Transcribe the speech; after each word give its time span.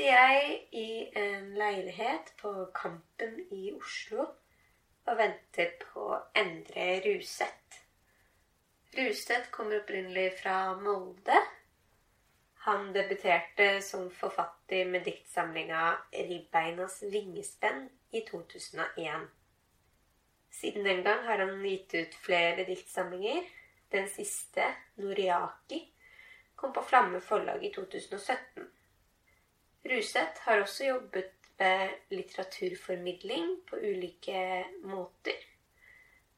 sitter 0.00 0.16
jeg 0.16 0.60
i 0.72 0.90
en 1.20 1.50
leilighet 1.60 2.30
på 2.40 2.50
Kampen 2.72 3.34
i 3.52 3.66
Oslo 3.76 4.22
og 5.04 5.18
venter 5.18 5.74
på 5.82 6.14
Endre 6.40 6.86
Ruseth. 7.04 7.82
Ruseth 8.96 9.50
kommer 9.52 9.82
opprinnelig 9.82 10.38
fra 10.38 10.72
Molde. 10.80 11.36
Han 12.64 12.94
debuterte 12.96 13.82
som 13.84 14.08
forfatter 14.10 14.88
med 14.88 15.04
diktsamlinga 15.04 15.92
'Ribbeinas 16.14 17.02
vingespenn' 17.02 17.90
i 18.10 18.24
2001. 18.30 19.28
Siden 20.50 20.84
den 20.84 21.04
gang 21.04 21.26
har 21.28 21.44
han 21.44 21.62
gitt 21.62 21.94
ut 21.94 22.14
flere 22.24 22.64
diktsamlinger. 22.64 23.44
Den 23.92 24.08
siste, 24.08 24.64
'Noriaki', 24.96 25.84
kom 26.56 26.72
på 26.72 26.82
Flamme 26.82 27.20
forlag 27.20 27.64
i 27.64 27.72
2017. 27.74 28.49
Ruseth 29.90 30.44
har 30.46 30.60
også 30.62 30.84
jobbet 30.86 31.32
med 31.58 31.88
litteraturformidling 32.14 33.56
på 33.68 33.76
ulike 33.76 34.42
måter. 34.86 35.46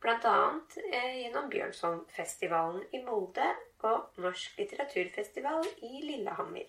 Annet 0.03 0.79
eh, 0.83 1.19
gjennom 1.21 1.51
Bjørnsonfestivalen 1.53 2.83
i 2.97 3.03
Molde 3.05 3.45
og 3.87 4.17
Norsk 4.25 4.57
litteraturfestival 4.59 5.69
i 5.85 6.01
Lillehammer. 6.03 6.67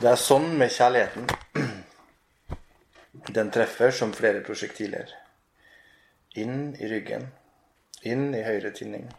Det 0.00 0.08
er 0.08 0.16
sånn 0.16 0.54
med 0.56 0.70
kjærligheten. 0.72 1.26
Den 3.36 3.50
treffer 3.52 3.90
som 3.92 4.14
flere 4.16 4.40
prosjektiler. 4.40 5.10
Inn 6.40 6.70
i 6.72 6.88
ryggen. 6.88 7.26
Inn 8.08 8.30
i 8.32 8.40
høyre 8.46 8.70
tinning. 8.72 9.10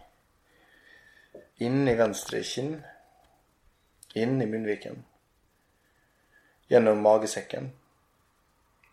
Inn 1.62 1.86
i 1.86 1.94
venstre 2.00 2.42
kinn. 2.54 2.74
Inn 4.18 4.42
i 4.42 4.50
munnviken. 4.50 5.04
Gjennom 6.74 7.06
magesekken. 7.06 7.70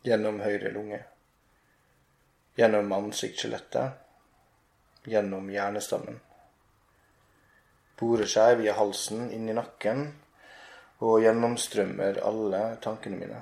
Gjennom 0.05 0.45
høyre 0.45 0.77
lunge. 0.77 1.01
Gjennom 2.61 2.93
ansiktsskjelettet. 3.01 3.97
Gjennom 5.09 5.49
hjernestammen. 5.57 6.21
Borer 7.97 8.29
seg 8.29 8.59
via 8.61 8.77
halsen 8.77 9.31
inn 9.33 9.49
i 9.49 9.57
nakken 9.57 10.11
og 10.99 11.21
gjennomstrømmer 11.23 12.19
alle 12.27 12.63
tankene 12.83 13.21
mine. 13.21 13.41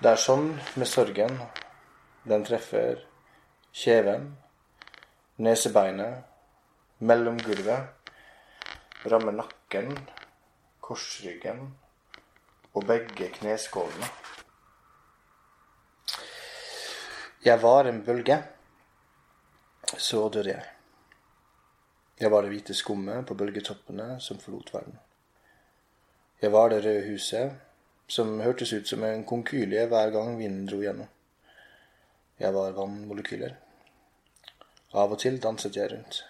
Det 0.00 0.12
er 0.12 0.20
sånn 0.20 0.48
med 0.76 0.88
sorgen. 0.88 1.38
Den 2.26 2.44
treffer 2.44 3.02
kjeven, 3.76 4.30
nesebeinet, 5.44 6.24
mellomgulvet, 6.98 8.12
rammer 9.06 9.36
nakken, 9.36 9.92
korsryggen 10.80 11.62
og 12.74 12.86
begge 12.88 13.30
kneskålene. 13.38 14.08
Jeg 17.46 17.62
var 17.62 17.86
en 17.86 18.02
bølge. 18.04 18.40
Så 19.86 20.28
dør 20.34 20.48
jeg. 20.50 20.75
Jeg 22.20 22.30
var 22.32 22.42
det 22.42 22.54
hvite 22.54 22.74
skummet 22.74 23.26
på 23.28 23.34
bølgetoppene 23.36 24.16
som 24.24 24.38
forlot 24.40 24.72
verden. 24.74 24.96
Jeg 26.40 26.52
var 26.52 26.70
det 26.72 26.84
røde 26.84 27.02
huset 27.10 27.58
som 28.08 28.38
hørtes 28.40 28.72
ut 28.72 28.88
som 28.88 29.04
en 29.04 29.24
konkylie 29.24 29.86
hver 29.90 30.12
gang 30.14 30.38
vinden 30.38 30.64
dro 30.68 30.80
gjennom. 30.80 31.10
Jeg 32.40 32.54
var 32.54 32.72
vannmolekyler. 32.76 33.56
Av 34.96 35.12
og 35.12 35.20
til 35.20 35.36
danset 35.42 35.76
jeg 35.76 35.92
rundt. 35.92 36.22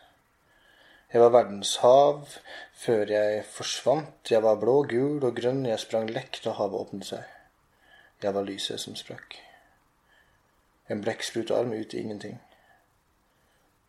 Jeg 1.13 1.23
var 1.23 1.31
verdens 1.35 1.77
hav 1.83 2.25
før 2.75 3.13
jeg 3.13 3.45
forsvant. 3.47 4.31
Jeg 4.31 4.43
var 4.43 4.59
blå, 4.59 4.81
gul 4.91 5.23
og 5.23 5.39
grønn. 5.39 5.63
Jeg 5.67 5.83
sprang 5.83 6.11
lekk 6.11 6.41
da 6.45 6.57
havet 6.59 6.81
åpnet 6.81 7.11
seg. 7.13 7.23
Jeg 8.23 8.35
var 8.35 8.47
lyset 8.49 8.83
som 8.83 8.99
sprakk. 8.99 9.39
En 10.91 11.03
blekksprutarm 11.03 11.75
ut 11.79 11.95
i 11.95 12.03
ingenting. 12.03 12.41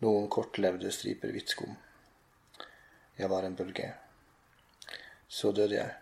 Noen 0.05 0.29
kortlevde 0.29 0.93
striper 0.93 1.33
hvitt 1.33 1.57
skum. 1.57 1.73
Jeg 3.17 3.29
var 3.29 3.43
en 3.43 3.55
bølge. 3.55 3.93
Så 5.27 5.51
døde 5.51 5.75
jeg. 5.75 5.93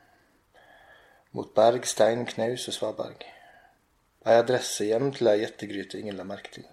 Mot 1.31 1.53
berg, 1.55 1.87
stein, 1.87 2.25
knaus 2.27 2.67
og 2.67 2.73
svaberg. 2.75 3.23
Ei 4.25 4.35
adresse 4.41 4.85
hjem 4.89 5.11
til 5.15 5.27
ei 5.31 5.39
gjettegryte 5.41 5.99
ingen 5.99 6.17
la 6.19 6.25
merke 6.27 6.51
til. 6.57 6.67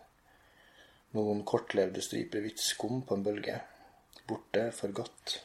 Noen 1.14 1.44
kortlevde 1.47 2.02
striper 2.02 2.41
hvitt 2.42 2.60
skum 2.64 3.02
på 3.06 3.14
en 3.14 3.25
bølge. 3.26 3.56
Borte 4.26 4.72
for 4.75 4.91
godt. 4.98 5.42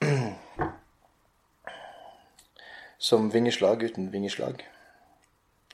Som 3.08 3.32
vingeslag 3.34 3.82
uten 3.84 4.12
vingeslag. 4.12 4.56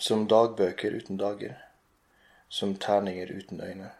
Som 0.00 0.26
dagbøker 0.28 0.96
uten 0.98 1.16
dager. 1.20 1.54
Som 2.48 2.74
terninger 2.74 3.30
uten 3.38 3.60
øyne 3.60 3.90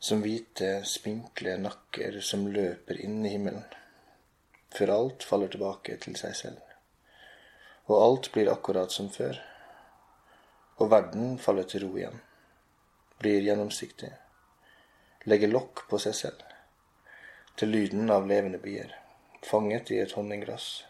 som 0.00 0.22
hvite, 0.24 0.80
spinkle 0.88 1.58
nakker 1.60 2.20
som 2.24 2.46
løper 2.48 3.02
inn 3.04 3.20
i 3.26 3.34
himmelen, 3.34 3.66
før 4.72 4.94
alt 4.94 5.26
faller 5.28 5.52
tilbake 5.52 5.98
til 6.00 6.16
seg 6.16 6.36
selv. 6.38 6.62
Og 7.90 8.00
alt 8.00 8.30
blir 8.32 8.48
akkurat 8.48 8.92
som 8.94 9.10
før. 9.12 9.36
Og 10.80 10.88
verden 10.88 11.36
faller 11.38 11.68
til 11.68 11.84
ro 11.84 11.92
igjen, 11.98 12.16
blir 13.20 13.44
gjennomsiktig, 13.44 14.08
legger 15.28 15.52
lokk 15.52 15.84
på 15.90 16.00
seg 16.00 16.16
selv, 16.16 16.40
til 17.60 17.74
lyden 17.76 18.08
av 18.08 18.24
levende 18.30 18.62
bier, 18.62 18.96
fanget 19.44 19.92
i 19.92 20.00
et 20.00 20.16
honningglass, 20.16 20.86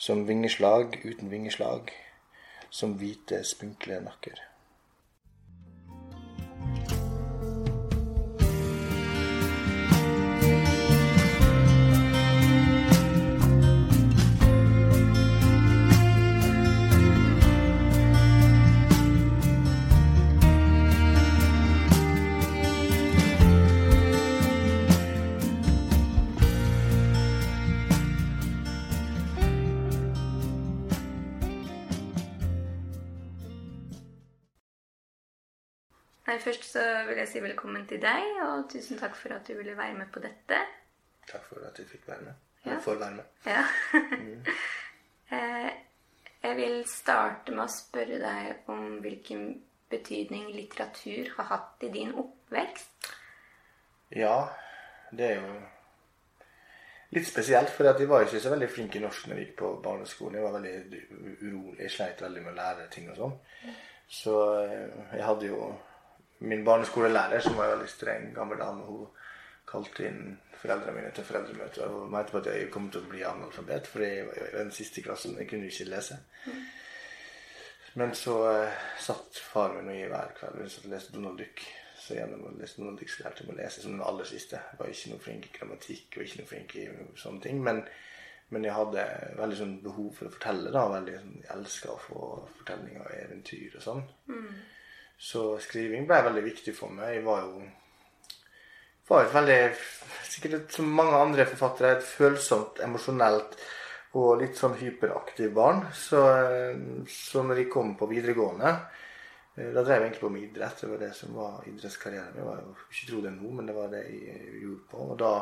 som 0.00 0.24
vingeslag 0.24 1.02
uten 1.04 1.28
vingeslag, 1.28 1.92
som 2.70 2.96
hvite, 2.96 3.44
spinkle 3.44 4.00
nakker. 4.08 4.40
Først 36.44 36.64
så 36.72 36.82
vil 37.08 37.20
jeg 37.22 37.28
si 37.30 37.40
velkommen 37.42 37.86
til 37.88 38.00
deg, 38.02 38.24
og 38.44 38.66
tusen 38.70 38.98
takk 39.00 39.16
for 39.18 39.34
at 39.36 39.46
du 39.48 39.54
ville 39.56 39.76
være 39.76 39.94
med 39.98 40.10
på 40.12 40.20
dette. 40.24 40.58
Takk 41.30 41.44
for 41.48 41.66
at 41.66 41.78
du 41.78 41.86
fikk 41.88 42.08
være 42.08 42.28
med. 42.28 42.42
Ja. 42.66 42.78
Får 42.82 42.98
være 43.02 43.14
med. 43.20 43.24
Ja. 43.46 43.64
Eh, 45.26 45.70
jeg 46.38 46.56
vil 46.56 46.76
starte 46.86 47.50
med 47.50 47.64
å 47.64 47.72
spørre 47.72 48.20
deg 48.22 48.68
om 48.70 49.00
hvilken 49.02 49.40
betydning 49.90 50.52
litteratur 50.54 51.32
har 51.34 51.48
hatt 51.48 51.82
i 51.82 51.90
din 51.90 52.12
oppvekst. 52.14 53.08
Ja, 54.14 54.36
det 55.10 55.26
er 55.32 55.40
jo 55.40 55.56
litt 57.16 57.26
spesielt, 57.26 57.74
for 57.74 57.90
jeg 57.90 58.06
var 58.06 58.22
ikke 58.22 58.44
så 58.44 58.54
veldig 58.54 58.70
flink 58.70 58.94
i 58.94 59.02
norsk 59.02 59.26
når 59.26 59.40
jeg 59.40 59.48
gikk 59.48 59.58
på 59.64 59.72
barneskolen. 59.82 60.38
Jeg 60.38 60.46
var 60.46 60.56
veldig 60.60 61.02
urolig. 61.42 61.80
Jeg 61.82 61.94
sleit 61.96 62.22
veldig 62.22 62.44
med 62.44 62.54
å 62.54 62.56
lære 62.60 62.88
ting 62.94 63.10
og 63.10 63.18
sånn. 63.18 63.36
Så 64.06 64.38
eh, 64.62 64.96
jeg 65.16 65.26
hadde 65.26 65.50
jo 65.50 65.72
min 66.38 66.64
barneskolelærer, 66.64 67.40
som 67.40 67.56
var 67.56 67.70
en 67.70 67.78
veldig 67.78 67.88
streng 67.90 68.34
gammel 68.34 68.58
dame, 68.60 68.84
hun 68.84 69.06
kalte 69.66 70.06
inn 70.06 70.36
foreldrene 70.60 70.96
mine 70.96 71.12
til 71.14 71.26
foreldremøte 71.26 71.86
og 71.90 72.10
mente 72.12 72.32
på 72.32 72.40
at 72.40 72.50
jeg 72.50 72.70
kom 72.72 72.88
til 72.90 73.02
å 73.02 73.10
bli 73.10 73.22
analfabet, 73.26 73.88
for 73.90 74.04
jeg 74.04 74.26
var 74.28 74.42
i 74.42 74.58
den 74.58 74.72
siste 74.74 75.02
klassen. 75.04 75.36
Jeg 75.40 75.48
kunne 75.50 75.70
ikke 75.70 75.88
lese. 75.90 76.18
Men 77.96 78.12
så 78.14 78.36
uh, 78.44 78.80
satt 79.00 79.38
far 79.40 79.72
min 79.74 79.88
og 79.88 79.96
jeg 79.96 80.10
hver 80.12 80.34
kveld 80.36 80.58
og 80.60 80.88
leste 80.92 81.14
Donald 81.14 81.38
Duck 81.40 81.62
Så 81.96 82.18
gjennom 82.18 82.42
å 82.44 82.50
lese 82.58 82.76
Donald 82.76 83.00
Duck 83.00 83.08
så 83.08 83.24
lærte 83.24 83.42
jeg 83.42 83.54
å 83.54 83.56
lese 83.56 83.82
som 83.82 83.94
den 83.94 84.04
aller 84.04 84.28
siste. 84.28 84.60
Jeg 84.60 84.78
var 84.78 84.90
ikke 84.92 85.12
noe 85.14 85.22
flink 85.24 85.46
i 85.48 85.54
grammatikk 85.54 86.18
og 86.18 86.26
ikke 86.26 86.42
noe 86.42 86.50
flink 86.50 86.74
i 86.76 86.84
sånne 87.22 87.42
ting. 87.46 87.62
Men, 87.64 87.80
men 88.52 88.68
jeg 88.68 88.76
hadde 88.76 89.06
veldig 89.40 89.58
sånn 89.62 89.74
behov 89.82 90.10
for 90.18 90.28
å 90.28 90.34
fortelle. 90.36 90.74
da, 90.76 90.84
veldig 90.92 91.16
sånn, 91.16 91.34
Jeg 91.40 91.52
elska 91.56 91.94
å 91.94 92.02
få 92.04 92.20
fortellinger 92.60 93.02
og 93.08 93.16
eventyr 93.24 93.80
og 93.80 93.86
sånn. 93.88 94.04
Så 95.16 95.56
skriving 95.64 96.06
ble 96.08 96.22
veldig 96.28 96.44
viktig 96.44 96.74
for 96.76 96.92
meg. 96.92 97.16
Jeg 97.16 97.24
var 97.24 97.44
jo 97.46 97.64
var 99.08 99.22
et 99.22 99.34
veldig, 99.34 99.58
sikkert 100.26 100.72
som 100.74 100.88
mange 100.90 101.18
andre 101.18 101.46
forfattere, 101.46 101.96
et 101.96 102.06
følsomt, 102.06 102.80
emosjonelt 102.82 103.56
og 104.18 104.40
litt 104.40 104.58
sånn 104.58 104.76
hyperaktiv 104.80 105.52
barn. 105.54 105.84
Så, 105.94 106.22
så 107.10 107.44
når 107.46 107.62
jeg 107.62 107.72
kom 107.72 107.94
på 107.98 108.08
videregående 108.10 108.70
eh, 108.72 109.72
Da 109.74 109.82
drev 109.82 110.00
jeg 110.00 110.06
egentlig 110.06 110.22
på 110.24 110.30
med 110.32 110.46
idrett. 110.48 110.80
Det 110.80 110.90
var 110.90 111.02
det 111.04 111.12
som 111.18 111.34
var 111.36 111.66
idrettskarrieren 111.70 112.32
min. 112.32 112.40
Jeg 112.42 112.48
var 112.48 112.62
jo 112.62 112.76
ikke 112.76 113.10
tro 113.10 113.24
det 113.26 113.34
nå, 113.36 113.50
men 113.58 113.68
det 113.68 113.76
var 113.76 113.92
det 113.92 114.04
jeg 114.08 114.62
gjorde 114.62 114.88
på. 114.92 115.10
Og 115.12 115.20
da 115.22 115.34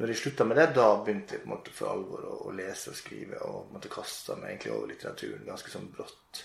når 0.00 0.12
jeg 0.12 0.20
slutta 0.22 0.46
med 0.48 0.56
det, 0.56 0.68
da 0.76 0.88
begynte 1.04 1.36
jeg 1.36 1.42
på 1.42 1.50
en 1.50 1.54
måte 1.54 1.72
for 1.76 1.92
alvor 1.92 2.24
å, 2.24 2.36
å 2.48 2.54
lese 2.56 2.92
og 2.92 2.98
skrive. 2.98 3.40
Og 3.46 3.72
måtte 3.74 3.92
kaste 3.92 4.36
meg 4.40 4.54
egentlig 4.54 4.74
over 4.76 4.92
litteraturen 4.92 5.48
ganske 5.48 5.72
sånn 5.72 5.90
brått. 5.94 6.44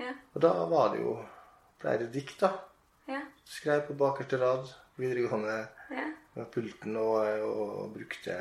Ja. 0.00 0.12
Og 0.34 0.42
da 0.44 0.52
var 0.68 0.92
det 0.92 1.02
jo 1.04 1.16
ble 1.82 1.96
det 2.02 2.10
dikt, 2.14 2.40
da. 2.40 2.52
Ja. 3.10 3.20
Skrev 3.46 3.86
på 3.88 3.94
bakerste 3.98 4.40
rad 4.42 4.68
videregående 4.98 5.58
Ja. 5.92 6.06
med 6.34 6.50
pulten 6.52 6.96
og, 6.96 7.20
og 7.46 7.92
brukte 7.94 8.36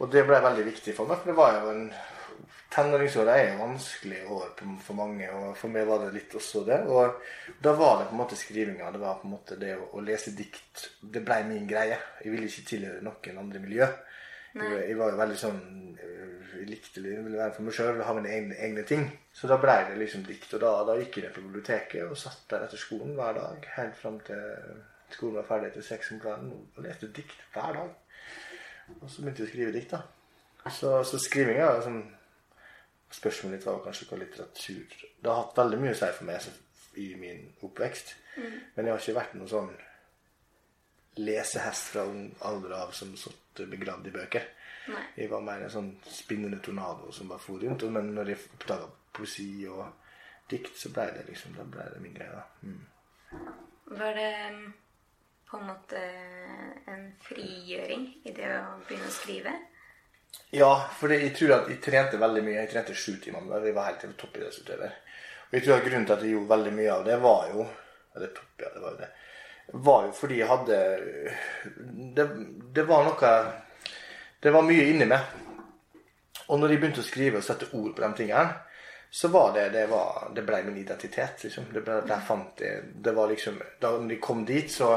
Og 0.00 0.10
det 0.10 0.24
ble 0.26 0.40
veldig 0.42 0.64
viktig 0.66 0.94
for 0.96 1.06
meg, 1.06 1.18
for 1.20 1.30
det 1.30 1.36
var 1.38 1.60
jo 1.60 1.70
en 1.70 1.86
Tenåringsåra 2.72 3.34
er 3.36 3.58
vanskelige 3.58 4.24
år 4.32 4.54
for 4.80 4.96
mange, 4.96 5.26
og 5.30 5.56
for 5.60 5.68
meg 5.68 5.84
var 5.86 5.98
det 6.06 6.14
litt 6.14 6.32
også 6.38 6.62
det. 6.64 6.78
Og 6.88 7.18
da 7.60 7.74
var 7.76 7.98
det 8.00 8.06
på 8.08 8.16
en 8.16 8.20
måte 8.22 8.38
skrivinga. 8.40 8.88
Det 8.94 9.00
var 9.02 9.18
på 9.20 9.28
en 9.28 9.34
måte 9.34 9.58
det 9.60 9.74
å, 9.76 9.90
å 9.92 10.00
lese 10.00 10.32
dikt. 10.32 10.86
Det 11.04 11.20
blei 11.20 11.42
min 11.44 11.68
greie. 11.68 11.98
Jeg 12.24 12.32
ville 12.32 12.48
ikke 12.48 12.64
tilhøre 12.70 13.04
noen 13.04 13.42
andre 13.42 13.60
miljø. 13.60 13.90
Jeg, 14.54 14.96
var 14.98 15.10
jo 15.12 15.16
veldig 15.16 15.36
sånn 15.40 15.60
øh, 15.96 16.48
Jeg 16.58 16.66
likte 16.68 17.02
det, 17.02 17.14
ville 17.24 17.38
være 17.38 17.54
for 17.56 17.64
meg 17.66 17.74
sjøl, 17.76 18.02
ha 18.04 18.14
mine 18.16 18.28
egne, 18.32 18.56
egne 18.66 18.82
ting. 18.88 19.06
Så 19.32 19.48
da 19.48 19.56
blei 19.60 19.78
det 19.88 19.98
liksom 19.98 20.24
dikt. 20.28 20.52
Og 20.54 20.60
da, 20.60 20.72
da 20.88 20.96
gikk 21.00 21.16
jeg 21.18 21.24
ned 21.26 21.34
på 21.36 21.44
biblioteket 21.46 22.04
og 22.04 22.18
satt 22.20 22.42
der 22.50 22.66
etter 22.66 22.80
skolen 22.80 23.14
hver 23.16 23.38
dag. 23.38 23.68
Helt 23.76 23.96
fram 23.96 24.18
til 24.26 24.42
skolen 25.12 25.38
var 25.40 25.48
ferdig 25.48 25.70
etter 25.72 25.86
seks 25.86 26.12
om 26.12 26.20
kvelden. 26.20 26.50
Og 26.76 26.82
leste 26.84 27.08
dikt 27.16 27.38
hver 27.54 27.78
dag. 27.78 27.94
Og 29.00 29.06
så 29.08 29.22
begynte 29.22 29.42
jeg 29.44 29.48
å 29.48 29.52
skrive 29.52 29.72
dikt, 29.78 29.94
da. 29.96 30.02
Så, 30.70 30.90
så 31.08 31.18
skrivinga 31.18 31.70
er 31.72 31.86
sånn 31.86 32.02
Spørsmålet 33.12 33.58
mitt 33.58 33.64
var 33.66 33.80
kanskje 33.84 34.06
hva 34.08 34.16
litteratur 34.16 34.92
Det 35.20 35.28
har 35.28 35.42
hatt 35.42 35.58
veldig 35.58 35.78
mye 35.82 35.90
å 35.92 35.96
si 35.98 36.06
for 36.16 36.24
meg 36.24 36.38
så- 36.40 36.54
i 36.96 37.10
min 37.16 37.42
oppvekst. 37.64 38.14
Men 38.76 38.86
jeg 38.86 38.92
har 38.94 39.00
ikke 39.02 39.16
vært 39.18 39.34
noen 39.36 39.48
sånn 39.50 39.70
lesehest 41.20 41.90
fra 41.92 42.04
ung 42.08 42.30
alder 42.48 42.72
av 42.78 42.92
som 42.96 43.12
satt 43.20 43.41
begravd 43.60 44.08
i 44.08 44.14
bøker. 44.14 44.46
Nei. 44.92 45.02
Jeg 45.16 45.30
var 45.30 45.44
mer 45.46 45.62
en 45.62 45.70
sånn 45.70 45.90
spinnende 46.10 46.58
tornado 46.64 47.12
som 47.14 47.30
bare 47.30 47.42
for 47.42 47.62
rundt. 47.62 47.84
Men 47.94 48.12
når 48.16 48.32
jeg 48.32 48.44
oppdaga 48.56 48.88
poesi 49.14 49.50
og 49.70 49.84
dikt, 50.50 50.74
så 50.78 50.92
ble 50.94 51.08
det 51.16 51.26
liksom 51.28 51.56
da 51.58 51.66
ble 51.68 51.88
det 51.92 52.00
min 52.02 52.16
greie. 52.16 52.44
Mm. 52.62 52.80
Var 53.92 54.16
det 54.18 54.30
mm, 54.54 54.64
på 55.50 55.60
en 55.60 55.68
måte 55.68 56.02
en 56.92 57.06
frigjøring 57.22 58.08
i 58.24 58.34
det 58.34 58.48
å 58.58 58.80
begynne 58.88 59.10
å 59.10 59.14
skrive? 59.14 59.54
Ja, 60.52 60.72
for 60.96 61.12
jeg 61.12 61.32
tror 61.36 61.58
at 61.58 61.68
jeg 61.70 61.80
trente 61.84 62.20
veldig 62.20 62.42
mye. 62.44 62.60
Jeg 62.62 62.72
trente 62.72 62.96
sju 62.96 63.16
timer. 63.20 63.44
men 63.44 63.64
Jeg 63.64 63.76
var 63.76 63.90
helt 63.90 64.18
toppidrettsutøver. 64.18 64.98
Og 65.48 65.58
jeg 65.58 65.64
tror 65.64 65.76
at 65.76 65.86
grunnen 65.86 66.06
til 66.08 66.16
at 66.16 66.24
jeg 66.24 66.34
gjorde 66.34 66.54
veldig 66.54 66.72
mye 66.76 66.92
av 66.92 67.04
det, 67.04 67.20
var 67.20 67.48
jo 67.52 67.66
Eller 68.12 68.28
topp, 68.36 68.60
ja, 68.60 68.68
det 68.74 68.80
var 68.82 68.92
jo 68.92 68.98
det. 69.00 69.06
Var 69.66 70.06
jo 70.06 70.12
fordi 70.12 70.40
jeg 70.40 70.48
hadde 70.50 70.78
Det, 72.16 72.26
det 72.74 72.82
var 72.88 73.06
noe 73.06 73.30
Det 74.42 74.50
var 74.50 74.66
mye 74.66 74.88
inni 74.90 75.06
meg. 75.06 75.38
Og 76.48 76.58
når 76.58 76.74
jeg 76.74 76.82
begynte 76.82 77.00
å 77.00 77.06
skrive 77.06 77.40
og 77.40 77.46
sette 77.46 77.70
ord 77.78 77.94
på 77.94 78.02
de 78.02 78.10
tingene, 78.18 78.56
så 79.10 79.28
var 79.28 79.52
det 79.54 79.68
Det, 79.76 79.86
var, 79.88 80.28
det 80.34 80.44
ble 80.44 80.62
min 80.66 80.82
identitet, 80.82 81.44
liksom. 81.44 81.70
Det 81.72 81.84
ble, 81.84 82.00
der 82.08 82.24
fant 82.26 82.60
jeg 82.60 82.90
Det 83.04 83.14
var 83.16 83.30
liksom 83.30 83.60
Da 83.80 83.96
de 83.98 84.20
kom 84.20 84.44
dit, 84.44 84.70
så 84.72 84.96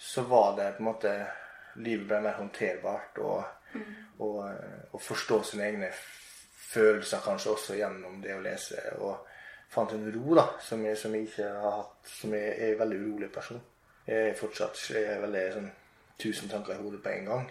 så 0.00 0.22
var 0.22 0.56
det 0.56 0.72
på 0.72 0.78
en 0.78 0.84
måte 0.84 1.26
Livet 1.74 2.06
ble 2.08 2.20
mer 2.24 2.38
håndterbart. 2.38 3.18
Og, 3.18 3.80
og, 4.24 4.38
og 4.90 5.02
forstå 5.04 5.42
sine 5.44 5.66
egne 5.68 5.90
følelser 6.70 7.20
kanskje 7.24 7.52
også 7.52 7.76
gjennom 7.76 8.16
det 8.24 8.32
å 8.34 8.40
lese. 8.40 8.80
Og 8.96 9.29
fant 9.70 9.92
en 9.94 10.08
ro 10.14 10.34
da, 10.38 10.46
som 10.66 10.82
jeg, 10.84 10.98
som 10.98 11.14
jeg 11.14 11.28
ikke 11.28 11.48
har 11.62 11.76
hatt. 11.82 12.10
Som 12.10 12.34
jeg 12.34 12.48
er 12.56 12.72
en 12.74 12.80
veldig 12.82 12.98
urolig 13.04 13.30
person. 13.34 13.60
Jeg 14.06 14.30
er 14.32 14.38
fortsatt 14.38 14.80
jeg 14.90 15.04
er 15.06 15.20
veldig 15.22 15.44
sånn 15.54 15.70
tusen 16.20 16.50
tanker 16.50 16.74
i 16.74 16.82
hodet 16.82 17.02
på 17.04 17.12
en 17.14 17.28
gang. 17.30 17.46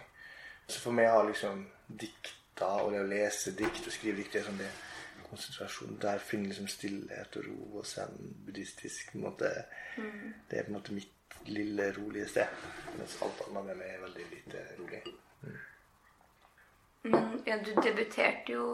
Så 0.70 0.82
for 0.84 0.94
meg 0.94 1.10
har 1.10 1.26
liksom 1.26 1.64
dikta 1.88 2.68
og 2.84 2.92
det 2.94 3.02
å 3.02 3.08
lese 3.10 3.56
dikt 3.58 3.88
og 3.88 3.94
skrive 3.96 4.20
dikt 4.20 4.36
det 4.36 4.42
er 4.44 4.50
sånn 4.50 4.60
det 4.62 4.70
konsentrasjon. 5.30 5.96
Der 6.02 6.20
finner 6.20 6.52
liksom 6.52 6.68
stillhet 6.70 7.38
og 7.40 7.48
ro 7.48 7.80
og 7.80 7.86
zen, 7.88 8.14
buddhistisk 8.46 9.12
på 9.14 9.18
en 9.20 9.26
måte. 9.30 9.50
Det 9.96 10.60
er 10.60 10.68
på 10.68 10.74
en 10.74 10.78
måte 10.80 10.94
mitt 10.98 11.16
lille, 11.50 11.92
rolige 11.96 12.28
sted. 12.28 12.62
Mens 12.98 13.18
alt 13.24 13.42
annet 13.48 13.70
med 13.72 13.80
meg 13.80 13.94
er 13.96 14.04
veldig 14.04 14.26
lite 14.34 14.64
rolig. 14.80 15.02
Men 17.04 17.42
ja, 17.48 17.56
du 17.64 17.72
debuterte 17.82 18.58
jo 18.58 18.66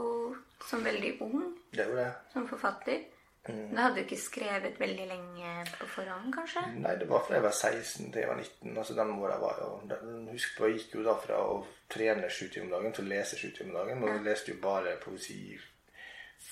som 0.65 0.81
veldig 0.85 1.11
ung 1.21 1.43
Det 1.75 1.85
det. 1.95 2.07
som 2.33 2.47
forfatter. 2.49 3.03
Da 3.45 3.81
hadde 3.83 3.95
du 3.95 4.01
ikke 4.01 4.17
skrevet 4.17 4.79
veldig 4.79 5.05
lenge 5.07 5.49
på 5.77 5.85
forhånd, 5.85 6.31
kanskje? 6.33 6.63
Nei, 6.81 6.95
det 6.97 7.05
var 7.09 7.21
fra 7.27 7.35
jeg 7.37 7.43
var 7.43 7.51
16 7.53 8.11
til 8.11 8.21
jeg 8.23 8.29
var 8.29 8.39
19. 8.41 8.77
altså 8.77 8.95
den 8.97 9.11
åra 9.19 9.37
var 9.39 9.59
jo 9.61 9.81
den- 9.89 10.27
Husk 10.31 10.57
på, 10.57 10.65
jeg 10.69 10.79
gikk 10.79 10.95
jo 10.95 11.03
da 11.03 11.13
fra 11.21 11.37
å 11.37 11.59
trene 11.89 12.29
sju 12.29 12.47
timer 12.49 12.65
om 12.65 12.71
dagen 12.71 12.93
til 12.93 13.05
å 13.05 13.11
lese 13.13 13.37
sju 13.37 13.51
timer 13.51 13.69
om 13.69 13.77
dagen. 13.87 14.03
Og 14.03 14.09
vi 14.19 14.29
leste 14.29 14.51
jo 14.51 14.57
bare 14.61 14.95
poesi. 15.03 15.59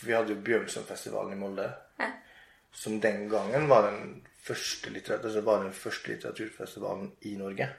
Vi 0.04 0.13
hadde 0.13 0.30
jo 0.36 0.42
Bjørnsonfestivalen 0.45 1.34
i 1.34 1.40
Molde. 1.42 1.66
Ja. 2.00 2.12
Som 2.72 3.00
den 3.00 3.28
gangen 3.30 3.68
var 3.68 3.90
den 3.90 4.22
første, 4.44 4.90
litteratur, 4.90 5.25
altså 5.25 5.42
var 5.42 5.63
den 5.63 5.74
første 5.74 6.07
litteraturfestivalen 6.13 7.12
i 7.22 7.36
Norge. 7.36 7.69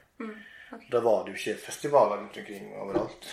Da 0.90 1.00
var 1.00 1.24
det 1.24 1.34
jo 1.34 1.38
ikke 1.38 1.60
festivaler 1.66 2.16
rundt 2.18 2.36
omkring 2.38 2.74
overalt. 2.76 3.30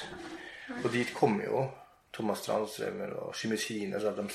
Og 0.83 0.91
dit 0.91 1.13
kom 1.13 1.41
jo 1.41 1.71
Thomas 2.13 2.43
Strandstrømer 2.43 3.13
og 3.23 3.35
Shimishine, 3.35 3.95
altså 3.95 4.11
de 4.17 4.27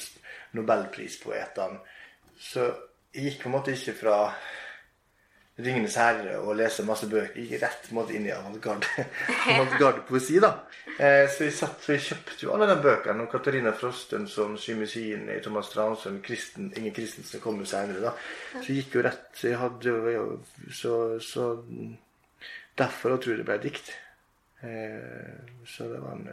nobelprispoetene. 0.56 1.80
Så 2.40 2.70
jeg 3.14 3.30
gikk 3.30 3.42
på 3.42 3.50
en 3.50 3.56
måte 3.56 3.74
ikke 3.76 3.96
fra 3.96 4.16
'Ringenes 5.56 5.94
herre' 5.96 6.36
og 6.36 6.56
lese 6.58 6.84
masse 6.84 7.06
bøker. 7.08 7.38
Jeg 7.40 7.48
gikk 7.48 7.62
rett 7.62 7.86
på 7.86 7.94
en 7.94 7.96
måte 7.96 8.12
inn 8.12 8.26
i 8.28 8.32
avantgarde 8.34 9.04
avantgarde 9.54 10.02
poesi, 10.04 10.36
da. 10.42 10.50
Eh, 10.98 11.24
så 11.32 11.46
jeg 11.46 11.54
satt, 11.56 11.78
så 11.80 11.94
jeg 11.94 12.02
kjøpte 12.10 12.44
jo 12.44 12.50
alle 12.52 12.68
de 12.68 12.76
bøkene. 12.84 13.24
Og 13.24 13.30
Katarina 13.32 13.72
Frostenson, 13.72 14.58
Shimishine, 14.60 15.38
Thomas 15.40 15.70
Strandstrøm, 15.72 16.20
Kristen, 16.26 16.68
Inger 16.76 16.92
Christensen 16.98 17.40
kom 17.40 17.62
jo 17.64 17.68
senere, 17.70 18.04
da. 18.04 18.12
Så 18.58 18.66
jeg 18.68 18.82
gikk 18.82 18.98
jo 18.98 19.06
rett 19.08 19.24
Så 19.32 19.48
jeg 19.48 19.60
hadde 19.62 19.96
jo 20.12 20.26
Så, 20.72 20.92
så 21.24 21.48
derfor 22.76 23.16
tror 23.16 23.32
jeg 23.32 23.40
det 23.40 23.48
ble 23.48 23.58
dikt. 23.64 23.90
Eh, 24.60 25.40
så 25.64 25.88
det 25.88 26.04
var 26.04 26.20
en 26.20 26.28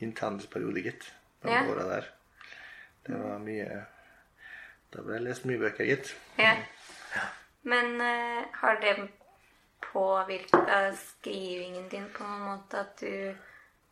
eh, 0.00 0.84
gitt. 0.84 1.12
De 1.42 1.48
Ja. 1.50 1.62
åra 1.70 1.84
der. 1.88 2.10
Det 3.06 3.14
var 3.14 3.38
mye 3.38 3.86
Da 4.92 5.02
ble 5.02 5.14
jeg 5.14 5.22
lest 5.22 5.44
mye 5.44 5.58
bøker, 5.58 5.84
gitt. 5.84 6.14
Ja. 6.38 6.54
Men 7.62 8.00
uh, 8.00 8.44
har 8.52 8.80
det 8.80 9.08
påvirka 9.80 10.92
skrivingen 10.96 11.88
din 11.88 12.06
på 12.14 12.24
en 12.24 12.40
måte 12.40 12.80
at 12.80 13.00
du 13.00 13.34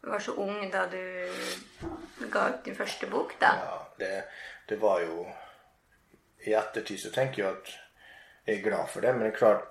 var 0.00 0.18
så 0.18 0.32
ung 0.32 0.71
da 0.71 0.87
du 0.87 1.32
ga 2.30 2.49
ut 2.49 2.64
din 2.64 2.76
første 2.76 3.06
bok, 3.06 3.35
da? 3.40 3.47
Ja, 3.47 3.78
det, 3.99 4.25
det 4.68 4.76
var 4.76 5.00
jo 5.00 5.26
I 6.47 6.54
ettertid 6.59 6.99
så 7.00 7.11
tenker 7.14 7.42
jeg 7.42 7.52
at 7.52 7.68
jeg 8.47 8.59
er 8.59 8.62
glad 8.62 8.88
for 8.90 9.00
det, 9.00 9.12
men 9.14 9.23
det 9.23 9.32
er 9.32 9.38
klart 9.38 9.68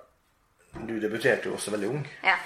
Du 0.88 0.94
debuterte 1.00 1.48
jo 1.50 1.54
også 1.54 1.70
veldig 1.70 1.88
ung. 1.88 2.06
Ja. 2.24 2.38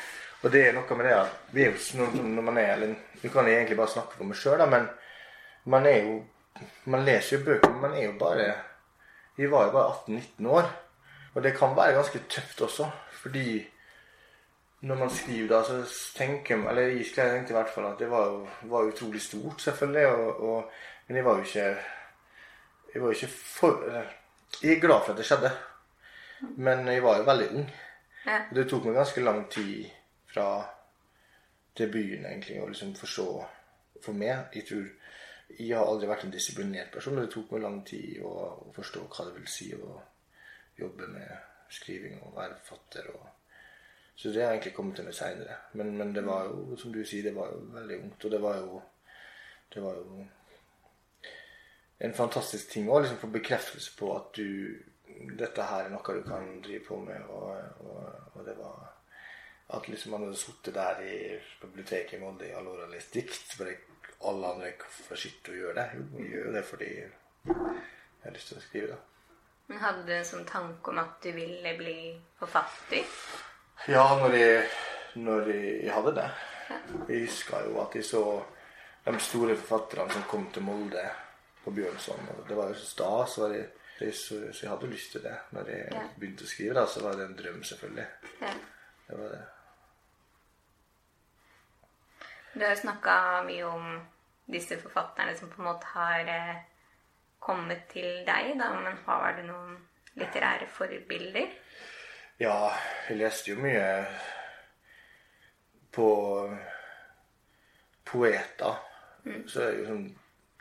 Og 0.42 0.50
det 0.52 0.64
er 0.66 0.72
noe 0.74 0.96
med 0.98 1.06
det 1.06 1.12
at 1.14 1.52
vi 1.54 1.62
er 1.62 1.70
jo 1.70 2.00
når, 2.00 2.16
når 2.26 2.42
man 2.42 2.58
er 2.58 2.72
eller, 2.72 2.94
Vi 3.22 3.28
kan 3.28 3.48
egentlig 3.48 3.76
bare 3.76 3.92
snakke 3.92 4.16
for 4.16 4.28
meg 4.28 4.38
sjøl, 4.38 4.64
men 4.70 4.88
man 5.64 5.86
er 5.86 6.02
jo 6.02 6.24
Man 6.86 7.04
leser 7.04 7.36
jo 7.36 7.44
bøker, 7.44 7.68
men 7.68 7.80
man 7.80 7.94
er 7.94 8.06
jo 8.06 8.12
bare 8.18 8.54
Vi 9.36 9.50
var 9.50 9.66
jo 9.66 9.72
bare 9.72 9.94
18-19 10.08 10.46
år. 10.48 10.70
Og 11.34 11.42
det 11.42 11.52
kan 11.56 11.76
være 11.76 11.92
ganske 11.92 12.18
tøft 12.28 12.60
også, 12.60 12.86
fordi 13.12 13.66
når 14.80 14.94
man 14.96 15.10
skriver 15.10 15.48
da, 15.48 15.62
så 15.64 15.84
tenker 16.16 16.56
man 16.56 16.68
Eller 16.68 16.82
jeg 16.82 17.04
tenkte 17.14 17.52
i 17.52 17.56
hvert 17.56 17.72
fall 17.74 17.90
at 17.90 17.98
det 17.98 18.10
var 18.10 18.26
jo 18.26 18.46
var 18.62 18.88
utrolig 18.88 19.22
stort, 19.22 19.60
selvfølgelig. 19.62 20.06
Og, 20.06 20.40
og, 20.40 20.70
men 21.08 21.16
jeg 21.16 21.24
var 21.24 21.36
jo 21.36 21.44
ikke 21.44 21.66
Jeg 22.94 23.02
var 23.02 23.06
jo 23.06 23.10
ikke 23.10 23.28
for 23.28 23.82
Jeg 24.62 24.76
er 24.76 24.80
glad 24.80 25.00
for 25.04 25.12
at 25.12 25.18
det 25.18 25.26
skjedde, 25.26 25.50
men 26.56 26.88
jeg 26.88 27.02
var 27.02 27.16
jo 27.16 27.22
veldig 27.22 27.48
ung. 27.50 27.68
Det 28.54 28.68
tok 28.70 28.84
meg 28.84 28.94
ganske 28.94 29.20
lang 29.20 29.50
tid 29.50 29.90
fra 30.32 30.75
debuten 31.78 32.26
egentlig 32.26 32.60
å 32.62 32.68
liksom 32.70 32.94
forstå 32.96 33.28
For 34.04 34.16
meg 34.16 34.54
Jeg 34.54 34.66
tror 34.68 34.88
jeg 35.46 35.76
har 35.78 35.86
aldri 35.86 36.08
vært 36.10 36.24
en 36.26 36.32
disiplinert 36.34 36.90
person, 36.90 37.16
og 37.16 37.22
det 37.22 37.30
tok 37.30 37.52
meg 37.54 37.62
lang 37.62 37.76
tid 37.86 38.22
å, 38.26 38.32
forstå 38.74 39.04
hva 39.06 39.26
det 39.28 39.34
vil 39.36 39.46
si 39.46 39.68
å 39.78 39.92
jobbe 40.76 41.06
med 41.12 41.70
skriving 41.72 42.16
og 42.26 42.34
være 42.34 42.56
forfatter. 42.66 43.06
Og, 43.14 43.28
så 44.18 44.32
det 44.34 44.42
har 44.42 44.56
egentlig 44.56 44.74
kommet 44.74 44.98
til 44.98 45.06
meg 45.06 45.14
seinere. 45.14 45.60
Men, 45.78 45.94
men 46.00 46.10
det 46.16 46.24
var 46.26 46.50
jo, 46.50 46.74
som 46.80 46.90
du 46.92 46.98
sier, 47.04 47.28
det 47.28 47.36
var 47.36 47.54
jo 47.54 47.62
veldig 47.76 48.00
ungt. 48.00 48.26
Og 48.26 48.34
det 48.34 48.42
var 48.42 48.58
jo, 48.58 48.82
det 49.74 49.84
var 49.86 50.02
jo 50.02 50.26
en 52.08 52.18
fantastisk 52.18 52.74
ting 52.74 52.90
å 52.90 52.98
liksom 53.00 53.22
få 53.22 53.30
bekreftelse 53.38 53.94
på 53.96 54.12
at 54.16 54.34
du 54.36 54.82
dette 55.38 55.64
her 55.70 55.86
er 55.86 55.92
noe 55.94 56.18
du 56.18 56.22
kan 56.26 56.58
drive 56.64 56.84
på 56.88 56.98
med. 57.06 57.22
Og, 57.30 57.54
og, 57.86 58.34
og 58.34 58.44
det 58.50 58.58
var 58.58 58.95
at 59.74 59.88
liksom 59.88 60.12
man 60.12 60.22
hadde 60.26 60.36
sittet 60.38 60.74
der 60.74 61.00
i 61.02 61.16
biblioteket 61.60 62.12
i 62.14 62.22
Molde 62.22 62.46
i 62.48 62.52
alle 62.54 62.70
år 62.70 62.84
og 62.86 62.90
lest 62.94 63.12
dikt. 63.14 63.56
Bare 63.58 63.76
alle 64.30 64.46
andre 64.52 64.72
hvorfor 64.78 65.16
sitter 65.18 65.52
og 65.52 65.58
gjør 65.58 65.74
det? 65.74 65.86
Jo, 65.96 66.24
gjør 66.30 66.52
det 66.54 66.64
fordi 66.64 66.90
jeg 66.94 67.54
har 68.24 68.34
lyst 68.34 68.48
til 68.52 68.58
å 68.58 68.64
skrive 68.64 68.86
det. 68.92 68.98
Men 69.68 69.78
Hadde 69.82 70.04
du 70.06 70.12
en 70.14 70.24
sånn 70.28 70.44
tanke 70.46 70.90
om 70.92 70.98
at 71.02 71.16
du 71.22 71.32
ville 71.34 71.72
bli 71.78 71.96
forfatter? 72.38 73.02
Ja, 73.90 74.04
når 74.20 74.36
jeg, 74.38 74.68
når 75.18 75.50
jeg 75.50 75.90
hadde 75.92 76.12
det. 76.20 76.28
Jeg 77.08 77.24
husker 77.26 77.66
jo 77.66 77.80
at 77.82 77.94
jeg 77.98 78.04
så 78.06 78.22
de 79.06 79.18
store 79.22 79.56
forfatterne 79.58 80.14
som 80.14 80.22
kom 80.30 80.46
til 80.54 80.62
Molde 80.66 81.02
på 81.64 81.70
Bjørnson. 81.74 82.28
og 82.38 82.46
Det 82.48 82.56
var 82.58 82.70
jo 82.70 82.78
så 82.78 82.86
stas. 82.86 83.34
Så, 83.34 83.42
var 83.48 83.54
jeg, 83.58 84.14
så, 84.14 84.38
så 84.52 84.64
jeg 84.66 84.70
hadde 84.70 84.90
lyst 84.94 85.12
til 85.12 85.22
det. 85.26 85.34
Når 85.50 85.68
jeg 85.74 85.92
Ja. 85.92 86.06
begynte 86.18 86.46
å 86.46 86.50
skrive, 86.50 86.74
da, 86.78 86.86
så 86.86 87.02
var 87.02 87.18
det 87.18 87.26
en 87.26 87.36
drøm, 87.38 87.62
selvfølgelig. 87.64 88.06
Ja. 88.40 88.54
Det 89.08 89.18
var 89.18 89.28
det. 89.34 89.42
Du 92.56 92.64
har 92.64 92.72
jo 92.72 92.80
snakka 92.80 93.16
mye 93.44 93.64
om 93.68 93.88
disse 94.48 94.78
forfatterne 94.80 95.34
som 95.36 95.50
på 95.52 95.60
en 95.60 95.68
måte 95.68 95.90
har 95.92 96.28
eh, 96.32 96.56
kommet 97.42 97.82
til 97.92 98.22
deg, 98.24 98.54
da. 98.58 98.70
Men 98.80 98.96
har 99.04 99.36
du 99.36 99.42
noen 99.50 99.74
litterære 100.16 100.66
forbilder? 100.72 101.50
Ja, 102.40 102.56
jeg 103.10 103.18
leste 103.20 103.52
jo 103.52 103.58
mye 103.60 103.84
på 105.92 106.08
poeter. 108.04 108.78
Så 109.48 109.60
er 109.66 109.72
det 109.72 109.82
jo 109.82 109.90
sånn 109.90 110.06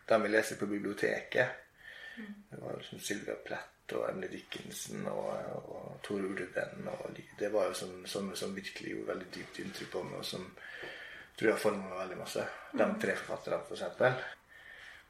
Dem 0.05 0.21
vi 0.21 0.29
leser 0.29 0.59
på 0.59 0.67
biblioteket. 0.69 1.61
Det 2.51 2.59
var 2.61 2.75
liksom 2.77 2.99
Sylvia 3.01 3.33
Plett 3.41 3.93
og 3.97 4.03
Emily 4.11 4.27
Dickinson 4.35 5.07
og, 5.09 5.31
og 5.65 5.95
Tor 6.05 6.21
Ulven. 6.21 6.85
Og 6.91 7.07
de- 7.17 7.25
det 7.39 7.49
var 7.53 7.71
jo 7.71 7.73
sånn, 7.79 8.03
sånne 8.05 8.35
som 8.37 8.53
virkelig 8.53 8.91
gjorde 8.91 9.07
veldig 9.15 9.31
dypt 9.33 9.57
inntrykk 9.63 9.89
på 9.95 10.03
meg, 10.05 10.19
og 10.19 10.25
som 10.29 10.45
tror 11.35 11.51
jeg 11.51 11.61
forma 11.61 11.89
meg 11.89 11.99
veldig 12.03 12.17
masse. 12.21 12.45
De 12.75 12.87
tre 13.01 13.15
forfatterne, 13.19 13.61
for 13.67 13.77
eksempel. 13.77 14.23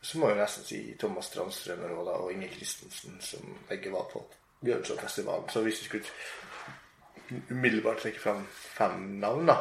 Så 0.05 0.19
må 0.21 0.29
jeg 0.29 0.39
nesten 0.39 0.67
si 0.67 0.79
Thomas 1.01 1.29
Strandstrøm 1.31 1.85
Råda 1.89 2.17
og 2.21 2.33
Inger 2.33 2.51
Christensen, 2.53 3.19
som 3.21 3.55
begge 3.69 3.93
var 3.93 4.09
på 4.11 4.21
Bjørnsonfestivalen. 4.65 5.49
Så 5.49 5.63
hvis 5.65 5.81
vi 5.81 5.89
skulle 5.89 7.39
umiddelbart 7.49 8.03
trekke 8.03 8.21
fram 8.21 8.43
fem 8.49 8.99
navn, 9.21 9.49
da, 9.49 9.57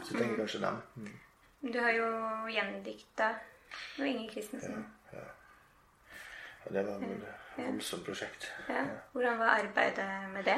så 0.00 0.10
tenker 0.12 0.30
jeg 0.32 0.40
kanskje 0.40 0.62
dem. 0.64 0.80
Mm. 0.96 1.12
Du 1.72 1.80
har 1.80 1.96
jo 1.96 2.08
gjendikta 2.52 3.34
og 3.98 4.06
Inger 4.06 4.30
Christensen. 4.30 4.84
Og 6.64 6.72
det 6.72 6.86
var 6.86 7.02
et 7.04 7.26
voldsomt 7.58 8.06
prosjekt. 8.06 8.46
Ja. 8.68 8.84
Hvordan 9.12 9.38
var 9.38 9.58
arbeidet 9.58 10.08
med 10.32 10.44
det? 10.44 10.56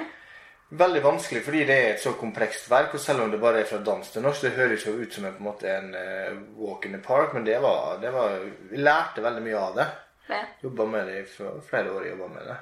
Veldig 0.68 1.02
vanskelig 1.04 1.44
fordi 1.46 1.60
det 1.62 1.74
er 1.78 1.92
et 1.92 2.00
så 2.02 2.16
komplekst 2.18 2.70
verk. 2.70 2.96
Og 2.96 3.02
selv 3.02 3.22
om 3.22 3.30
det 3.30 3.40
bare 3.42 3.62
er 3.62 3.68
fra 3.70 3.78
dans 3.86 4.08
til 4.10 4.24
norsk, 4.24 4.42
det 4.42 4.56
høres 4.56 4.86
jo 4.86 4.96
ut 4.98 5.14
som 5.14 5.28
en, 5.28 5.36
på 5.36 5.42
en, 5.42 5.46
måte 5.46 5.70
en 5.70 5.92
eh, 5.94 6.40
walk 6.58 6.88
in 6.88 6.96
the 6.96 7.02
park. 7.02 7.34
Men 7.36 7.46
det 7.46 7.60
var, 7.62 8.00
det 8.02 8.10
var 8.14 8.40
Vi 8.70 8.82
lærte 8.82 9.22
veldig 9.22 9.44
mye 9.44 9.60
av 9.60 9.78
det. 9.78 9.86
Ja. 10.26 10.42
Jobba 10.64 10.88
med 10.90 11.06
det 11.06 11.20
i 11.20 11.28
flere 11.68 11.92
år. 11.92 12.08
Jobbet 12.10 12.34
med 12.34 12.50
det. 12.50 12.58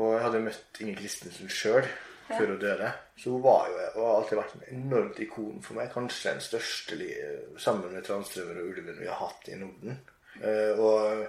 Og 0.00 0.14
jeg 0.14 0.24
hadde 0.24 0.46
møtt 0.46 0.80
Inger 0.80 1.02
Christensen 1.02 1.52
sjøl 1.52 1.88
før 2.30 2.54
hun 2.54 2.60
døde. 2.62 2.92
Så 3.20 3.34
hun 3.34 3.42
var 3.44 3.66
jo 3.68 3.80
og 3.82 4.06
har 4.06 4.14
alltid 4.16 4.38
vært 4.38 4.54
en 4.56 4.68
enormt 4.78 5.18
ikon 5.20 5.60
for 5.64 5.76
meg. 5.76 5.90
Kanskje 5.92 6.32
den 6.32 6.44
største, 6.44 6.98
sammen 7.60 7.92
med 7.92 8.06
Transtrømer 8.06 8.62
og 8.62 8.70
Ulven, 8.72 8.96
vi 8.96 9.10
har 9.10 9.20
hatt 9.20 9.50
i 9.52 9.58
Norden. 9.60 9.98
Eh, 10.40 10.80
og 10.80 11.26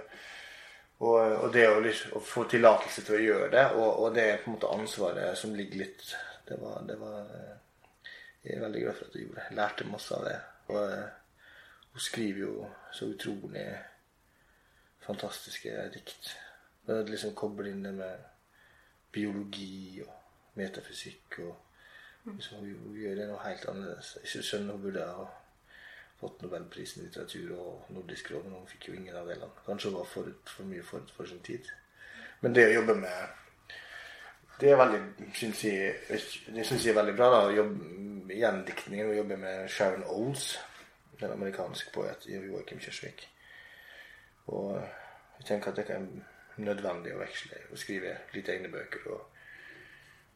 og, 1.44 1.50
det 1.52 1.64
å, 1.68 1.80
liksom, 1.84 2.14
å 2.16 2.22
få 2.24 2.44
tillatelse 2.50 3.04
til 3.04 3.18
å 3.18 3.24
gjøre 3.24 3.50
det, 3.52 3.64
og, 3.76 3.88
og 4.04 4.14
det 4.16 4.24
er 4.28 4.40
på 4.42 4.50
en 4.50 4.56
måte 4.56 4.72
ansvaret 4.72 5.38
som 5.38 5.54
ligger 5.56 5.84
litt 5.84 6.14
Det 6.44 6.56
var, 6.60 6.82
det 6.84 6.96
var 7.00 7.20
eh, 7.32 8.08
Jeg 8.44 8.56
er 8.56 8.64
veldig 8.66 8.80
glad 8.82 8.96
for 8.98 9.06
at 9.06 9.14
jeg 9.16 9.24
gjorde 9.24 9.40
det. 9.40 9.56
Lærte 9.56 9.86
masse 9.88 10.16
av 10.16 10.26
det. 10.28 10.34
Og 10.68 10.80
eh, 10.82 11.06
hun 11.94 12.02
skriver 12.04 12.40
jo 12.42 12.66
så 12.92 13.08
utrolig 13.08 13.64
fantastiske 15.06 15.86
dikt. 15.94 16.34
Det 16.84 16.98
liksom 17.08 17.32
kobler 17.38 17.70
inn 17.70 17.86
det 17.86 17.94
med 17.96 18.26
biologi 19.14 20.02
og 20.04 20.58
metafysikk 20.60 21.38
og 21.46 22.28
liksom, 22.28 22.60
hun, 22.60 22.76
hun 22.82 23.00
gjør 23.00 23.16
det 23.22 23.30
noe 23.30 23.40
helt 23.46 23.64
annerledes. 23.72 24.16
Jeg 24.20 24.44
skjønner 24.44 24.76
hun 24.76 24.84
burde 24.84 25.08
ha 25.08 25.26
fått 26.24 26.42
Nobelprisen 26.42 27.02
i 27.02 27.06
litteratur 27.06 27.54
og 27.60 27.94
Nordisk 27.94 28.30
råd, 28.32 28.44
men 28.48 28.58
hun 28.58 28.68
fikk 28.70 28.88
jo 28.88 28.98
ingen 28.98 29.16
av 29.16 29.28
delene. 29.28 29.52
Kanskje 29.66 29.90
hun 29.90 29.98
var 30.00 30.08
forut, 30.08 30.52
for 30.56 30.68
mye 30.68 30.82
forut 30.86 31.10
for 31.14 31.28
sin 31.28 31.42
tid. 31.44 31.68
Men 32.40 32.56
det 32.56 32.68
å 32.70 32.76
jobbe 32.80 32.94
med 33.04 33.40
Det 34.60 34.68
er 34.70 34.76
veldig, 34.78 34.98
synes 35.34 35.64
jeg, 35.64 35.94
det 36.54 36.62
synes 36.66 36.84
jeg 36.84 36.92
er 36.92 37.00
veldig 37.00 37.14
bra. 37.18 37.26
da, 37.32 37.38
å 37.48 37.54
jobbe 37.56 37.74
med 38.28 38.36
gjendiktningen 38.38 39.08
og 39.10 39.16
jobbe 39.16 39.36
med 39.36 39.70
Sharon 39.70 40.04
Olds, 40.06 40.44
en 41.18 41.32
amerikansk 41.32 41.90
poet 41.92 42.26
i 42.30 42.38
Joachim 42.38 42.78
Kjørsvik. 42.78 43.24
Og 44.46 44.76
jeg 44.78 45.46
tenker 45.48 45.72
at 45.72 45.76
det 45.80 45.96
er 45.96 46.06
nødvendig 46.62 47.14
å 47.16 47.18
veksle 47.18 47.64
og 47.70 47.80
skrive 47.82 48.14
litt 48.34 48.48
egne 48.52 48.70
bøker 48.70 49.08
og, 49.10 49.22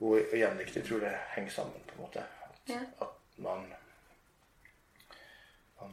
og, 0.00 0.16
gjendikte. 0.35 0.83
Tror 0.83 1.00
det 1.07 1.14
henger 1.37 1.54
sammen, 1.61 1.85
på 1.87 1.95
en 1.97 2.02
måte. 2.07 2.25
At, 2.49 2.59
Ja. 2.75 2.83
at 3.00 3.38
man 3.38 3.71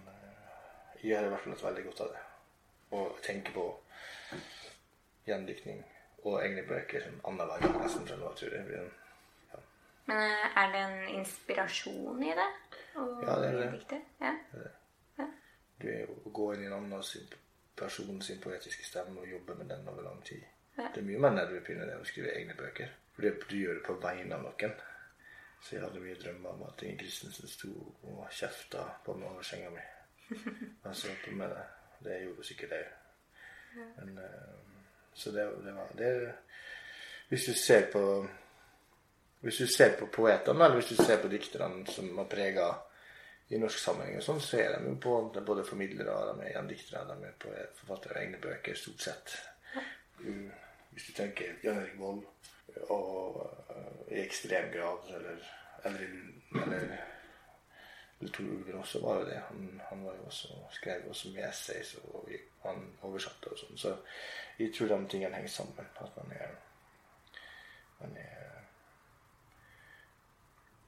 eh, 0.08 0.95
Jeg 1.06 1.18
har 1.20 1.28
i 1.28 1.30
hvert 1.30 1.44
fall 1.44 1.54
hatt 1.54 1.64
veldig 1.68 1.84
godt 1.86 2.00
av 2.06 2.14
det. 2.14 2.22
Å 2.98 3.02
tenke 3.26 3.52
på 3.54 3.66
gjendiktning 5.28 5.84
og 6.26 6.40
egne 6.42 6.64
bøker 6.66 7.04
som 7.06 7.20
annenhver 7.30 7.62
gang 7.62 7.76
nesten 7.84 8.08
fra 8.10 8.18
nå, 8.18 8.32
tror 8.40 8.56
jeg. 8.58 8.80
Ja. 9.54 9.62
Men 10.10 10.22
eh, 10.24 10.58
er 10.62 10.74
det 10.74 10.82
en 10.82 11.14
inspirasjon 11.20 12.24
i 12.26 12.34
det? 12.38 12.50
Ja, 12.96 13.38
det 13.42 13.52
er 13.52 13.60
det. 13.60 13.70
Dikte? 13.76 14.02
Ja. 14.22 14.34
Du 15.82 15.88
er 15.92 16.06
jo 16.06 16.18
å 16.26 16.34
gå 16.34 16.52
inn 16.56 16.64
i 16.64 16.70
en 16.70 16.78
annen 16.80 17.32
person 17.76 18.22
sin 18.24 18.42
poetiske 18.42 18.86
stemme 18.88 19.22
og 19.22 19.30
jobbe 19.30 19.58
med 19.60 19.70
den 19.70 19.88
over 19.92 20.08
lang 20.08 20.22
tid. 20.26 20.42
Ja. 20.78 20.90
Det 20.90 21.02
er 21.02 21.10
mye 21.10 21.22
mer 21.22 21.36
nervepirrende 21.36 21.94
enn 21.94 22.06
å 22.06 22.08
skrive 22.10 22.34
egne 22.34 22.56
bøker. 22.58 22.94
For 23.16 23.28
du 23.50 23.58
gjør 23.60 23.78
det 23.78 23.86
på 23.86 23.98
vegne 24.02 24.40
av 24.40 24.48
noen. 24.48 24.74
Så 25.62 25.76
jeg 25.76 25.84
hadde 25.86 26.02
mye 26.02 26.18
drømmer 26.22 26.56
om 26.56 26.66
at 26.68 26.82
Inger 26.86 27.04
Christensen 27.04 27.50
sto 27.50 27.72
og 28.06 28.26
kjefta 28.34 28.84
på 29.06 29.16
meg 29.18 29.30
over 29.32 29.46
senga 29.46 29.72
mi. 29.74 29.86
Men 30.84 30.96
så 30.96 31.08
på 31.26 31.36
med 31.36 31.50
det. 31.50 31.66
Det 32.06 32.22
gjorde 32.24 32.44
sikkert 32.44 32.70
det. 32.70 32.86
Men, 33.98 34.18
eh, 34.18 34.56
så 35.14 35.32
det, 35.32 35.46
det 35.64 35.76
var 35.76 35.94
det, 35.98 36.34
Hvis 37.30 37.46
du 37.46 37.54
ser 37.54 37.92
på 37.92 38.28
hvis 39.46 39.58
du 39.58 39.68
ser 39.68 39.92
på 40.00 40.08
poetene, 40.10 40.66
eller 40.66 40.80
hvis 40.80 40.88
du 40.96 41.04
ser 41.06 41.20
på 41.22 41.30
dikterne 41.30 41.84
som 41.94 42.08
har 42.18 42.26
prega 42.26 42.70
i 43.54 43.60
norsk 43.62 43.78
sammenheng, 43.78 44.16
og 44.18 44.24
sånn, 44.26 44.40
så 44.42 44.58
er 44.58 44.72
de 44.74 44.88
jo 44.88 44.96
på 45.04 45.18
det 45.34 45.44
er 45.44 45.46
både 45.46 45.66
formidlere, 45.68 46.16
de 46.32 46.48
er 46.48 46.56
gjendiktere, 46.56 47.04
de 47.12 47.28
er 47.28 47.36
på, 47.44 47.52
forfattere 47.78 48.16
av 48.16 48.22
egne 48.24 48.40
bøker, 48.42 48.80
stort 48.80 49.06
sett. 49.06 49.36
Hvis 50.18 51.06
du 51.06 51.12
tenker 51.14 51.60
Jan 51.62 51.78
Erik 51.84 52.00
Vold, 52.02 52.24
og 52.90 53.38
øh, 53.70 54.00
i 54.16 54.24
ekstrem 54.24 54.72
grad, 54.74 55.14
eller 55.14 55.46
eller, 55.86 56.08
eller, 56.64 56.98
Ulven 58.22 58.76
også 58.80 59.02
var 59.04 59.20
jo 59.20 59.26
det. 59.26 59.42
Han, 59.48 59.82
han 59.90 60.04
jo 60.04 60.14
også, 60.26 60.48
skrev 60.72 61.10
også 61.10 61.30
mye 61.34 61.50
essays, 61.50 61.96
og 61.96 62.30
han 62.64 62.86
oversatte 63.02 63.52
og 63.52 63.60
sånn. 63.60 63.78
Så 63.78 63.92
jeg 64.60 64.72
tror 64.74 64.88
de 64.94 65.00
tingene 65.12 65.36
henger 65.36 65.52
sammen. 65.52 65.90
At 66.00 66.16
man 66.18 66.32
er, 66.38 66.56
man 68.00 68.18
er 68.22 68.46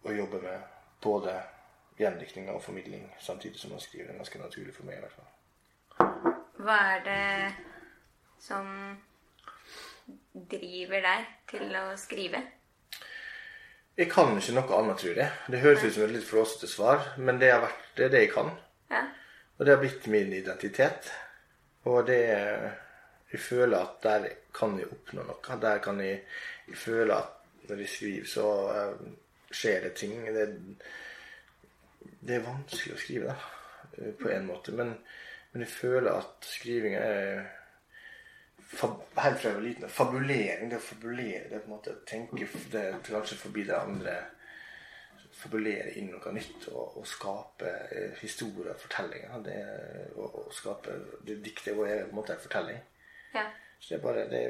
å 0.08 0.16
jobbe 0.16 0.42
med 0.42 0.60
både 1.04 1.36
gjendiktning 2.00 2.50
og 2.54 2.62
formidling 2.64 3.08
samtidig 3.20 3.60
som 3.60 3.76
man 3.76 3.84
skriver. 3.84 4.08
Det 4.08 4.16
er 4.16 4.22
ganske 4.24 4.40
naturlig 4.40 4.76
for 4.76 4.88
meg, 4.88 4.98
i 4.98 5.04
hvert 5.04 5.18
fall. 5.18 5.34
Hva 6.64 6.78
er 6.94 7.04
det 7.06 7.54
som 8.40 8.72
driver 10.34 11.04
deg 11.04 11.28
til 11.52 11.76
å 11.76 11.90
skrive? 12.00 12.42
Jeg 13.98 14.12
kan 14.12 14.36
ikke 14.38 14.54
noe 14.54 14.78
annet, 14.78 15.00
tror 15.02 15.16
jeg. 15.18 15.30
Det 15.50 15.60
høres 15.64 15.84
ut 15.84 15.94
som 15.96 16.04
et 16.06 16.12
litt 16.14 16.26
flåsete 16.28 16.68
svar, 16.70 17.08
men 17.18 17.40
det, 17.42 17.48
har 17.50 17.64
vært, 17.64 17.86
det 17.98 18.04
er 18.06 18.12
det 18.14 18.20
jeg 18.28 18.34
kan. 18.36 18.52
Ja. 18.94 19.00
Og 19.58 19.66
det 19.66 19.74
har 19.74 19.80
blitt 19.82 20.06
min 20.14 20.36
identitet. 20.38 21.10
Og 21.90 22.06
det 22.06 22.22
Jeg 23.28 23.40
føler 23.44 23.82
at 23.82 23.96
der 24.04 24.28
kan 24.56 24.78
jeg 24.80 24.88
oppnå 24.88 25.26
noe. 25.28 25.56
Der 25.60 25.82
kan 25.84 25.98
jeg, 26.00 26.22
jeg 26.68 26.78
føle 26.78 27.18
at 27.18 27.34
når 27.68 27.82
jeg 27.82 27.90
skriver, 27.90 28.28
så 28.32 28.46
uh, 28.72 29.10
skjer 29.52 29.82
det 29.84 29.94
ting. 30.00 30.14
Det, 30.32 30.46
det 32.22 32.38
er 32.38 32.46
vanskelig 32.46 32.94
å 32.96 33.02
skrive, 33.02 33.34
da, 33.34 33.90
eh, 33.98 34.14
på 34.22 34.30
en 34.32 34.48
måte. 34.48 34.72
Men, 34.78 34.94
men 35.52 35.66
jeg 35.66 35.74
føler 35.74 36.14
at 36.14 36.48
skrivinga 36.48 37.02
er 37.04 37.44
Helt 38.72 39.40
fra 39.40 39.50
jeg 39.50 39.56
var 39.56 39.62
liten. 39.64 39.90
Fabulering. 39.90 40.72
Det 40.72 40.80
å 40.80 40.84
fabulere, 40.84 41.46
det 41.50 41.56
er 41.56 41.64
på 41.64 41.70
en 41.70 41.76
måte 41.76 41.94
å 41.94 42.02
tenke 42.08 42.48
det 42.72 42.82
er 42.82 42.98
kanskje 43.06 43.40
forbi 43.40 43.64
det 43.68 43.78
andre 43.78 44.18
Fabulere 45.38 45.92
inn 46.00 46.08
noe 46.10 46.32
nytt 46.34 46.64
og, 46.72 46.96
og 46.98 47.04
skape 47.06 47.70
eh, 47.94 48.14
historier 48.24 48.72
og 48.72 48.80
fortellinger. 48.82 49.36
Det, 49.46 49.58
og, 50.16 50.38
og 50.40 50.54
skape 50.56 50.96
det 51.28 51.36
Diktet 51.46 51.78
vårt 51.78 51.92
er 51.94 52.08
på 52.08 52.10
en 52.10 52.18
måte 52.18 52.34
en 52.34 52.42
fortelling. 52.42 52.80
Ja. 53.36 53.44
Så 53.78 53.92
det 53.92 53.98
er 54.00 54.02
bare 54.02 54.24
det 54.32 54.42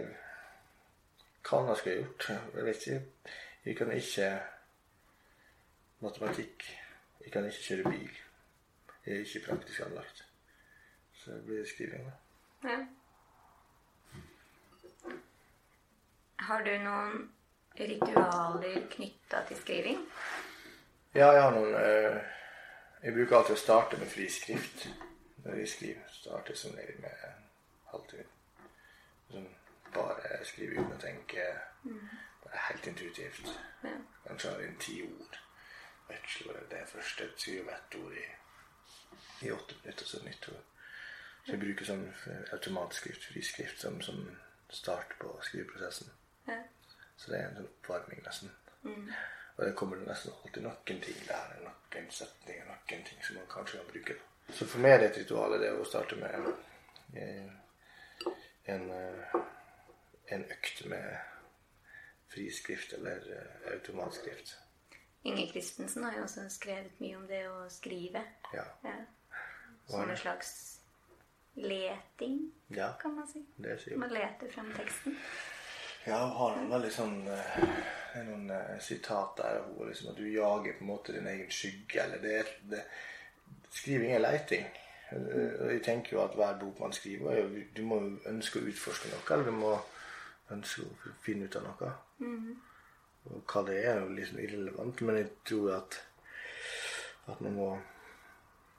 Hva 1.44 1.60
annet 1.60 1.82
skulle 1.82 1.96
jeg 1.96 2.06
gjort? 2.06 2.30
Jeg 2.56 2.68
vet 2.70 2.88
ikke. 2.88 3.34
Jeg 3.66 3.78
kan 3.82 3.92
ikke 3.98 4.30
matematikk. 6.06 6.70
Jeg 7.26 7.34
kan 7.36 7.50
ikke 7.50 7.66
kjøre 7.68 7.92
bil. 7.92 8.22
Jeg 9.04 9.18
er 9.18 9.26
ikke 9.26 9.44
praktisk 9.50 9.84
anlagt. 9.90 10.24
Så 11.20 11.36
det 11.36 11.44
blir 11.50 11.68
skriving, 11.68 12.08
da. 12.08 12.70
ja. 12.70 12.80
Har 16.40 16.64
du 16.64 16.72
noen 16.84 17.30
ritualer 17.78 18.84
knytta 18.92 19.42
til 19.48 19.58
skriving? 19.58 20.02
Ja, 21.16 21.32
jeg 21.34 21.42
har 21.42 21.54
noen 21.56 21.74
eh, 21.76 22.18
Jeg 23.04 23.14
bruker 23.16 23.38
alltid 23.38 23.56
å 23.58 23.62
starte 23.62 23.98
med 23.98 24.10
friskrift 24.12 24.88
når 25.44 25.62
jeg 25.62 25.72
skriver. 25.74 26.12
Starter 26.14 26.58
som 26.58 26.76
regel 26.78 27.00
med 27.02 27.26
en 27.28 27.44
halvtime. 27.92 28.28
Sånn 29.32 29.50
bare 29.94 30.40
skrive 30.46 30.78
uten 30.78 30.96
å 30.96 31.02
tenke. 31.02 31.46
Bare 32.44 32.64
helt 32.70 32.88
intuitivt. 32.90 33.52
Kanskje 34.28 34.54
jeg 34.62 34.78
ti 34.84 34.98
ord. 35.06 35.40
Veksler 36.08 36.62
det 36.72 36.84
første, 36.88 37.30
skriver 37.36 37.74
ett 37.74 37.98
ord 38.00 38.14
i, 38.16 38.28
i 39.48 39.52
åtte 39.52 39.76
minutter, 39.82 40.06
så 40.08 40.22
nytt 40.24 40.50
ord. 40.54 40.64
Så 41.44 41.56
jeg 41.56 41.64
bruker 41.64 41.88
sånn 41.88 42.06
automatskrift, 42.56 43.28
friskrift, 43.32 43.82
som, 43.82 44.00
som 44.02 44.22
start 44.72 45.18
på 45.20 45.34
skriveprosessen. 45.44 46.12
Ja. 46.48 46.62
Så 47.18 47.32
det 47.32 47.40
er 47.40 47.48
en 47.50 47.58
sånn 47.60 47.70
oppvarming, 47.72 48.22
nesten. 48.26 48.52
Og 49.58 49.66
det 49.66 49.74
kommer 49.76 50.02
nesten 50.06 50.34
alltid 50.44 50.64
noen 50.64 51.00
ting 51.02 51.22
der, 51.28 51.56
noen 51.66 52.12
setninger, 52.14 52.68
noen 52.70 53.08
ting 53.08 53.24
som 53.26 53.40
man 53.40 53.50
kanskje 53.52 53.80
kan 53.80 53.90
bruke. 53.90 54.18
Så 54.54 54.68
for 54.70 54.84
meg 54.84 54.96
er 54.96 55.02
det 55.02 55.10
et 55.10 55.18
ritual 55.24 55.58
det 55.60 55.72
å 55.74 55.88
starte 55.88 56.20
med 56.20 56.36
en, 57.18 57.50
en, 58.76 58.86
eh, 59.00 59.42
en 60.36 60.46
økt 60.54 60.86
med 60.92 61.10
friskrift 62.32 62.94
eller 63.00 63.28
eh, 63.34 63.74
automatskrift. 63.74 64.56
Inge 65.28 65.50
Christensen 65.52 66.06
har 66.06 66.16
jo 66.16 66.24
også 66.24 66.46
skrevet 66.54 67.02
mye 67.04 67.18
om 67.18 67.28
det 67.28 67.42
å 67.50 67.66
skrive. 67.74 68.22
Ja. 68.54 68.64
Ja. 68.86 68.96
Som 69.90 70.10
en 70.10 70.20
slags 70.20 70.52
leting, 71.58 72.52
ja, 72.68 72.92
kan 73.02 73.16
man 73.16 73.28
si. 73.28 73.42
Man 73.98 74.12
leter 74.14 74.52
frem 74.52 74.70
teksten. 74.78 75.16
Ja, 76.08 76.22
hun 76.24 76.36
har 76.40 76.56
noen 76.56 76.70
veldig 76.72 76.90
sånn 76.96 77.16
eh, 77.28 77.56
det 78.14 78.22
er 78.22 78.28
noen 78.30 78.50
eh, 78.54 78.78
sitat 78.82 79.36
der 79.42 79.58
hvor 79.68 79.90
liksom 79.90 80.12
at 80.14 80.20
du 80.20 80.28
jager 80.32 80.78
på 80.78 80.86
en 80.86 80.92
måte 80.94 81.14
din 81.16 81.28
egen 81.28 81.52
skygge. 81.52 82.04
eller 82.04 82.22
det, 82.24 82.38
det 82.72 82.84
Skriving 83.78 84.14
er 84.16 84.24
leiting. 84.24 84.64
Eh, 85.12 85.52
Og 85.62 85.74
jeg 85.74 85.84
tenker 85.86 86.16
jo 86.16 86.24
at 86.24 86.36
hver 86.40 86.56
bok 86.62 86.80
man 86.80 86.96
skriver, 86.96 87.36
er 87.36 87.52
du 87.76 87.84
må 87.86 88.00
jo 88.06 88.14
ønske 88.32 88.62
å 88.62 88.70
utforske 88.72 89.12
noe, 89.12 89.26
eller 89.36 89.52
du 89.52 89.58
må 89.60 89.74
ønske 90.56 90.86
å 90.88 91.12
finne 91.26 91.46
ut 91.50 91.60
av 91.60 91.68
noe. 91.68 91.92
Og 93.28 93.44
hva 93.52 93.66
det 93.68 93.76
er, 93.84 93.98
er 93.98 94.06
jo 94.06 94.16
liksom 94.16 94.40
irrelevant, 94.40 95.02
men 95.04 95.18
jeg 95.20 95.30
tror 95.52 95.74
at, 95.82 96.00
at 97.28 97.42
man 97.44 97.60
må 97.60 97.70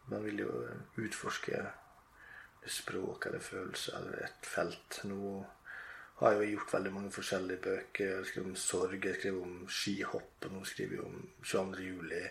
Man 0.09 0.23
vil 0.25 0.39
jo 0.41 0.53
utforske 1.05 1.59
språk 2.65 3.27
eller 3.29 3.43
følelser 3.45 3.99
eller 3.99 4.23
et 4.25 4.47
felt. 4.49 5.03
Nå 5.05 5.35
har 6.19 6.33
jo 6.35 6.47
gjort 6.51 6.73
veldig 6.75 6.93
mange 6.93 7.11
forskjellige 7.15 7.63
bøker. 7.63 8.09
Jeg 8.17 8.27
skriver 8.27 8.49
om 8.49 8.57
sorg, 8.57 9.05
jeg 9.05 9.15
skriver 9.15 9.43
om 9.43 9.69
skihopp, 9.71 10.33
og 10.45 10.53
nå 10.53 10.65
skriver 10.67 10.97
jeg 10.97 11.05
om 11.05 11.21
22. 11.45 11.85
juli. 11.85 12.23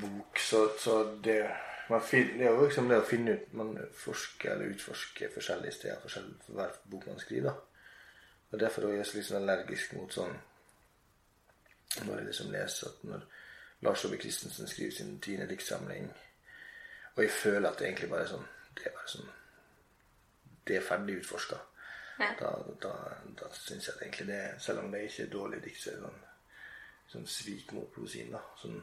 Bok. 0.00 0.38
Så, 0.38 0.60
så 0.78 0.96
det, 1.24 1.38
man 1.88 2.04
fin, 2.04 2.28
det 2.38 2.46
er 2.46 2.52
jo 2.52 2.66
liksom 2.66 2.90
det 2.90 3.00
å 3.00 3.06
finne 3.06 3.32
ut 3.34 3.54
Man 3.58 3.72
forsker 3.98 4.52
eller 4.52 4.70
utforsker 4.70 5.32
forskjellige 5.34 5.74
steder 5.74 6.04
forskjellig 6.04 6.36
for 6.44 6.58
hver 6.60 6.76
bok 6.92 7.08
man 7.10 7.18
skriver. 7.18 7.48
da. 7.48 7.88
Og 8.52 8.60
Derfor 8.60 8.86
er 8.86 9.00
jeg 9.00 9.08
så 9.08 9.16
litt 9.16 9.28
sånn 9.30 9.40
allergisk 9.40 9.96
mot 9.96 10.14
sånn 10.14 10.36
Når 12.04 12.20
jeg 12.20 12.28
liksom 12.28 12.52
leser 12.54 12.92
at 12.92 13.02
når 13.08 13.26
Lars 13.82 14.04
Ove 14.04 14.20
Christensen 14.20 14.68
skriver 14.68 14.92
sin 14.94 15.16
tiende 15.24 15.48
diktsamling, 15.48 16.10
og 17.16 17.22
jeg 17.24 17.30
føler 17.32 17.70
at 17.70 17.78
det 17.80 17.88
egentlig 17.88 18.10
bare 18.12 18.28
er 18.28 18.32
sånn 18.36 18.46
Det 18.76 18.86
er 18.86 18.94
bare 18.94 19.12
sånn 19.16 19.34
Det 20.68 20.76
er 20.76 20.86
ferdig 20.86 21.18
utforska 21.24 21.58
Ja. 22.20 22.32
da, 22.40 22.50
da, 22.82 22.94
da 23.40 23.46
syns 23.56 23.86
jeg 23.88 23.96
egentlig 24.02 24.26
det 24.28 24.40
Selv 24.60 24.78
om 24.82 24.90
det 24.92 25.06
ikke 25.06 25.22
er 25.22 25.30
dårlig 25.32 25.62
dikt, 25.64 25.80
så 25.80 25.90
er 25.90 25.94
det 25.96 26.02
sånn, 26.04 26.20
sånn 27.14 27.26
svik 27.26 27.72
mot 27.72 27.88
poesien. 27.94 28.32
da. 28.34 28.42
Sånn, 28.60 28.80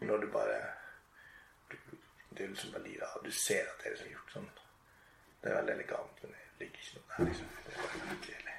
når 0.00 0.18
du 0.24 0.28
bare 0.32 0.60
du, 1.70 1.76
Det 2.30 2.44
er 2.44 2.48
liksom 2.54 2.72
veldig 2.72 2.96
da, 3.00 3.10
Du 3.24 3.30
ser 3.32 3.68
at 3.68 3.82
det 3.82 3.86
er 3.90 3.96
liksom 3.96 4.12
gjort 4.14 4.32
sånn. 4.36 4.50
Det 5.42 5.50
er 5.50 5.56
veldig 5.58 5.74
elegant, 5.74 6.22
men 6.22 6.32
det 6.32 6.38
ligger 6.64 6.80
ikke 6.80 6.96
noe 6.96 7.06
der. 7.16 7.24
liksom. 7.30 7.48
Det 7.66 7.72
er 7.74 7.78
bare 7.82 8.00
veldig 8.00 8.20
kjedelig. 8.26 8.56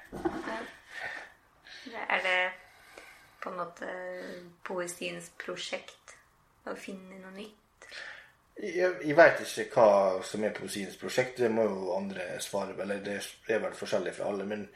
Er 2.08 2.20
det 2.22 2.52
på 3.42 3.50
en 3.50 3.56
måte 3.58 3.88
poesiens 4.64 5.30
prosjekt 5.38 6.16
å 6.70 6.74
finne 6.78 7.18
noe 7.22 7.34
nytt? 7.34 7.61
Jeg, 8.60 8.98
jeg 9.00 9.16
veit 9.16 9.40
ikke 9.40 9.80
hva 9.80 10.24
som 10.26 10.44
er 10.44 10.56
poesiens 10.56 10.98
prosjekt. 11.00 11.40
Det 11.40 11.50
må 11.50 11.64
jo 11.66 11.94
andre 11.96 12.36
svare 12.42 12.76
på. 12.76 12.84
Eller 12.84 13.00
det 13.04 13.20
er 13.48 13.62
vel 13.62 13.76
forskjellig 13.76 14.12
fra 14.18 14.28
alle. 14.28 14.46
Men 14.48 14.66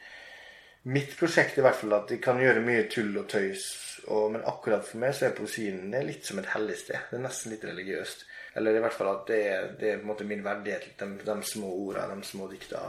mitt 0.87 1.13
prosjekt 1.19 1.57
er 1.57 1.61
i 1.61 1.67
hvert 1.67 1.79
fall 1.81 1.97
at 1.99 2.11
jeg 2.11 2.23
kan 2.23 2.41
gjøre 2.41 2.63
mye 2.65 2.87
tull 2.91 3.13
og 3.21 3.29
tøys. 3.31 3.67
Og, 4.07 4.31
men 4.33 4.45
akkurat 4.47 4.85
for 4.87 5.01
meg 5.03 5.13
så 5.15 5.27
er 5.27 5.37
poesien 5.37 5.93
er 5.93 6.05
litt 6.07 6.25
som 6.25 6.41
et 6.41 6.49
hellig 6.53 6.79
sted. 6.81 7.09
Det 7.11 7.19
er 7.19 7.23
nesten 7.27 7.53
litt 7.53 7.67
religiøst. 7.67 8.25
Eller 8.57 8.77
i 8.77 8.81
hvert 8.81 8.97
fall 8.97 9.11
at 9.13 9.29
det 9.29 9.39
er, 9.45 9.69
det 9.79 9.91
er 9.91 10.01
på 10.01 10.07
en 10.07 10.11
måte 10.13 10.27
min 10.27 10.43
verdighet. 10.45 10.89
De, 10.97 11.11
de 11.27 11.37
små 11.45 11.71
orda, 11.85 12.07
de 12.09 12.25
små 12.25 12.49
dikta. 12.51 12.81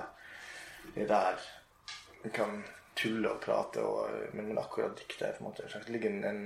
Det 0.94 1.04
er 1.04 1.12
der 1.12 1.48
en 2.24 2.34
kan 2.34 2.62
tulle 2.98 3.30
og 3.30 3.42
prate. 3.44 3.84
Og, 3.84 4.32
men, 4.32 4.50
men 4.50 4.62
akkurat 4.62 4.96
dikta 4.98 5.28
er 5.28 5.36
på 5.36 5.44
en 5.44 5.50
måte 5.50 5.68
det 5.68 5.92
ligger 5.92 6.16
en, 6.16 6.24
en 6.24 6.42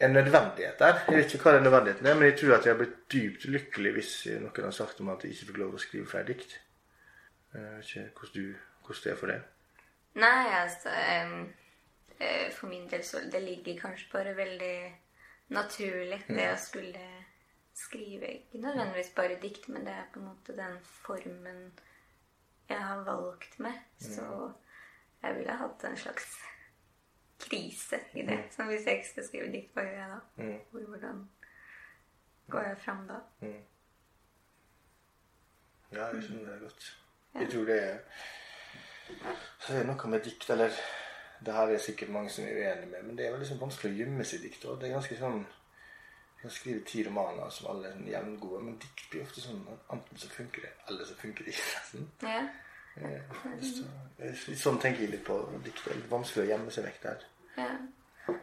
en 0.00 0.12
nødvendighet 0.14 0.78
der. 0.78 1.00
Jeg 1.08 1.16
vet 1.16 1.34
ikke 1.34 1.48
hva 1.48 1.56
den 1.56 1.62
nødvendigheten 1.66 2.06
er, 2.06 2.14
men 2.14 2.30
jeg 2.30 2.38
tror 2.38 2.56
at 2.56 2.66
jeg 2.66 2.72
har 2.74 2.78
blitt 2.78 2.98
dypt 3.12 3.44
lykkelig 3.44 3.92
hvis 3.96 4.12
noen 4.40 4.66
har 4.68 4.74
sagt 4.74 5.00
om 5.00 5.08
at 5.14 5.24
jeg 5.24 5.34
ikke 5.34 5.50
fikk 5.50 5.60
lov 5.62 5.74
å 5.74 5.82
skrive 5.82 6.10
flere 6.10 6.28
dikt. 6.32 6.58
Jeg 7.54 7.62
vet 7.62 7.94
ikke 7.96 8.20
hvordan, 8.20 8.34
du, 8.34 8.54
hvordan 8.86 9.04
det 9.04 9.12
er 9.12 9.18
for 9.22 9.32
deg. 9.32 9.46
Nei, 10.18 10.44
altså 10.58 10.92
eh, 10.92 12.50
For 12.54 12.70
min 12.70 12.88
del 12.90 13.04
så 13.06 13.22
det 13.32 13.42
ligger 13.42 13.80
kanskje 13.80 14.10
bare 14.12 14.36
veldig 14.36 14.76
naturlig, 15.54 16.22
det 16.28 16.48
å 16.52 16.60
skulle 16.60 17.04
skrive 17.78 18.32
Ikke 18.34 18.58
nødvendigvis 18.58 19.12
bare 19.16 19.38
dikt, 19.42 19.68
men 19.68 19.86
det 19.86 19.94
er 19.94 20.08
på 20.12 20.18
en 20.18 20.30
måte 20.32 20.56
den 20.56 20.78
formen 20.82 21.68
jeg 22.68 22.80
har 22.84 23.04
valgt 23.06 23.54
meg. 23.64 23.78
Så 24.02 24.24
jeg 25.22 25.36
ville 25.38 25.54
hatt 25.56 25.84
en 25.88 25.96
slags 25.96 26.26
krise 27.40 28.00
i 28.14 28.22
det. 28.26 28.38
Som 28.50 28.66
hvis 28.66 28.86
jeg 28.86 29.00
ikke 29.00 29.10
skal 29.10 29.26
skrive 29.26 29.50
dikt, 29.52 29.74
hva 29.74 29.82
gjør 29.86 29.98
jeg 29.98 30.08
da? 30.14 30.20
Mm. 30.36 30.86
Hvordan 30.88 31.20
går 32.50 32.60
jeg 32.68 32.78
fram 32.84 33.04
da? 33.08 33.18
Ja, 35.92 36.06
jeg 36.06 36.22
skjønner 36.22 36.52
det 36.52 36.60
godt. 36.60 36.88
Jeg 37.34 37.50
tror 37.50 37.64
det 37.64 37.82
er 37.82 37.98
Så 39.60 39.72
er 39.72 39.78
det 39.78 39.86
noe 39.86 40.10
med 40.10 40.20
dikt, 40.24 40.50
eller 40.50 40.70
Det 41.44 41.54
her 41.54 41.70
er 41.70 41.78
sikkert 41.78 42.08
mange 42.10 42.30
som 42.30 42.44
er 42.44 42.56
uenig 42.56 42.88
med, 42.88 43.02
men 43.02 43.18
det 43.18 43.26
er 43.26 43.30
veldig 43.30 43.46
liksom 43.46 43.60
vanskelig 43.60 43.92
å 43.92 43.98
gjemme 43.98 44.24
seg 44.24 44.40
i 44.40 44.48
dikt. 44.48 44.64
Og 44.64 44.80
det 44.80 44.88
er 44.88 44.96
ganske 44.96 45.18
sånn 45.18 45.44
Jeg 45.44 46.42
kan 46.42 46.50
skrive 46.54 46.84
ti 46.86 47.02
romaner 47.06 47.50
som 47.50 47.70
alle 47.70 47.88
er 47.88 47.94
sånn 47.96 48.10
jevngode, 48.10 48.60
men 48.64 48.78
dikt 48.82 49.08
blir 49.10 49.24
ofte 49.24 49.42
sånn 49.42 49.62
at 49.72 49.94
enten 49.94 50.20
så 50.22 50.28
funker 50.30 50.66
det, 50.66 50.70
eller 50.88 51.06
så 51.06 51.16
funker 51.18 51.44
det 51.44 51.54
ikke. 51.54 51.80
Sånn. 51.90 52.10
Ja. 52.22 52.42
Eh, 53.00 53.60
så- 53.60 54.54
Sånn 54.58 54.80
tenker 54.82 55.00
jeg 55.04 55.10
litt 55.10 55.24
på 55.24 55.36
dikt. 55.64 55.84
Det 55.84 55.92
er 55.92 55.96
litt 56.00 56.10
vanskelig 56.10 56.44
å 56.46 56.48
gjemme 56.50 56.70
seg 56.74 56.84
vekk 56.84 57.02
der. 57.02 57.24
Ja. 57.56 57.76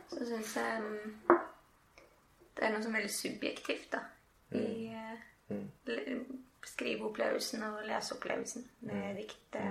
Så 0.09 0.25
syns 0.25 0.53
jeg 0.55 0.81
um, 0.81 1.39
det 2.55 2.63
er 2.63 2.71
noe 2.71 2.81
som 2.83 2.93
er 2.95 2.99
veldig 3.01 3.11
subjektivt 3.13 3.89
da, 3.91 3.99
i 4.55 4.87
eh, 4.95 5.57
le- 5.85 6.25
skriveopplevelsen 6.65 7.63
og 7.67 7.83
leseopplevelsen 7.85 8.63
med 8.87 9.15
dikt. 9.19 9.37
Det 9.53 9.65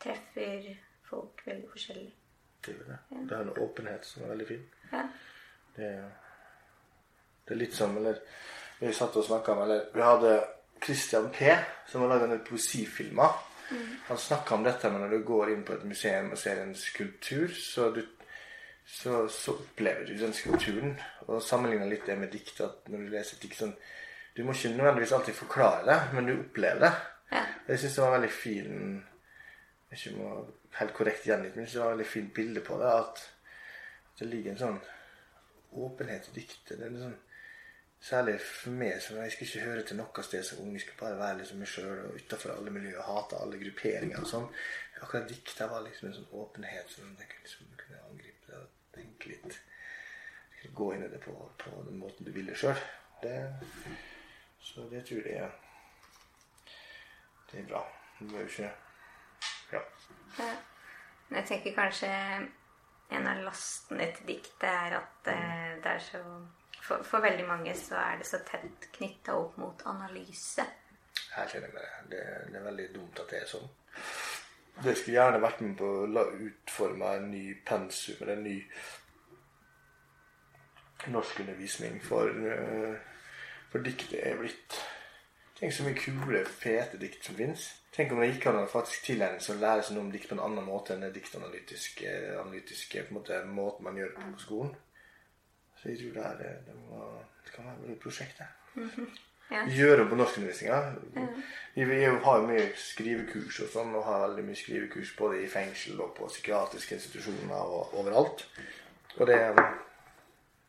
treffer 0.00 0.68
folk 1.08 1.42
veldig 1.46 1.68
forskjellig. 1.72 2.12
Det 2.66 2.74
er, 2.76 2.84
det. 2.92 2.98
det 3.28 3.36
er 3.36 3.40
en 3.46 3.58
åpenhet 3.64 4.04
som 4.06 4.22
er 4.26 4.32
veldig 4.34 4.46
fin. 4.48 4.66
Ja. 4.92 5.06
Det 5.76 5.90
det 7.48 7.56
er 7.56 7.58
litt 7.64 7.74
som 7.74 7.96
eller, 7.96 8.20
Vi 8.80 8.92
satt 8.92 9.16
og 9.16 9.24
snakka 9.26 9.52
om 9.52 9.62
eller, 9.62 9.88
Vi 9.94 10.00
hadde 10.00 10.34
Christian 10.84 11.28
P., 11.34 11.52
som 11.88 12.04
har 12.04 12.12
laga 12.12 12.26
denne 12.26 12.44
poesifilmer. 12.46 13.38
Han 14.08 14.18
snakka 14.18 14.54
om 14.54 14.64
dette 14.66 14.90
med 14.90 15.04
når 15.04 15.12
du 15.14 15.26
går 15.26 15.52
inn 15.52 15.62
på 15.66 15.76
et 15.76 15.84
museum 15.86 16.32
og 16.34 16.38
ser 16.38 16.62
en 16.62 16.74
skulptur, 16.74 17.52
så, 17.54 17.90
du, 17.94 18.00
så, 18.86 19.22
så 19.30 19.54
opplever 19.54 20.08
du 20.08 20.16
den 20.18 20.34
skulpturen. 20.34 20.96
Og 21.28 21.42
sammenligna 21.42 21.86
litt 21.90 22.08
det 22.08 22.18
med 22.18 22.32
dikt. 22.34 22.58
At 22.66 22.90
når 22.90 23.04
du 23.04 23.14
leser 23.14 23.38
et 23.38 23.46
dikt 23.46 23.60
sånn 23.60 23.76
Du 24.30 24.44
må 24.46 24.54
ikke 24.54 24.70
nødvendigvis 24.72 25.12
alltid 25.12 25.34
forklare 25.34 25.86
det, 25.88 26.00
men 26.14 26.28
du 26.28 26.34
opplever 26.36 26.84
det. 26.84 26.90
Ja. 27.30 27.40
Jeg 27.66 27.80
syns 27.82 27.96
det 27.96 28.02
var 28.02 28.12
en 28.12 28.18
veldig 28.20 28.34
fin 28.34 28.76
ikke 29.90 30.12
må 30.14 30.28
helt 30.78 30.94
korrekt 30.94 31.26
gjengitt, 31.26 31.56
men 31.56 31.66
det 31.66 31.80
var 31.80 31.94
veldig 31.94 32.06
fint 32.06 32.34
bilde 32.34 32.62
på 32.62 32.78
det. 32.78 32.90
At, 33.02 33.22
at 34.12 34.22
det 34.22 34.28
ligger 34.30 34.54
en 34.54 34.60
sånn 34.60 34.78
åpenhet 35.86 36.28
i 36.30 36.36
diktet. 36.38 36.76
Det 36.76 36.86
er 36.86 36.94
litt 36.94 37.02
sånn, 37.02 37.18
særlig 38.00 38.36
for 38.40 38.76
meg, 38.80 39.00
som 39.02 39.16
jeg 39.20 39.32
skulle 39.32 39.48
ikke 39.50 39.66
høre 39.68 39.86
til 39.88 39.98
noe 40.00 40.24
sted 40.26 40.44
som 40.46 40.62
ung. 40.64 40.72
Jeg 40.74 40.84
skulle 40.84 41.00
bare 41.00 41.18
være 41.20 41.38
liksom 41.40 41.60
meg 41.62 41.72
sjøl 41.72 42.04
og 42.06 42.20
utafor 42.20 42.54
alle 42.56 42.74
miljøer. 42.74 43.02
Hate 43.04 43.40
alle 43.40 43.60
grupperinger 43.60 44.22
og 44.22 44.30
sånn. 44.30 44.48
Akkurat 45.00 45.28
diktet 45.28 45.70
var 45.70 45.84
liksom 45.84 46.10
en 46.10 46.18
sånn 46.18 46.36
åpenhet 46.42 46.92
som 46.92 47.08
jeg 47.20 47.28
kunne, 47.32 47.46
liksom, 47.46 47.72
kunne 47.80 48.04
angripe 48.10 48.52
det 48.52 48.60
og 48.60 48.94
tenke 48.96 49.32
litt. 49.32 49.60
Gå 50.76 50.92
inn 50.94 51.06
i 51.06 51.08
det 51.08 51.20
på, 51.24 51.34
på 51.60 51.82
den 51.86 52.00
måten 52.00 52.26
du 52.26 52.32
ville 52.36 52.56
sjøl. 52.56 52.78
Så 54.60 54.86
det 54.92 55.04
tror 55.08 55.28
jeg 55.28 55.44
er 55.44 55.58
det 57.50 57.60
er 57.60 57.66
bra. 57.66 57.80
Det 58.18 58.34
er 58.34 58.40
jo 58.40 58.46
ikke 58.46 58.72
Ja. 59.72 59.80
Ja. 60.38 60.50
Jeg 61.30 61.44
tenker 61.46 61.74
kanskje 61.74 62.08
en 63.10 63.26
av 63.26 63.42
lastene 63.42 64.06
til 64.14 64.26
diktet 64.26 64.68
er 64.68 64.96
at 64.98 65.30
eh, 65.30 65.76
det 65.82 65.90
er 65.90 65.98
så 65.98 66.22
for, 66.82 67.04
for 67.06 67.24
veldig 67.24 67.46
mange 67.48 67.74
så 67.78 67.98
er 68.00 68.20
det 68.20 68.28
så 68.28 68.40
tett 68.46 68.88
knytta 68.96 69.36
opp 69.36 69.58
mot 69.60 69.82
analyse. 69.90 70.64
Jeg 71.30 71.52
kjenner 71.52 71.74
meg 71.74 71.82
det. 72.10 72.22
det. 72.50 72.56
Er 72.58 72.66
veldig 72.66 72.88
dumt 72.94 73.20
at 73.22 73.32
det 73.32 73.42
er 73.42 73.50
sånn. 73.50 73.68
Det 74.80 74.94
skulle 74.96 75.18
gjerne 75.18 75.42
vært 75.42 75.60
med 75.64 75.76
på 75.78 75.90
å 76.02 76.08
la 76.08 76.24
utforme 76.46 77.12
en 77.18 77.28
ny 77.32 77.44
pensum 77.66 78.22
eller 78.22 78.38
en 78.38 78.46
ny 78.46 78.56
norskundervisning 81.10 82.00
for, 82.04 82.28
eh, 82.28 82.96
for 83.72 83.84
diktet 83.84 84.18
er 84.24 84.40
blitt 84.40 84.80
Tenk 85.60 85.74
så 85.76 85.84
mye 85.84 85.92
kule, 85.92 86.38
fete 86.48 86.96
dikt 86.96 87.26
som 87.26 87.34
fins. 87.36 87.66
Tenk 87.92 88.14
om 88.14 88.22
det 88.22 88.30
gikk 88.30 88.46
an 88.48 88.62
å 88.62 88.68
faktisk 88.72 89.02
tilegne 89.10 89.42
seg 89.44 89.58
å 89.58 89.60
lære 89.60 89.82
seg 89.84 89.92
noe 89.92 90.06
om 90.06 90.12
dikt 90.14 90.30
på 90.30 90.32
en 90.38 90.40
annen 90.40 90.64
måte 90.64 90.94
enn 90.94 91.02
den 91.04 91.12
diktanalytiske 91.12 92.14
analytiske, 92.40 93.02
måte, 93.12 93.42
måten 93.44 93.84
man 93.84 93.98
gjør 94.00 94.14
det 94.14 94.22
på 94.24 94.40
skolen. 94.40 94.70
Så 95.80 95.88
jeg 95.88 95.98
tror 96.00 96.16
det, 96.18 96.46
er, 96.46 96.62
det, 96.66 96.76
må, 96.88 97.02
det 97.44 97.52
kan 97.54 97.68
være 97.68 97.92
et 97.94 98.00
prosjekt, 98.02 98.40
det. 98.40 98.48
Ja. 99.50 99.64
Gjøre 99.66 100.04
opp 100.04 100.12
på 100.12 100.16
norskunddervisninga. 100.20 100.76
Vi, 101.74 101.84
vi 101.88 102.02
har 102.06 102.36
jo 102.38 102.46
mye 102.46 102.66
skrivekurs 102.78 103.56
og 103.64 103.72
sånn, 103.72 103.96
og 103.98 104.06
har 104.06 104.22
veldig 104.28 104.44
mye 104.46 104.58
skrivekurs 104.60 105.10
både 105.18 105.40
i 105.42 105.48
fengsel 105.50 105.98
og 106.04 106.12
på 106.18 106.28
psykiatriske 106.30 107.00
institusjoner 107.00 107.72
og 107.78 107.96
overalt. 107.98 108.44
Og 109.16 109.26
det, 109.26 109.40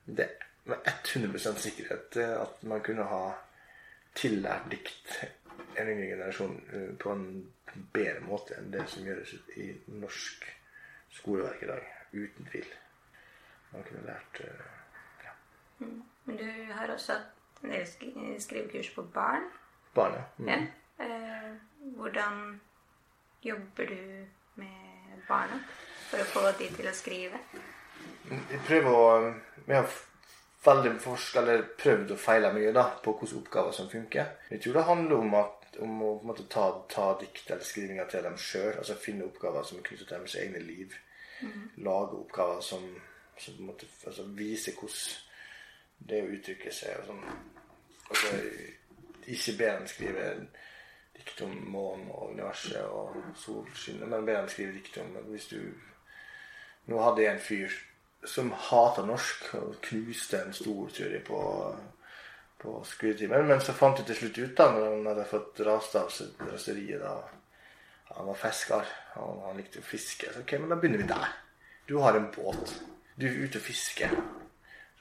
det 0.07 0.25
er 0.25 0.49
med 0.71 0.89
100 0.89 1.61
sikkerhet 1.61 2.17
at 2.23 2.65
man 2.65 2.81
kunne 2.85 3.05
ha 3.11 3.23
tillært 4.17 4.71
dikt 4.73 5.13
en 5.77 5.87
yngre 5.87 6.07
generasjon 6.07 6.57
eh, 6.73 6.89
på 6.99 7.13
en 7.13 7.27
bedre 7.93 8.21
måte 8.25 8.57
enn 8.57 8.71
det 8.73 8.83
som 8.91 9.05
gjøres 9.07 9.33
i 9.61 9.69
norsk 10.01 10.45
skoleverk 11.21 11.63
i 11.63 11.69
dag. 11.69 11.89
Uten 12.11 12.49
tvil. 12.49 12.67
Man 13.71 13.85
kunne 13.87 14.03
lært 14.09 14.41
eh, 14.43 14.63
ja, 14.65 14.80
Men 16.25 16.37
du 16.37 16.73
har 16.73 16.93
også 16.93 17.13
hatt 17.13 17.63
en 17.63 17.73
del 17.73 18.41
skrivekurs 18.41 18.93
på 18.95 19.03
barn. 19.13 19.49
Barn, 19.95 20.21
Mm. 20.37 20.47
Ja. 20.47 20.59
Eh, 21.05 21.51
hvordan 21.81 22.61
jobber 23.43 23.85
du 23.85 24.25
med 24.55 25.21
barna 25.27 25.59
for 26.09 26.17
å 26.21 26.29
få 26.33 26.43
de 26.59 26.69
til 26.75 26.87
å 26.87 26.93
skrive? 26.93 27.39
Jeg 28.29 28.59
prøver 28.67 28.91
å 28.91 29.33
Vi 29.65 29.73
har 29.73 29.87
veldig 30.65 30.99
forsk, 31.01 31.35
eller 31.35 31.61
prøvd 31.77 32.11
og 32.11 32.19
feila 32.19 32.51
mye 32.53 32.71
da, 32.73 32.83
på 33.03 33.13
hvilke 33.17 33.37
oppgaver 33.37 33.71
som 33.71 33.89
funker. 33.89 34.25
Jeg 34.49 34.61
tror 34.61 34.73
det 34.73 34.83
handler 34.83 35.15
om, 35.15 35.33
at, 35.35 35.77
om 35.79 36.01
å 36.01 36.11
måte, 36.23 36.47
ta, 36.49 36.65
ta 36.89 37.17
dikt 37.19 37.51
eller 37.51 37.63
skrivinger 37.65 38.09
til 38.09 38.23
dem 38.23 38.37
sjøl. 38.37 38.77
Altså 38.77 38.95
finne 38.95 39.25
oppgaver 39.25 39.63
som 39.63 39.77
er 39.77 39.83
knyttet 39.83 40.07
til 40.07 40.17
deres 40.17 40.35
egne 40.35 40.59
liv. 40.65 40.95
Lage 41.77 42.17
oppgaver 42.17 42.61
som, 42.61 42.83
som 43.37 43.61
måte, 43.65 43.85
altså, 44.05 44.23
viser 44.37 44.73
hvordan 44.77 45.30
det 46.09 46.23
å 46.23 46.31
uttrykke 46.35 46.73
seg 46.73 47.01
og 47.01 47.11
sånn. 47.11 47.23
Altså, 48.11 48.33
ikke 49.31 49.55
be 49.59 49.69
han 49.69 49.87
skrive 49.87 50.25
dikt 51.15 51.43
om 51.45 51.53
månen 51.71 52.09
og 52.11 52.33
universet 52.33 52.81
og 52.83 53.15
solskinnet, 53.39 54.09
men 54.09 54.25
be 54.27 54.35
han 54.39 54.49
skrive 54.51 54.75
dikt 54.77 54.99
om 55.03 55.15
hvis 55.29 55.51
du 55.53 55.61
Nå 56.89 56.97
hadde 56.97 57.21
jeg 57.21 57.29
en 57.35 57.43
fyr 57.45 57.73
som 58.27 58.47
hata 58.69 59.03
norsk 59.05 59.51
og 59.59 59.75
knuste 59.85 60.39
en 60.41 60.53
stor, 60.53 60.89
tror 60.89 61.13
på, 61.25 61.41
på 62.61 62.73
skrivetimen. 62.89 63.45
Men 63.47 63.61
så 63.61 63.75
fant 63.77 64.01
jeg 64.01 64.07
til 64.09 64.17
slutt 64.17 64.39
ut, 64.39 64.55
da, 64.57 64.67
når 64.73 64.87
han 64.87 65.09
hadde 65.11 65.27
fått 65.29 65.61
rast 65.65 65.97
av 65.99 66.09
raseriet 66.49 67.01
da 67.05 67.13
Han 68.17 68.27
var 68.27 68.35
fisker, 68.41 68.89
og 69.23 69.45
han 69.45 69.61
likte 69.61 69.79
å 69.79 69.85
fiske. 69.87 70.33
Så 70.33 70.41
ok, 70.41 70.57
men 70.59 70.73
da 70.73 70.75
begynner 70.81 70.99
vi 70.99 71.11
der. 71.13 71.29
Du 71.87 71.93
har 72.03 72.17
en 72.17 72.27
båt. 72.33 72.73
Du 73.15 73.23
er 73.29 73.37
ute 73.45 73.61
og 73.61 73.63
fisker. 73.63 74.17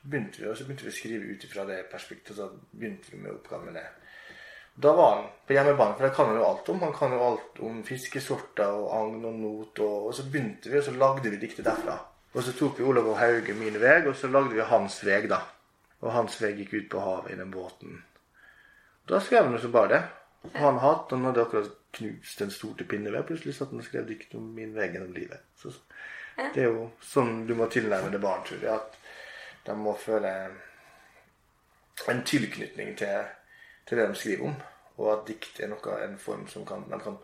Begynte 0.02 0.40
vi, 0.40 0.48
og 0.48 0.56
så 0.56 0.64
begynte 0.64 0.86
vi 0.86 0.92
å 0.92 0.96
skrive 0.96 1.32
ut 1.34 1.48
fra 1.50 1.64
det 1.68 1.82
perspektivet. 1.92 2.38
Så 2.38 2.76
begynte 2.76 3.12
vi 3.12 3.20
med 3.20 3.34
oppgaven 3.34 3.68
med 3.68 3.80
det. 3.80 3.86
Da 4.80 4.92
var 4.96 5.14
han 5.16 5.26
på 5.46 5.52
hjemmebane, 5.52 5.96
for 5.96 6.06
det 6.06 6.14
kan 6.16 6.30
han 6.30 6.38
jo 6.40 6.46
alt 6.46 6.68
om. 6.72 6.84
Han 6.86 6.94
kan 6.96 7.12
jo 7.12 7.24
alt 7.26 7.58
om 7.68 7.80
fiskesorter 7.84 8.70
og 8.70 8.92
agn 8.96 9.24
og 9.28 9.40
not. 9.42 9.82
Og, 9.84 10.06
og 10.08 10.14
så 10.16 10.24
begynte 10.30 10.70
vi, 10.70 10.78
og 10.80 10.86
så 10.86 10.94
lagde 10.96 11.32
vi 11.32 11.40
diktet 11.42 11.68
derfra. 11.68 11.98
Og 12.30 12.46
så 12.46 12.54
tok 12.56 12.78
vi 12.78 12.86
Olav 12.86 13.10
og 13.10 13.18
Hauge 13.18 13.56
min 13.58 13.76
vei, 13.82 13.98
og 14.06 14.14
så 14.16 14.30
lagde 14.30 14.54
vi 14.54 14.68
hans 14.70 15.00
vei, 15.04 15.24
da. 15.28 15.42
Og 16.00 16.14
hans 16.14 16.38
vei 16.40 16.54
gikk 16.56 16.72
ut 16.78 16.88
på 16.94 17.02
havet 17.04 17.34
i 17.34 17.40
den 17.40 17.50
båten. 17.52 18.00
Da 19.10 19.20
skrev 19.20 19.44
han 19.44 19.56
jo 19.56 19.60
så 19.60 19.72
bare 19.74 19.92
det. 19.92 20.00
Og 20.54 20.56
han 20.62 20.80
hatt, 20.80 21.10
han 21.12 21.26
hadde 21.28 21.42
akkurat 21.44 21.76
knust 21.98 22.40
en 22.40 22.54
stor 22.54 22.72
til 22.78 22.88
pinneved. 22.88 23.26
Plutselig 23.28 23.56
satt 23.58 23.74
han 23.74 23.82
og 23.82 23.88
skrev 23.88 24.06
dikt 24.08 24.34
om 24.38 24.46
min 24.56 24.72
vei 24.76 24.88
gjennom 24.88 25.12
livet. 25.12 25.42
Så 25.60 25.74
det 26.38 26.62
er 26.62 26.70
jo 26.70 26.86
sånn 27.04 27.44
du 27.48 27.52
må 27.58 27.68
tilnærme 27.68 28.12
det 28.14 28.22
barn, 28.22 28.46
tror 28.46 28.64
jeg. 28.64 28.78
At 28.78 28.99
de 29.70 29.76
må 29.78 29.94
føle 29.98 30.32
en 32.10 32.24
tilknytning 32.26 32.96
til, 32.98 33.30
til 33.86 34.00
det 34.00 34.08
de 34.10 34.18
skriver 34.18 34.50
om. 34.50 34.58
Og 35.00 35.12
at 35.14 35.28
dikt 35.28 35.62
er 35.62 35.70
noe, 35.70 36.00
en 36.04 36.18
form 36.20 36.48
som 36.50 36.66
kan, 36.68 36.84
kan 37.00 37.20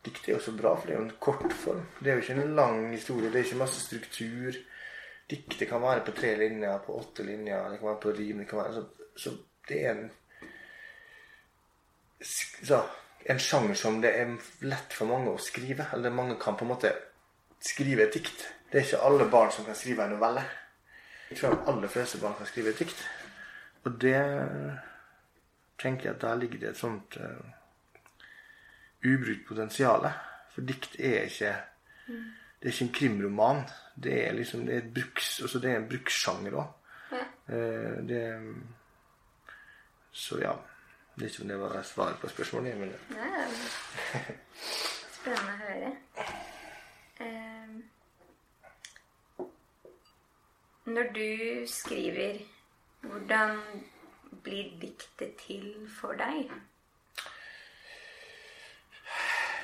Dikt 0.00 0.28
er 0.28 0.32
jo 0.32 0.40
så 0.40 0.52
bra, 0.56 0.70
for 0.76 0.88
det 0.88 0.94
er 0.94 0.96
jo 0.96 1.04
en 1.04 1.18
kort 1.20 1.52
form. 1.52 1.82
Det 2.00 2.08
er 2.08 2.14
jo 2.16 2.22
ikke 2.22 2.36
en 2.40 2.54
lang 2.56 2.78
historie. 2.94 3.28
Det 3.28 3.36
er 3.36 3.44
ikke 3.44 3.58
masse 3.60 3.82
struktur. 3.82 4.56
Diktet 5.30 5.68
kan 5.68 5.82
være 5.82 6.04
på 6.06 6.14
tre 6.16 6.30
linjer, 6.40 6.78
på 6.86 6.96
åtte 6.96 7.26
linjer, 7.26 7.68
det 7.68 7.78
kan 7.78 7.90
være 7.90 8.00
på 8.06 8.14
rim. 8.16 8.38
Det 8.40 8.48
kan 8.48 8.62
være, 8.62 8.72
så, 8.78 8.86
så 9.16 9.34
det 9.68 9.82
er 9.84 9.90
en 9.92 10.08
så, 12.22 12.80
en 13.28 13.38
sjanger 13.38 13.76
som 13.76 14.00
det 14.00 14.14
er 14.16 14.32
lett 14.64 14.96
for 14.96 15.08
mange 15.12 15.34
å 15.34 15.42
skrive. 15.42 15.90
Eller 15.92 16.16
mange 16.16 16.38
kan 16.40 16.56
på 16.56 16.64
en 16.64 16.72
måte 16.72 16.94
skrive 17.60 18.06
et 18.06 18.16
dikt. 18.16 18.46
Det 18.70 18.80
er 18.80 18.88
ikke 18.88 19.04
alle 19.04 19.28
barn 19.28 19.52
som 19.52 19.68
kan 19.68 19.76
skrive 19.76 20.06
en 20.06 20.16
novelle. 20.16 20.46
Jeg 21.30 21.38
tror 21.38 21.54
de 21.54 21.70
aller 21.70 21.88
fleste 21.88 22.18
barn 22.20 22.34
kan 22.38 22.46
skrive 22.46 22.72
et 22.72 22.78
dikt. 22.78 23.02
Og 23.84 24.00
det 24.02 24.16
tenker 25.80 26.08
jeg 26.08 26.14
at 26.14 26.22
der 26.22 26.40
ligger 26.40 26.58
det 26.58 26.68
et 26.70 26.80
sånt 26.80 27.16
uh, 27.16 27.46
ubrukt 29.06 29.46
potensial. 29.48 30.10
For 30.54 30.66
dikt 30.66 30.98
er 30.98 31.28
ikke 31.28 31.54
Det 32.60 32.68
er 32.68 32.72
ikke 32.72 32.84
en 32.84 32.92
krimroman. 32.92 33.62
Det 34.02 34.28
er 34.28 34.32
liksom 34.32 34.66
det 34.66 34.74
er 34.74 34.82
et 34.82 34.94
bruks, 34.94 35.40
altså 35.40 35.58
det 35.58 35.70
er 35.70 35.76
en 35.76 35.88
brukssjanger 35.88 36.58
òg. 36.60 36.66
Ja. 37.12 37.24
Uh, 37.48 38.08
det 38.08 38.24
Så 40.12 40.38
ja. 40.42 40.52
Det 41.14 41.22
er 41.22 41.30
ikke 41.30 41.42
om 41.42 41.48
det 41.48 41.58
var 41.60 41.82
svaret 41.82 42.16
på 42.20 42.28
spørsmålet, 42.28 42.76
men 42.76 42.92
Ja, 43.14 43.46
spennende 45.20 45.52
å 45.52 45.60
høre. 45.64 45.92
Når 50.94 51.12
du 51.14 51.66
skriver, 51.70 52.40
hvordan 53.00 53.60
blir 54.44 54.72
diktet 54.80 55.38
til 55.46 55.86
for 56.00 56.18
deg? 56.18 56.50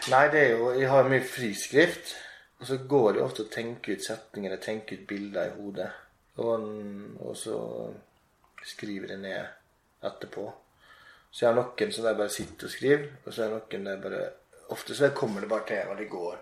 Nei, 0.07 0.25
det 0.31 0.41
er 0.41 0.53
jo 0.55 0.71
Jeg 0.71 0.91
har 0.91 1.09
mye 1.11 1.25
friskrift. 1.25 2.15
Og 2.59 2.67
så 2.67 2.79
går 2.89 3.12
det 3.12 3.23
ofte 3.23 3.45
å 3.45 3.53
tenke 3.53 3.93
ut 3.93 4.05
setninger 4.05 4.49
eller 4.49 4.62
tenke 4.62 4.97
ut 4.97 5.07
bilder 5.09 5.51
i 5.51 5.57
hodet. 5.59 5.91
Og, 6.41 6.62
og 7.21 7.35
så 7.37 7.59
skriver 8.65 9.12
jeg 9.12 9.21
ned 9.21 10.07
etterpå. 10.09 10.47
Så 11.31 11.45
jeg 11.45 11.51
har 11.51 11.59
noen 11.59 11.93
som 11.93 12.09
jeg 12.09 12.17
bare 12.17 12.33
sitter 12.33 12.69
og 12.69 12.73
skriver, 12.73 13.07
og 13.25 13.35
så 13.35 13.45
er 13.45 13.53
det 13.53 13.61
noen 13.61 13.89
der 13.91 14.03
bare 14.03 14.25
Ofte 14.75 14.97
så 14.99 15.12
kommer 15.15 15.45
det 15.45 15.47
bare 15.47 15.62
til 15.69 15.85
når 15.87 15.99
det 16.01 16.09
går. 16.11 16.39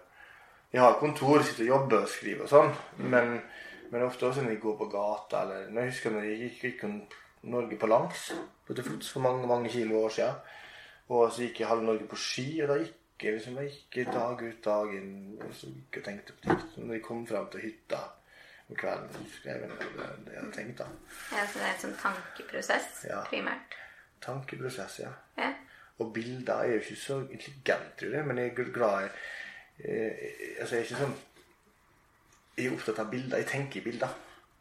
Jeg 0.73 0.81
har 0.81 0.95
kontor, 0.97 1.43
sitter 1.45 1.67
og 1.67 1.69
jobber 1.69 2.07
og 2.07 2.09
skriver 2.09 2.47
og 2.47 2.49
sånn, 2.49 2.71
men, 3.13 3.35
men 3.95 4.03
ofte 4.09 4.27
også 4.27 4.43
når 4.43 4.57
vi 4.57 4.63
går 4.65 4.75
på 4.81 4.89
gata 4.91 5.45
eller 5.45 5.69
når 5.71 5.85
Jeg 5.87 5.93
husker 5.95 6.11
når 6.17 6.25
jeg 6.27 6.39
gikk, 6.43 6.61
gikk 6.67 6.85
Norge 7.55 7.77
på 7.79 7.87
langs 7.87 8.27
på 8.67 8.75
til 8.75 8.85
fots 8.89 9.11
for 9.15 9.21
mange 9.23 9.47
mange 9.47 9.71
kilo 9.71 10.01
år 10.07 10.13
siden. 10.17 10.35
Og 11.15 11.33
så 11.33 11.43
gikk 11.45 11.61
jeg 11.61 11.69
halve 11.69 11.85
Norge 11.85 12.07
på 12.09 12.17
ski, 12.17 12.47
og 12.65 12.71
da 12.73 12.79
gikk 12.81 13.25
jeg 13.25 13.35
liksom, 13.37 13.59
jeg 13.61 13.75
gikk 13.93 14.11
dag 14.13 14.41
ut 14.43 14.61
dag 14.65 14.95
inn 14.97 15.11
og 15.45 15.53
så 15.55 15.69
gikk 15.71 15.99
jeg 15.99 16.03
og 16.03 16.07
tenkte 16.09 16.33
på 16.37 16.47
ting. 16.47 16.63
Når 16.89 16.95
jeg 16.97 17.03
kom 17.05 17.27
fram 17.29 17.47
til 17.53 17.61
hytta 17.69 18.01
om 18.71 18.79
kvelden, 18.81 19.13
så 19.13 19.27
skrev 19.37 19.61
jeg 19.61 19.69
ned 19.69 19.85
det, 19.85 20.09
det 20.27 20.33
jeg 20.33 20.41
hadde 20.41 20.57
tenkt. 20.57 20.79
da. 20.81 20.87
Ja, 21.37 21.45
så 21.47 21.59
det 21.61 21.67
er 21.69 21.75
en 21.75 21.83
sånn 21.85 21.99
tankeprosess 22.01 23.05
Ja. 23.11 23.21
primært. 23.29 23.77
Tankeprosess, 24.25 24.99
ja. 25.05 25.13
Ja. 25.39 25.53
Og 26.01 26.13
bilder 26.17 26.65
er 26.65 26.73
jo 26.73 26.81
ikke 26.81 26.97
så 26.97 27.21
intelligent, 27.29 27.93
tror 28.01 28.17
jeg, 28.17 28.27
men 28.27 28.39
jeg 28.41 28.51
er 28.59 28.73
glad 28.73 29.05
i 29.05 29.13
eh, 29.85 30.11
Altså, 30.61 30.75
jeg 30.75 30.81
er 30.81 30.89
ikke 30.89 31.03
sånn 31.05 31.17
Jeg 32.57 32.67
er 32.67 32.77
opptatt 32.77 32.99
av 33.03 33.11
bilder. 33.11 33.41
Jeg 33.43 33.51
tenker 33.51 33.81
i 33.81 33.85
bilder. 33.85 34.15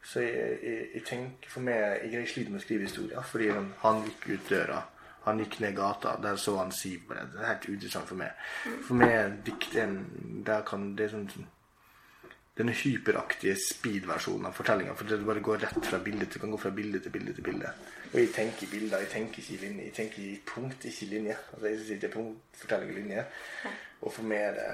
Så 0.04 0.20
jeg, 0.20 0.58
jeg, 0.64 0.88
jeg 0.94 1.04
tenker 1.08 1.50
for 1.50 1.64
meg 1.64 2.10
Jeg 2.12 2.28
sliter 2.28 2.52
med 2.52 2.60
å 2.60 2.64
skrive 2.66 2.90
historier, 2.90 3.24
fordi 3.24 3.50
han, 3.54 3.70
han 3.86 4.02
gikk 4.08 4.28
ut 4.34 4.50
døra. 4.50 4.82
Han 5.24 5.40
gikk 5.40 5.62
ned 5.64 5.78
gata, 5.78 6.18
der 6.20 6.36
så 6.36 6.58
han 6.60 6.74
Siv 6.76 7.06
på 7.08 7.16
det. 7.16 7.30
Det 7.32 7.40
er 7.40 7.52
helt 7.54 7.68
uinteressant 7.70 8.10
for 8.10 8.20
meg. 8.20 8.48
For 8.84 9.00
meg 9.00 9.14
er 9.16 9.36
dikt 9.48 9.78
kan, 10.68 10.90
Det 10.98 11.06
er 11.06 11.14
sånn 11.14 11.30
sånn- 11.32 11.52
den 12.58 12.70
hyperaktige 12.70 13.56
speed-versjonen 13.58 14.46
av 14.46 14.54
fortellinga. 14.54 14.94
For 14.94 15.10
det 15.10 15.26
bare 15.26 15.42
går 15.42 15.64
rett 15.64 15.88
fra 15.90 15.98
bilde 15.98 16.28
til, 16.28 16.38
du 16.38 16.44
kan 16.44 16.52
gå 16.54 16.60
fra 16.62 16.70
bilde 16.70 17.00
til 17.02 17.12
bilde 17.12 17.34
til 17.34 17.44
bilde. 17.48 17.72
Og 18.12 18.20
jeg 18.20 18.30
tenker 18.36 18.68
i 18.68 18.70
bilder, 18.76 19.00
jeg 19.02 19.10
tenker 19.10 19.42
ikke 19.42 19.54
i 19.54 19.62
linje. 19.64 19.86
Jeg 19.88 19.94
tenker 19.94 20.22
i 20.22 20.42
punkt, 20.46 20.86
ikke 20.86 21.06
i 21.06 21.10
linje. 21.16 21.38
Altså 21.54 21.68
jeg 21.72 21.80
sitter 21.88 22.08
i 22.08 22.12
punkt, 22.12 22.60
fortelling 22.62 22.92
i 22.92 23.00
linje. 23.00 23.26
Og 24.02 24.14
for 24.14 24.30
meg 24.30 24.44
er 24.52 24.60
det 24.60 24.68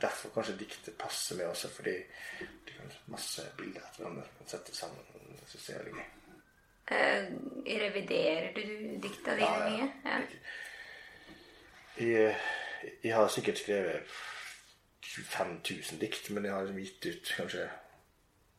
derfor 0.00 0.34
kanskje 0.34 0.56
diktet 0.60 0.98
passer 0.98 1.36
med 1.36 1.46
også, 1.46 1.68
fordi 1.68 1.96
det 2.40 2.76
kan 2.76 2.92
masse 3.06 3.42
bilder 3.58 3.80
etter 3.80 4.02
hverandre. 4.02 4.26
Man 4.38 4.48
setter 4.48 4.74
sammen. 4.74 5.02
Det 5.40 5.48
syns 5.48 5.68
jeg 5.68 5.76
er 5.76 5.84
veldig 5.84 5.96
gøy. 5.98 6.12
Uh, 6.86 7.24
reviderer 7.82 8.52
du 8.54 8.62
dikta 9.02 9.34
dine 9.34 9.58
mye? 9.64 9.88
Ja. 10.04 10.20
Jeg, 11.96 12.36
jeg 13.04 13.14
har 13.14 13.28
sikkert 13.28 13.58
skrevet 13.58 14.16
25 15.02 15.60
000 15.92 16.00
dikt, 16.00 16.30
men 16.30 16.44
jeg 16.44 16.52
har 16.52 16.62
liksom 16.62 16.78
gitt 16.78 17.06
ut 17.06 17.34
kanskje 17.36 17.68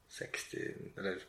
60 0.10 0.58
eller 0.98 1.20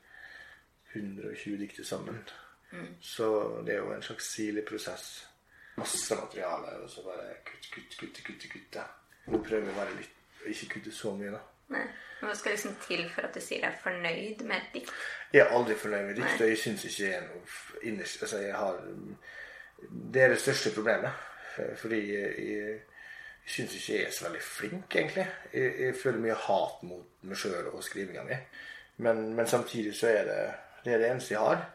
120 0.93 1.59
dikt 1.61 1.87
sammen. 1.87 2.15
sammen. 2.15 2.97
Så 3.01 3.29
det 3.67 3.75
er 3.75 3.79
jo 3.79 3.93
en 3.93 4.03
slags 4.03 4.33
sirlig 4.35 4.65
prosess. 4.65 5.29
Masse 5.77 6.15
materiale, 6.15 6.77
og 6.83 6.91
så 6.91 7.03
bare 7.03 7.35
kutt, 7.47 7.71
kutt, 7.75 7.99
kutte, 7.99 8.23
kutte, 8.23 8.49
kutte. 8.49 8.85
Nå 9.29 9.41
prøver 9.45 9.65
vi 9.67 9.73
å 9.75 9.79
være 9.79 9.97
litt 9.99 10.15
ikke 10.49 10.69
kutte 10.75 10.93
så 10.95 11.13
mye, 11.17 11.31
da. 11.35 11.41
Nei. 11.75 11.87
Men 12.21 12.31
Hva 12.31 12.35
skal 12.35 12.55
liksom 12.57 12.77
til 12.83 13.03
for 13.13 13.29
at 13.29 13.35
du 13.37 13.41
sier 13.45 13.61
deg 13.63 13.75
fornøyd 13.83 14.41
med 14.49 14.57
et 14.57 14.71
dikt? 14.75 14.93
Jeg 15.35 15.43
er 15.45 15.53
aldri 15.55 15.75
fornøyd 15.79 16.07
med 16.09 16.17
dikt, 16.19 16.41
og 16.41 16.49
jeg 16.49 16.59
syns 16.59 16.87
ikke 16.89 17.05
jeg 17.05 17.19
er 17.19 17.27
noe 17.29 17.83
innerst 17.91 18.23
Altså, 18.25 18.41
jeg 18.43 18.55
har 18.57 18.81
Det 20.15 20.23
er 20.23 20.33
det 20.33 20.41
største 20.43 20.73
problemet. 20.75 21.11
eh, 21.59 21.77
Fordi 21.77 22.01
jeg, 22.15 22.33
jeg, 22.39 22.81
jeg 23.45 23.55
syns 23.55 23.75
ikke 23.77 23.99
jeg 23.99 24.07
er 24.07 24.11
så 24.17 24.25
veldig 24.25 24.43
flink, 24.43 24.97
egentlig. 24.97 25.27
Jeg, 25.53 25.75
jeg 25.81 25.95
føler 26.03 26.25
mye 26.25 26.35
hat 26.49 26.83
mot 26.83 27.07
meg 27.23 27.37
sjøl 27.39 27.71
og 27.73 27.85
skrivinga 27.85 28.25
mi. 28.27 28.39
Men, 29.05 29.35
men 29.35 29.47
samtidig 29.47 29.95
så 29.95 30.09
er 30.11 30.25
det 30.27 30.41
det 30.85 30.95
er 30.95 30.99
det 31.03 31.11
eneste 31.11 31.35
jeg 31.35 31.41
har. 31.45 31.67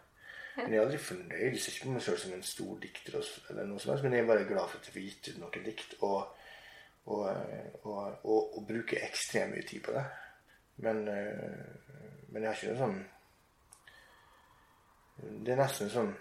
Men 0.58 0.74
jeg 0.74 0.78
er 0.80 0.86
aldri 0.86 0.98
fornøyd. 1.02 1.39
Jeg 1.39 1.60
ser 1.62 1.72
ikke 1.78 1.86
på 1.88 1.94
meg 1.96 2.04
sjøl 2.06 2.20
som 2.20 2.34
en 2.36 2.44
stor 2.46 2.76
dikter, 2.84 3.20
eller 3.50 3.66
noe 3.70 3.80
som 3.82 3.92
helst, 3.94 4.04
men 4.06 4.13
jeg 4.13 4.24
er 4.24 4.30
bare 4.30 4.46
glad 4.50 4.70
for 4.70 4.80
at 4.80 4.88
jeg 4.89 4.94
får 4.96 5.06
gitt 5.08 5.30
ut 5.32 5.39
noen 5.42 5.66
dikt. 5.66 5.96
Og, 6.06 6.20
og, 7.06 7.30
og, 7.84 8.20
og, 8.24 8.58
og 8.58 8.68
bruker 8.68 9.04
ekstremt 9.04 9.56
mye 9.56 9.66
tid 9.68 9.84
på 9.84 9.96
det. 9.96 10.04
Men, 10.84 11.08
eh, 11.08 12.28
men 12.30 12.44
jeg 12.44 12.50
har 12.50 12.58
ikke 12.58 12.72
noe 12.72 12.80
sånn 12.82 13.02
Det 15.46 15.54
er 15.54 15.60
nesten 15.60 15.92
sånn 15.94 16.13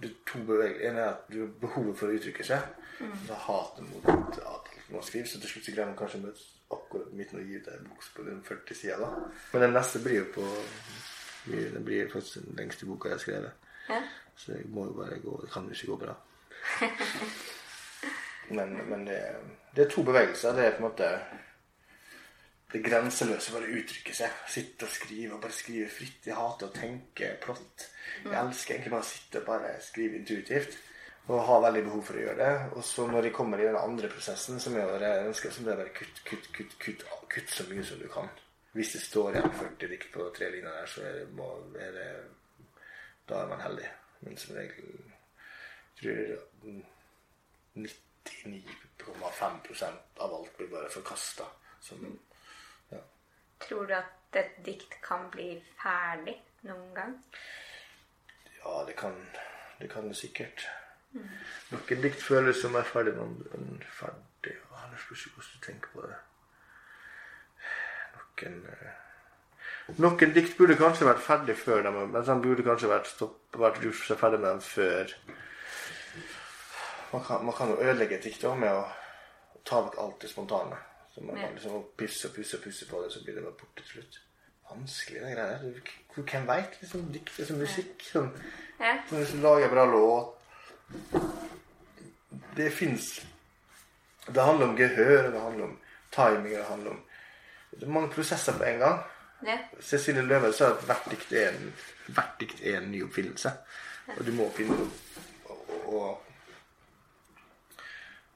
er 0.00 0.14
to 0.26 0.40
bevegelser. 0.48 0.88
En 0.88 0.96
er 0.98 1.10
at 1.10 1.28
du 1.30 1.42
har 1.42 1.52
behovet 1.60 1.98
for 1.98 2.08
å 2.08 2.16
uttrykke 2.16 2.46
seg. 2.46 2.70
Så 3.26 3.36
hatet 3.46 3.86
mot 3.90 4.08
at 4.12 4.40
alt 4.48 4.72
må 4.90 5.02
Så 5.02 5.20
Og 5.20 5.42
til 5.42 5.50
slutt 5.50 5.64
så 5.64 5.74
greier 5.74 5.86
man 5.86 5.96
kanskje 5.96 6.18
å 6.18 6.24
møtes 6.24 6.46
akkurat 6.70 7.12
midt 7.12 7.32
når 7.32 7.40
du 7.40 7.52
gir 7.52 7.62
deg 7.66 7.76
en 7.76 7.88
bok 7.90 8.08
på 8.16 8.24
den 8.26 8.42
40 8.48 8.74
sida. 8.74 8.98
da. 8.98 9.10
Men 9.52 9.62
den 9.62 9.76
neste 9.76 10.02
blir 10.02 10.18
jo 10.24 10.26
på 10.34 10.48
Den 11.46 11.84
blir 11.84 12.10
faktisk 12.12 12.44
den 12.44 12.56
lengste 12.56 12.86
boka 12.86 13.08
jeg 13.08 13.14
har 13.14 13.22
skrevet. 13.24 13.52
Ja. 13.88 14.02
Så 14.36 14.52
det 14.52 14.66
må 14.68 14.86
jo 14.86 14.92
bare 14.92 15.20
gå 15.20 15.40
Det 15.42 15.52
kan 15.52 15.64
jo 15.64 15.70
ikke 15.70 15.92
gå 15.92 15.96
bra. 15.96 16.14
Men, 18.50 18.74
men 18.90 19.06
det, 19.06 19.20
det 19.76 19.84
er 19.84 19.92
to 19.92 20.02
bevegelser. 20.06 20.56
Det 20.56 20.66
er 20.66 20.76
på 20.76 20.82
en 20.82 20.88
måte 20.88 21.10
det 22.70 22.84
grenseløse 22.86 23.54
bare 23.54 23.72
uttrykke 23.80 24.14
seg. 24.14 24.34
Sitte 24.50 24.86
og 24.86 24.92
skrive 24.94 25.34
og 25.34 25.42
bare 25.42 25.56
skrive 25.56 25.88
fritt. 25.90 26.28
Jeg 26.28 26.38
hater 26.38 26.68
å 26.68 26.74
tenke 26.74 27.32
plott. 27.42 27.88
Jeg 28.22 28.36
elsker 28.38 28.76
egentlig 28.76 28.92
bare 28.94 29.06
å 29.06 29.10
sitte 29.10 29.42
og 29.42 29.48
bare 29.48 29.72
skrive 29.82 30.20
intuitivt. 30.20 30.76
Og 31.30 31.42
har 31.46 31.64
veldig 31.66 31.82
behov 31.86 32.04
for 32.06 32.18
å 32.18 32.22
gjøre 32.24 32.38
det. 32.38 32.52
Og 32.78 32.86
så 32.86 33.06
når 33.10 33.26
de 33.26 33.32
kommer 33.34 33.62
i 33.62 33.66
den 33.66 33.78
andre 33.78 34.10
prosessen, 34.10 34.60
som 34.62 34.76
jeg 34.78 34.86
ønsker, 35.26 35.50
så 35.50 35.62
er 35.62 35.68
det 35.68 35.78
bare 35.82 35.96
kutt, 35.98 36.22
kutt, 36.26 36.46
kutt, 36.54 36.76
kutt, 36.82 37.04
kutt 37.34 37.54
så 37.54 37.66
mye 37.70 37.86
som 37.86 38.00
du 38.02 38.06
kan. 38.10 38.30
Hvis 38.74 38.94
det 38.94 39.02
står 39.02 39.34
igjen 39.34 39.56
40 39.58 39.90
dikt 39.90 40.12
på 40.14 40.28
tre 40.34 40.50
linjer 40.54 40.70
der, 40.70 40.90
så 40.90 41.02
er 41.06 41.18
det, 41.18 41.24
må, 41.34 41.48
er 41.74 41.96
det 41.96 42.10
Da 43.30 43.42
er 43.42 43.50
man 43.50 43.62
heldig. 43.62 43.90
Men 44.26 44.38
som 44.38 44.56
regel 44.56 44.94
tror 45.98 46.22
jeg 46.22 46.38
99,5 48.24 49.84
av 50.18 50.34
alt 50.34 50.56
blir 50.56 50.68
bare 50.68 50.90
forkasta. 50.90 51.46
Ja. 52.90 53.00
Tror 53.60 53.86
du 53.86 53.94
at 53.96 54.36
et 54.36 54.58
dikt 54.64 55.00
kan 55.02 55.30
bli 55.32 55.54
ferdig 55.80 56.36
noen 56.68 56.94
gang? 56.94 57.16
Ja, 58.60 58.84
det 58.86 58.96
kan 59.00 59.16
det 59.80 59.88
kan 59.90 60.08
det 60.08 60.16
sikkert. 60.16 60.66
Noen 61.70 62.02
dikt 62.04 62.22
føles 62.22 62.60
som 62.60 62.76
er 62.76 62.86
ferdig, 62.86 63.14
noen 63.16 63.78
er 63.80 63.94
ferdig. 63.96 64.26
Det 64.90 64.98
spørs 65.04 65.26
ikke 65.26 65.38
hvordan 65.38 65.54
du 65.54 65.64
tenker 65.64 65.94
på 65.94 66.02
det. 66.04 66.18
Noen 68.16 68.58
eh, 68.74 68.98
Noen 69.98 70.34
dikt 70.36 70.56
burde 70.58 70.76
kanskje 70.78 71.08
vært 71.08 71.24
ferdig 71.24 71.56
før 71.58 71.82
dem, 71.86 71.96
men 72.12 72.26
de 72.26 72.36
burde 72.44 72.66
kanskje 72.66 72.90
vært, 72.92 73.08
stopp, 73.10 73.40
vært 73.56 73.80
gjort 73.84 74.04
seg 74.06 74.20
ferdig 74.20 74.42
med 74.42 74.50
dem 74.50 74.60
før. 74.66 75.14
Man 77.12 77.24
kan, 77.24 77.44
man 77.44 77.54
kan 77.54 77.68
jo 77.72 77.76
ødelegge 77.82 78.16
et 78.18 78.24
dikt 78.24 78.42
med 78.58 78.70
å 78.72 78.84
ta 79.66 79.80
vekk 79.82 79.96
alt 79.98 80.20
det 80.22 80.30
spontane. 80.30 80.76
Så 81.14 81.20
man 81.26 81.36
kan 81.36 81.54
liksom 81.54 81.84
pisse 81.98 82.28
og 82.28 82.34
pusse 82.36 82.56
og 82.56 82.62
pusse 82.62 82.86
på 82.86 83.00
det, 83.02 83.12
så 83.12 83.22
blir 83.24 83.34
det 83.34 83.42
bare 83.42 83.56
borte 83.58 83.82
til 83.82 83.92
slutt. 83.96 84.20
Vanskelig, 84.70 85.20
det 85.24 85.32
greia 85.34 85.46
der. 85.58 85.80
Hvem- 86.14 86.46
veit? 86.46 86.76
Liksom, 86.80 87.08
dikt 87.12 87.38
er 87.40 87.44
som 87.48 87.58
musikk. 87.58 88.02
Sånn. 88.12 88.30
Ja. 88.80 88.92
Hvis 89.10 89.32
du 89.34 89.40
lager 89.42 89.68
bra 89.68 89.84
låt 89.84 90.36
Det 92.56 92.70
fins 92.72 93.20
Det 94.26 94.42
handler 94.42 94.66
om 94.68 94.76
gehør, 94.76 95.30
det 95.32 95.40
handler 95.40 95.64
om 95.64 95.78
timing, 96.12 96.54
det 96.54 96.64
handler 96.64 96.90
om 96.90 97.00
Det 97.70 97.82
er 97.82 97.92
mange 97.92 98.10
prosesser 98.10 98.52
på 98.58 98.64
en 98.64 98.78
gang. 98.78 98.98
ja. 99.46 99.58
Cecilie 99.80 100.22
Løve 100.22 100.52
sa 100.52 100.70
at 100.74 100.82
hvert 100.86 101.10
dikt 101.10 101.32
er 101.32 101.48
en, 101.52 101.72
hvert 102.08 102.34
dikt 102.40 102.60
er 102.66 102.76
en 102.80 102.90
ny 102.90 103.02
oppfinnelse. 103.04 103.52
Og 104.18 104.26
du 104.26 104.32
må 104.32 104.50
finne 104.56 104.74
opp 104.74 104.90
og, 105.50 105.94
og 105.94 106.22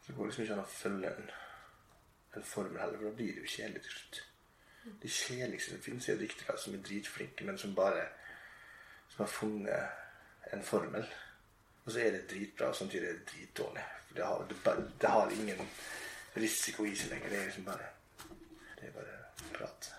Så 0.06 0.12
går 0.12 0.28
liksom 0.28 0.44
ikke 0.44 0.54
an 0.54 0.62
å 0.64 0.68
følge 0.68 1.10
en, 1.16 1.30
en 2.36 2.44
formel 2.44 2.80
heller, 2.80 3.00
for 3.00 3.08
da 3.08 3.16
blir 3.16 3.32
det 3.32 3.44
jo 3.44 3.52
kjedelig 3.56 3.82
til 3.82 3.96
slutt. 3.96 4.22
Det 5.02 5.10
kjedeligste 5.10 5.70
som 5.70 5.82
finnes, 5.82 6.08
er 6.08 6.20
diktere 6.20 6.58
som 6.60 6.74
er 6.76 6.82
dritflinke, 6.84 7.44
men 7.48 7.58
som 7.58 7.74
bare 7.74 8.04
som 9.08 9.24
har 9.24 9.32
funnet 9.32 10.52
en 10.52 10.62
formel. 10.62 11.06
Og 11.84 11.92
så 11.92 12.00
er 12.00 12.10
det 12.10 12.30
dritbra, 12.30 12.68
og 12.68 12.76
samtidig 12.76 13.08
er 13.08 13.12
det 13.12 13.28
dritdårlig. 13.32 13.84
For 14.06 14.14
det 14.14 14.24
har, 14.24 14.46
det, 14.48 14.90
det 15.00 15.10
har 15.10 15.30
ingen 15.30 15.66
risiko 16.36 16.84
i 16.84 16.94
seg 16.96 17.12
lenger. 17.12 17.28
Det 17.28 17.38
er 17.40 17.44
liksom 17.44 17.64
bare 17.64 17.90
Det 18.76 18.88
er 18.88 18.92
bare 18.92 19.18
prat. 19.54 19.94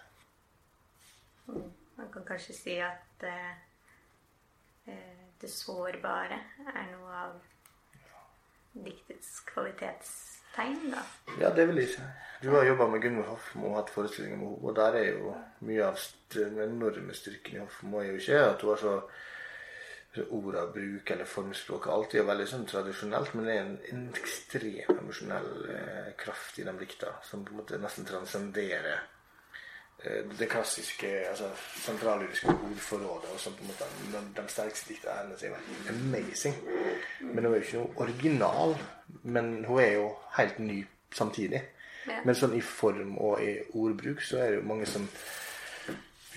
Man 1.97 2.11
kan 2.13 2.25
kanskje 2.27 2.53
si 2.53 2.77
at 2.77 3.23
eh, 3.23 3.51
eh, 4.85 5.25
det 5.41 5.49
sårbare 5.49 6.39
er 6.75 6.89
noe 6.91 7.21
av 7.23 7.39
diktets 8.83 9.39
kvalitetstegn, 9.49 10.89
da. 10.91 11.03
Ja, 11.41 11.51
det 11.55 11.67
vil 11.69 11.83
jeg 11.83 11.93
si. 11.95 12.07
Du 12.43 12.49
har 12.51 12.65
jobba 12.67 12.87
med 12.91 13.01
Gunvor 13.01 13.31
Hofmo 13.31 13.69
og 13.71 13.77
hatt 13.79 13.93
forestillinger 13.93 14.37
med 14.37 14.49
henne. 14.49 14.65
Og 14.67 14.75
der 14.75 14.97
er 14.99 15.07
jo 15.13 15.35
mye 15.65 15.87
av 15.87 16.01
den 16.35 16.59
enorme 16.61 17.15
styrken 17.15 17.57
i 17.57 17.63
Hofmo 17.63 18.01
er 18.01 18.11
jo 18.11 18.19
ikke 18.19 18.43
at 18.49 18.61
hun 18.65 18.73
har 18.73 18.83
så 18.83 18.97
ord 20.23 20.45
orda 20.45 20.67
bruk 20.71 21.09
eller 21.11 21.27
formspråk 21.27 21.87
alltid 21.91 22.21
er 22.21 22.27
veldig 22.29 22.45
sånn 22.47 22.67
tradisjonelt, 22.69 23.33
men 23.35 23.47
det 23.47 23.55
er 23.55 23.65
en, 23.91 24.05
ekstrem 24.15 24.99
emosjonell 24.99 25.49
eh, 25.73 26.11
kraft 26.19 26.59
i 26.59 26.67
de 26.67 26.75
dikta 26.79 27.17
som 27.27 27.43
på 27.43 27.51
en 27.51 27.59
måte 27.59 27.79
nesten 27.81 28.07
transcenderer 28.07 29.03
det 30.39 30.49
klassiske 30.49 31.07
altså 31.29 31.47
sentrallyriske 31.81 32.51
ordforrådet. 32.51 33.29
og 33.33 33.39
sånn 33.39 33.55
på 33.57 33.63
en 33.63 33.71
måte 33.71 33.87
de, 34.11 34.23
de 34.37 34.47
sterkeste 34.51 34.91
dikterne 34.93 35.37
sine. 35.39 35.61
amazing. 35.89 36.57
Men 37.21 37.45
hun 37.45 37.53
er 37.53 37.57
jo 37.57 37.63
ikke 37.63 37.79
noe 37.79 38.03
original. 38.05 38.75
Men 39.23 39.65
hun 39.65 39.79
er 39.81 39.93
jo 39.95 40.11
helt 40.37 40.59
ny 40.59 40.83
samtidig. 41.13 41.63
Ja. 42.05 42.19
Men 42.25 42.37
sånn 42.37 42.53
i 42.53 42.61
form 42.61 43.17
og 43.17 43.41
i 43.41 43.55
ordbruk 43.73 44.21
så 44.21 44.43
er 44.43 44.51
det 44.51 44.61
jo 44.61 44.69
mange 44.69 44.85
som 44.89 45.07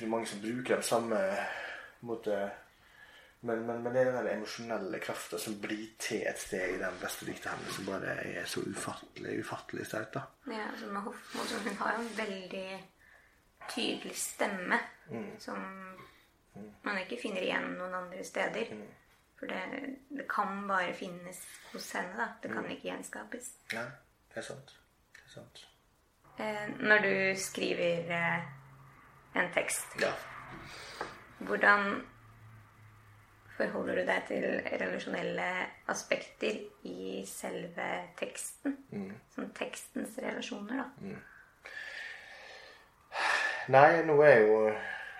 mange 0.06 0.28
som 0.30 0.40
bruker 0.40 0.78
den 0.78 0.86
samme 0.86 1.18
måte 2.06 2.38
men, 3.40 3.66
men, 3.66 3.82
men 3.82 3.94
det 3.94 4.00
er 4.00 4.08
den 4.10 4.16
der 4.18 4.32
emosjonelle 4.32 4.98
krafta 4.98 5.38
som 5.38 5.60
blir 5.62 5.92
til 6.02 6.24
et 6.26 6.40
sted 6.42 6.74
i 6.74 6.78
den 6.80 6.96
beste 6.98 7.26
diktet 7.26 7.52
hennes, 7.52 7.74
som 7.76 7.86
bare 7.86 8.16
er 8.26 8.46
så 8.50 8.64
ufattelig 8.66 9.36
ufattelig 9.44 9.86
sterkt. 9.86 10.16
da. 10.16 10.24
Ja, 10.50 10.64
altså 10.72 10.88
med 10.90 11.04
Hofmo, 11.06 11.44
så 11.46 11.60
hun 11.62 11.76
har 11.78 11.92
jo 11.94 12.02
en 12.02 12.16
veldig 12.16 12.64
tydelig 13.74 14.14
stemme 14.16 14.78
som 15.40 15.60
man 16.82 16.98
ikke 16.98 17.18
finner 17.22 17.42
igjen 17.44 17.68
noen 17.78 17.94
andre 17.94 18.24
steder. 18.24 18.72
For 19.38 19.46
det, 19.46 19.60
det 20.10 20.24
kan 20.28 20.64
bare 20.68 20.92
finnes 20.98 21.38
hos 21.72 21.86
henne, 21.94 22.16
da. 22.18 22.26
Det 22.42 22.50
kan 22.52 22.66
ikke 22.66 22.88
gjenskapes. 22.90 23.52
Ja, 23.72 23.84
det 24.32 24.40
er 24.42 24.46
sant. 24.48 24.72
Det 25.14 25.22
er 25.28 25.34
sant. 25.36 25.60
Eh, 26.38 26.64
når 26.82 27.04
du 27.04 27.12
skriver 27.38 28.10
eh, 28.10 28.48
en 29.38 29.52
tekst, 29.54 29.94
Ja. 30.02 30.10
hvordan 31.46 32.02
forholder 33.58 33.94
du 34.00 34.04
deg 34.06 34.26
til 34.28 34.44
relasjonelle 34.82 35.46
aspekter 35.90 36.60
i 36.86 37.22
selve 37.26 37.88
teksten? 38.18 38.76
Som 39.34 39.50
tekstens 39.54 40.18
relasjoner, 40.22 40.82
da. 40.84 41.14
Nei, 43.74 44.02
nå 44.08 44.16
er 44.24 44.38
jo 44.46 44.60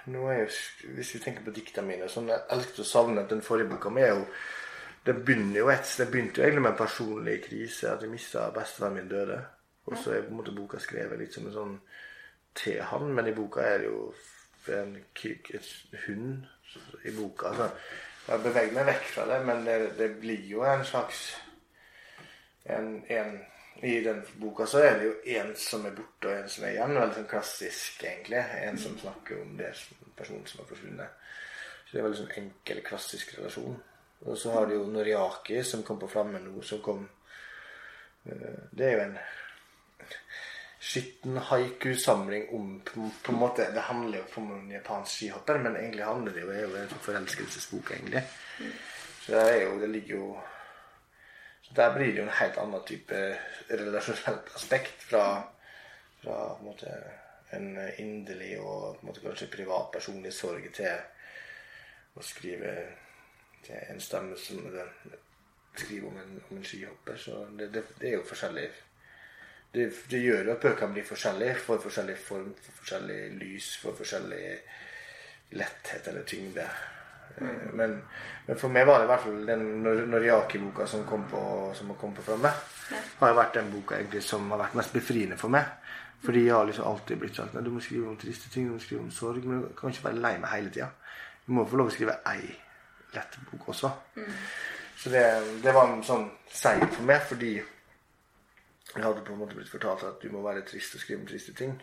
nå 0.09 0.25
er 0.33 0.39
jo, 0.41 0.49
Hvis 0.97 1.15
vi 1.15 1.21
tenker 1.21 1.45
på 1.45 1.55
dikta 1.55 1.83
mine 1.85 2.09
sånn, 2.09 2.31
Jeg 2.33 2.47
elsket 2.55 2.81
å 2.85 2.89
savne 2.89 3.27
den 3.29 3.45
forrige 3.45 3.69
boka 3.75 3.93
mi 3.93 4.03
er 4.05 4.15
jo 4.15 4.25
Det 5.05 5.15
begynner 5.25 5.61
jo 5.61 5.71
et, 5.73 5.95
det 6.01 6.09
begynte 6.13 6.41
jo 6.41 6.47
egentlig 6.47 6.65
med 6.65 6.73
en 6.75 6.83
personlig 6.83 7.37
krise. 7.47 7.93
At 7.93 8.03
jeg 8.05 8.13
mista 8.13 8.51
bestevennen 8.53 8.99
min 8.99 9.09
døde. 9.09 9.39
Og 9.89 9.97
så 9.97 10.13
er 10.13 10.27
på 10.27 10.35
en 10.35 10.41
måte 10.43 10.53
boka 10.53 10.81
skrevet 10.83 11.17
litt 11.17 11.33
som 11.33 11.47
en 11.49 11.55
sånn 11.55 11.77
til 12.59 12.83
han. 12.91 13.07
Men 13.17 13.31
i 13.31 13.33
boka 13.33 13.65
er 13.65 13.79
det 13.81 13.89
jo 13.89 14.03
en, 14.77 14.99
et 14.99 15.71
hund 16.05 16.45
i 17.09 17.15
boka. 17.17 17.55
Så 17.57 17.71
jeg 18.29 18.45
beveger 18.45 18.75
meg 18.77 18.91
vekk 18.91 19.07
fra 19.15 19.25
det, 19.31 19.39
men 19.49 19.65
det, 19.65 19.77
det 19.97 20.11
blir 20.21 20.45
jo 20.51 20.67
en 20.69 20.85
slags 20.85 21.23
en, 22.69 22.91
en, 23.09 23.39
I 23.83 24.01
den 24.01 24.23
boka 24.41 24.67
så 24.67 24.81
er 24.83 24.97
det 24.99 25.07
jo 25.07 25.13
en 25.39 25.53
som 25.57 25.85
er 25.87 25.95
borte, 25.95 26.27
og 26.27 26.35
en 26.35 26.49
som 26.51 26.65
er 26.67 26.75
igjen. 26.75 26.97
Veldig 26.99 27.19
sånn 27.21 27.29
klassisk, 27.31 28.01
egentlig. 28.03 28.41
En 28.65 28.81
som 28.83 28.97
snakker 28.99 29.43
om 29.43 29.53
det 29.59 29.71
personen 30.19 30.47
som 30.51 30.65
har 30.65 30.71
forsvunnet. 30.73 31.29
Så 31.85 31.93
det 31.93 32.01
er 32.01 32.09
veldig 32.09 32.21
sånn 32.23 32.35
enkel, 32.41 32.83
klassisk 32.87 33.37
relasjon. 33.39 33.79
Og 34.27 34.39
så 34.39 34.51
har 34.57 34.67
du 34.67 34.75
jo 34.75 34.89
Noriaki, 34.91 35.63
som 35.65 35.85
kom 35.87 36.01
på 36.01 36.11
flamme 36.11 36.41
nå, 36.43 36.59
som 36.67 36.83
kom 36.83 37.05
eh, 38.27 38.59
Det 38.75 38.89
er 38.89 38.97
jo 38.97 39.05
en 39.05 39.17
skitten 40.89 41.39
haiku-samling 41.49 42.49
om 42.55 42.81
på, 42.87 43.07
på 43.23 43.33
en 43.33 43.39
måte, 43.39 43.71
Det 43.75 43.87
handler 43.87 44.19
jo 44.19 44.43
om 44.43 44.53
en 44.57 44.71
japansk 44.75 45.13
skihopper, 45.13 45.63
men 45.63 45.77
egentlig 45.77 46.07
handler 46.07 46.35
det 46.35 46.45
jo 46.45 46.53
er 46.55 46.63
jo 46.67 46.77
en 46.83 47.03
forelskelsesbok, 47.07 47.93
egentlig. 47.95 48.25
Så 49.23 49.39
det 49.39 49.63
jo 49.63 49.81
Det 49.81 49.89
ligger 49.95 50.15
jo 50.17 50.29
Der 51.77 51.93
blir 51.95 52.13
det 52.13 52.21
jo 52.21 52.27
en 52.27 52.39
helt 52.41 52.59
annen 52.59 52.85
type 52.89 53.19
relasjonelt 53.69 54.55
aspekt 54.57 55.03
fra, 55.11 55.25
fra 56.23 56.39
en 56.57 56.65
måte 56.65 56.95
en 57.57 57.69
inderlig 58.01 58.59
og 58.61 58.99
en 58.99 59.07
måte 59.09 59.23
kanskje 59.25 59.51
privat 59.53 59.93
personlig 59.93 60.33
sorg 60.37 60.67
til 60.77 62.19
å 62.19 62.25
skrive 62.25 62.75
til 63.65 63.79
en 63.93 64.01
stemme 64.01 64.37
som 64.41 64.61
skriver 65.79 66.09
om 66.09 66.19
en, 66.19 66.37
om 66.51 66.59
en 66.59 66.67
skihopper. 66.67 67.17
Så 67.21 67.45
det, 67.57 67.71
det, 67.75 67.85
det 68.01 68.11
er 68.11 68.19
jo 68.19 68.29
forskjellig 68.29 68.69
det, 69.73 69.91
det 70.09 70.21
gjør 70.25 70.47
jo 70.47 70.53
at 70.55 70.63
bøkene 70.65 70.97
blir 70.97 71.05
forskjellige. 71.09 71.57
Får 71.65 71.83
forskjellig 71.85 72.17
form, 72.25 72.53
får 72.65 72.79
forskjellig 72.81 73.19
lys, 73.41 73.75
får 73.83 73.99
forskjellig 73.99 74.45
letthet 75.61 76.09
eller 76.09 76.25
tyngde. 76.29 76.65
Eh, 77.37 77.69
Men, 77.79 78.03
men 78.47 78.59
for 78.59 78.73
meg 78.73 78.87
var 78.87 78.99
det 78.99 79.05
i 79.07 79.11
hvert 79.13 79.25
fall 79.27 79.47
den 79.47 79.65
Noriaki-boka 80.11 80.87
som 80.87 81.05
kom 81.07 81.25
på, 81.31 81.41
som 81.75 81.95
kom 82.01 82.15
på 82.17 82.25
framme, 82.27 82.51
har 83.21 83.35
vært 83.37 83.55
den 83.55 83.71
boka 83.73 83.99
egentlig 83.99 84.23
som 84.25 84.51
har 84.51 84.59
vært 84.65 84.75
mest 84.81 84.93
befriende 84.97 85.37
for 85.39 85.53
meg. 85.53 85.65
Fordi 86.25 86.47
jeg 86.47 86.55
har 86.55 86.65
liksom 86.67 86.87
alltid 86.89 87.19
blitt 87.21 87.37
sagt 87.37 87.55
du 87.63 87.71
må 87.71 87.81
skrive 87.81 88.09
om 88.09 88.17
triste 88.19 88.51
ting, 88.51 88.67
du 88.67 88.73
må 88.75 88.81
skrive 88.83 89.05
om 89.05 89.11
sorg, 89.15 89.45
men 89.45 89.61
du 89.63 89.75
kan 89.79 89.93
ikke 89.93 90.09
være 90.09 90.23
lei 90.25 90.39
meg 90.39 90.51
hele 90.51 90.71
tida. 90.75 90.89
Du 91.47 91.53
må 91.55 91.67
få 91.69 91.79
lov 91.79 91.93
å 91.93 91.95
skrive 91.95 92.17
ei 92.27 92.49
lett 93.15 93.39
bok 93.51 93.69
også. 93.69 93.91
Så 94.99 95.13
det, 95.13 95.23
det 95.63 95.75
var 95.75 95.93
en 95.93 96.03
sånn 96.03 96.27
seier 96.51 96.89
for 96.91 97.07
meg, 97.07 97.23
fordi 97.29 97.53
jeg 97.59 99.05
hadde 99.05 99.23
på 99.23 99.33
en 99.37 99.39
måte 99.45 99.55
blitt 99.55 99.71
fortalt 99.71 100.03
at 100.09 100.19
du 100.23 100.33
må 100.33 100.43
være 100.43 100.65
trist 100.67 100.97
og 100.97 101.05
skrive 101.05 101.21
om 101.23 101.29
triste 101.29 101.55
ting. 101.55 101.77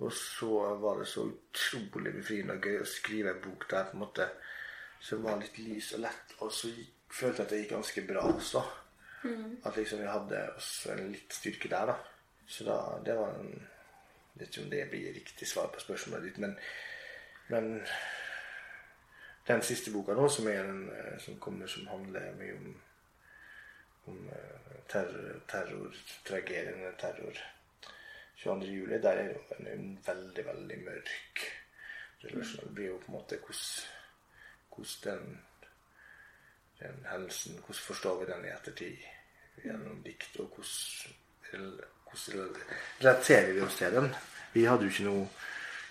Og 0.00 0.12
så 0.16 0.48
var 0.80 1.02
det 1.02 1.08
så 1.10 1.26
utrolig 1.28 2.14
befriende 2.16 2.56
og 2.56 2.64
gøy 2.64 2.80
å 2.80 2.88
skrive 2.88 3.34
en 3.34 3.42
bok 3.44 3.66
der 3.68 3.90
på 3.90 3.98
en 3.98 4.04
måte 4.06 4.30
som 5.00 5.24
var 5.24 5.40
litt 5.40 5.58
lys 5.58 5.92
og 5.96 6.04
lett. 6.04 6.36
Og 6.44 6.52
så 6.52 6.70
gikk, 6.72 6.96
følte 7.10 7.42
jeg 7.42 7.46
at 7.46 7.52
det 7.52 7.60
gikk 7.62 7.74
ganske 7.74 8.06
bra 8.06 8.24
også. 8.28 8.62
At 9.66 9.76
liksom 9.76 10.00
jeg 10.00 10.12
hadde 10.12 10.44
også 10.54 10.94
en 10.94 11.10
litt 11.12 11.34
styrke 11.36 11.68
der, 11.68 11.92
da. 11.92 11.96
Så 12.50 12.64
da, 12.66 12.78
det 13.04 13.18
var 13.18 13.36
en 13.40 13.52
Jeg 14.30 14.46
vet 14.46 14.54
ikke 14.54 14.62
om 14.62 14.70
det 14.70 14.84
blir 14.88 15.14
riktig 15.14 15.46
svar 15.48 15.66
på 15.68 15.80
spørsmålet 15.82 16.24
ditt, 16.24 16.36
men, 16.40 16.52
men 17.50 17.66
den 19.48 19.62
siste 19.66 19.90
boka 19.92 20.14
nå, 20.16 20.28
som 20.32 20.46
den 20.46 20.86
eh, 20.88 21.18
som 21.20 21.36
kommer, 21.42 21.66
som 21.68 21.88
handler 21.90 22.30
mye 22.38 22.54
om 22.56 22.70
om 24.10 24.28
eh, 24.28 24.76
terror, 24.88 25.40
terror 25.46 25.96
tragedien 26.24 26.94
terror 26.98 27.36
22. 28.36 28.66
juli, 28.66 29.02
der 29.02 29.10
er 29.10 29.24
jo 29.32 29.40
en, 29.58 29.66
en 29.66 29.98
veldig, 30.06 30.46
veldig 30.46 30.78
mørk 30.84 31.42
relasjon. 32.24 32.68
Det 32.68 32.74
blir 32.74 32.86
jo 32.86 33.00
på 33.02 33.10
en 33.12 33.18
måte 33.18 33.36
hvordan, 33.36 33.99
hvordan 34.80 35.22
den, 35.22 35.40
den 36.80 37.06
hendelsen 37.10 37.58
Hvordan 37.58 37.86
forstår 37.86 38.20
vi 38.20 38.32
den 38.32 38.44
i 38.44 38.52
ettertid 38.54 39.06
gjennom 39.64 40.02
dikt, 40.04 40.36
og 40.40 40.56
hvordan, 40.56 42.50
relaterer 43.00 43.52
vi 43.52 43.60
oss 43.60 43.76
til 43.76 43.94
den? 43.94 44.14
Vi 44.52 44.64
hadde 44.64 44.88
jo 44.88 44.90
ikke 44.90 45.08
noe 45.08 45.28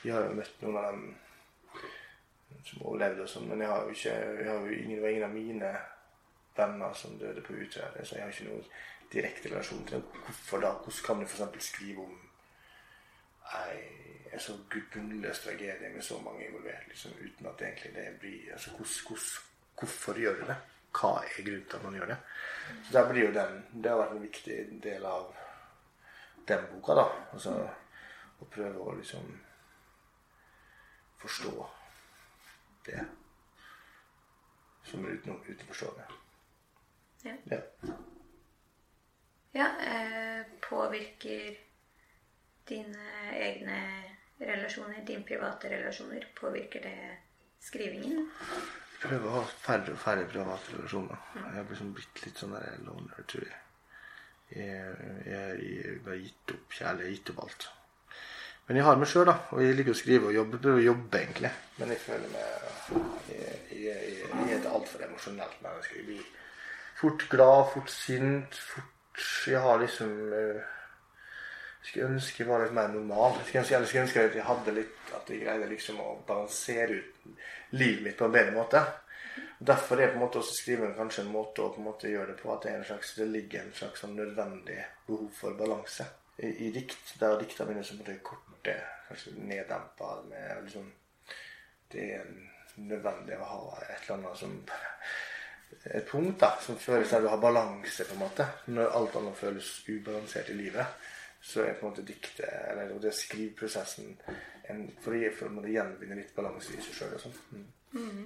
Vi 0.04 0.10
har 0.10 0.26
jo 0.26 0.36
møtt 0.36 0.62
noen 0.64 0.78
av 0.80 0.92
dem 0.94 1.08
som 2.66 2.86
overlevde 2.88 3.26
og 3.26 3.30
sånn, 3.30 3.50
men 3.50 3.62
jeg 3.62 3.70
har 3.70 3.82
jo 3.84 3.96
ikke 3.96 4.14
jeg 4.14 4.48
har 4.48 4.62
jo 4.64 4.76
ingen, 4.76 5.02
ingen 5.06 5.26
av 5.28 5.34
mine 5.34 5.72
venner 6.56 6.94
som 6.96 7.18
døde 7.20 7.44
på 7.44 7.56
Utøya, 7.56 7.90
så 8.04 8.16
jeg 8.16 8.24
har 8.24 8.32
ikke 8.32 8.48
noen 8.48 8.66
direkte 9.12 9.52
relasjon 9.52 9.86
til 9.88 10.00
det. 10.00 10.22
Hvorfor 10.26 10.64
da? 10.64 10.72
Hvordan 10.84 11.06
kan 11.06 11.20
du 11.20 11.26
f.eks. 11.28 11.66
skrive 11.66 12.06
om 12.06 12.16
ei 13.60 14.09
en 14.34 14.40
så 14.40 14.56
gudbunnløs 14.70 15.40
tragedie 15.40 15.90
med 15.94 16.02
så 16.06 16.20
mange 16.22 16.48
involvert, 16.48 16.88
liksom, 16.88 17.12
uten 17.20 17.48
at 17.48 17.62
egentlig 17.62 17.94
det 17.96 18.08
blir 18.20 18.52
altså, 18.54 18.72
hos, 18.78 19.02
hos, 19.10 19.30
Hvorfor 19.80 20.18
gjør 20.20 20.34
du 20.36 20.42
det? 20.50 20.56
Hva 20.92 21.10
er 21.24 21.44
grunnen 21.46 21.68
til 21.70 21.78
at 21.78 21.84
man 21.84 21.94
gjør 21.96 22.10
det? 22.12 22.18
Så 22.84 22.94
der 22.94 23.06
blir 23.10 23.26
jo 23.26 23.34
den 23.34 23.84
Det 23.84 23.92
har 23.92 24.02
vært 24.02 24.16
en 24.16 24.26
viktig 24.26 24.58
del 24.84 25.06
av 25.06 25.30
den 26.48 26.66
boka, 26.74 26.98
da. 26.98 27.06
Altså 27.34 27.54
å 28.40 28.48
prøve 28.52 28.84
å 28.84 28.96
liksom 28.98 29.30
forstå 31.20 31.54
det 32.88 33.06
som 34.90 35.06
er 35.06 35.18
uten, 35.20 35.40
utenforstående. 35.48 36.06
Ja. 37.24 37.36
Ja. 37.52 37.60
Ja, 39.52 39.68
eh, 39.82 40.46
påvirker 40.70 41.58
dine 42.70 43.34
egne 43.34 43.80
relasjoner, 44.40 45.02
dine 45.08 45.24
private 45.28 45.72
relasjoner, 45.72 46.28
påvirker 46.40 46.84
det 46.84 46.98
skrivingen? 47.64 48.30
Prøve 49.00 49.28
å 49.30 49.40
ha 49.40 49.44
færre 49.48 49.96
og 49.96 50.00
færre 50.02 50.28
private 50.28 50.76
relasjoner. 50.76 51.26
Jeg 51.36 51.56
har 51.56 51.68
liksom 51.72 51.92
blitt 51.96 52.24
litt 52.26 52.40
sånn 52.40 52.56
der 52.56 52.80
loner, 52.84 53.26
tror 53.32 53.46
jeg. 53.48 53.60
Jeg, 54.50 56.00
har 56.06 56.18
gitt 56.18 56.56
opp 56.56 56.74
kjærlighet, 56.80 57.14
gitt 57.14 57.32
opp 57.34 57.44
alt. 57.46 57.70
Men 58.68 58.78
jeg 58.78 58.86
har 58.86 59.00
meg 59.02 59.10
sjøl, 59.10 59.26
da. 59.30 59.36
Og 59.56 59.64
jeg 59.64 59.78
liker 59.78 59.96
å 59.96 59.98
skrive 59.98 60.30
og 60.30 60.36
jobbe. 60.36 60.60
Prøver 60.62 60.82
å 60.82 60.88
jobbe, 60.92 61.22
egentlig. 61.22 61.52
Men 61.80 61.94
jeg 61.96 62.04
føler 62.04 62.34
meg 62.34 62.56
Jeg, 63.30 63.56
jeg, 63.78 64.12
jeg, 64.18 64.44
er 64.44 64.56
et 64.56 64.68
altfor 64.70 65.06
emosjonelt 65.06 65.64
menneske. 65.64 65.96
Jeg 66.00 66.06
blir 66.08 66.28
fort 67.00 67.26
glad, 67.32 67.64
fort 67.74 67.92
sint, 67.94 68.60
fort 68.74 69.24
Jeg 69.50 69.62
har 69.62 69.82
liksom 69.82 70.12
eh, 70.34 70.68
skulle 71.82 72.10
ønske 72.14 72.48
var 72.48 72.64
litt 72.64 72.76
mer 72.76 72.90
normal. 72.94 73.38
Skulle 73.44 73.64
ønske, 73.64 73.76
eller 73.76 73.92
skulle 73.92 74.06
ønske 74.08 74.26
at 74.26 74.40
jeg 74.40 74.48
hadde 74.48 74.76
litt 74.78 75.14
At 75.16 75.30
jeg 75.32 75.42
greide 75.42 75.70
liksom 75.72 76.02
å 76.04 76.10
balansere 76.28 77.00
ut 77.00 77.30
livet 77.74 78.04
mitt 78.06 78.18
på 78.18 78.28
en 78.28 78.34
bedre 78.36 78.54
måte. 78.54 78.82
Derfor 79.60 80.00
er 80.00 80.12
på 80.12 80.20
en 80.20 80.24
måte 80.24 80.40
også 80.40 80.56
skriving 80.56 80.94
kanskje 80.96 81.26
en 81.26 81.34
måte 81.34 81.64
å 81.64 81.72
på 81.74 81.82
en 81.82 81.88
måte 81.90 82.12
gjøre 82.12 82.34
det 82.34 82.38
på. 82.40 82.52
At 82.54 82.68
det, 82.68 82.76
slags, 82.88 83.16
det 83.18 83.28
ligger 83.34 83.66
en 83.66 83.74
slags 83.76 84.04
sånn 84.04 84.16
nødvendig 84.16 84.78
behov 85.08 85.28
for 85.36 85.58
balanse. 85.60 86.06
I, 86.38 86.54
i 86.68 86.70
dikt, 86.76 87.16
der 87.20 87.36
dikta 87.42 87.68
mine 87.68 87.84
som 87.84 88.00
er 88.06 88.22
korte, 88.24 88.78
kanskje 89.10 89.36
neddempa 89.36 90.14
med 90.30 90.64
liksom 90.64 90.88
Det 91.90 92.06
er 92.16 92.26
nødvendig 92.78 93.36
å 93.36 93.50
ha 93.50 93.62
et 93.82 94.06
eller 94.06 94.20
annet 94.20 94.38
som 94.40 94.56
Et 95.86 96.06
punkt 96.08 96.40
da, 96.42 96.54
som 96.62 96.78
føles 96.82 97.10
der 97.12 97.22
du 97.22 97.28
har 97.30 97.42
balanse, 97.42 98.06
på 98.06 98.16
en 98.16 98.24
måte. 98.24 98.46
Når 98.74 98.96
alt 98.98 99.16
annet 99.20 99.38
føles 99.38 99.68
ubalansert 99.90 100.50
i 100.50 100.58
livet, 100.58 101.10
så 101.42 101.64
er 101.64 101.78
på 101.80 101.86
en 101.86 101.92
måte 101.94 102.06
diktet, 102.08 102.50
eller 102.72 103.00
det 103.00 103.14
skriveprosessen 103.16 104.16
en, 104.70 104.84
for, 105.02 105.16
å, 105.16 105.50
måtte 105.54 105.72
gjenvinne 105.74 106.20
litt 106.20 106.36
balanse 106.36 106.76
i 106.76 106.82
seg 106.84 106.98
sjøl 106.98 107.16
og 107.16 107.24
sånn. 107.24 107.66
Mm. 107.96 108.26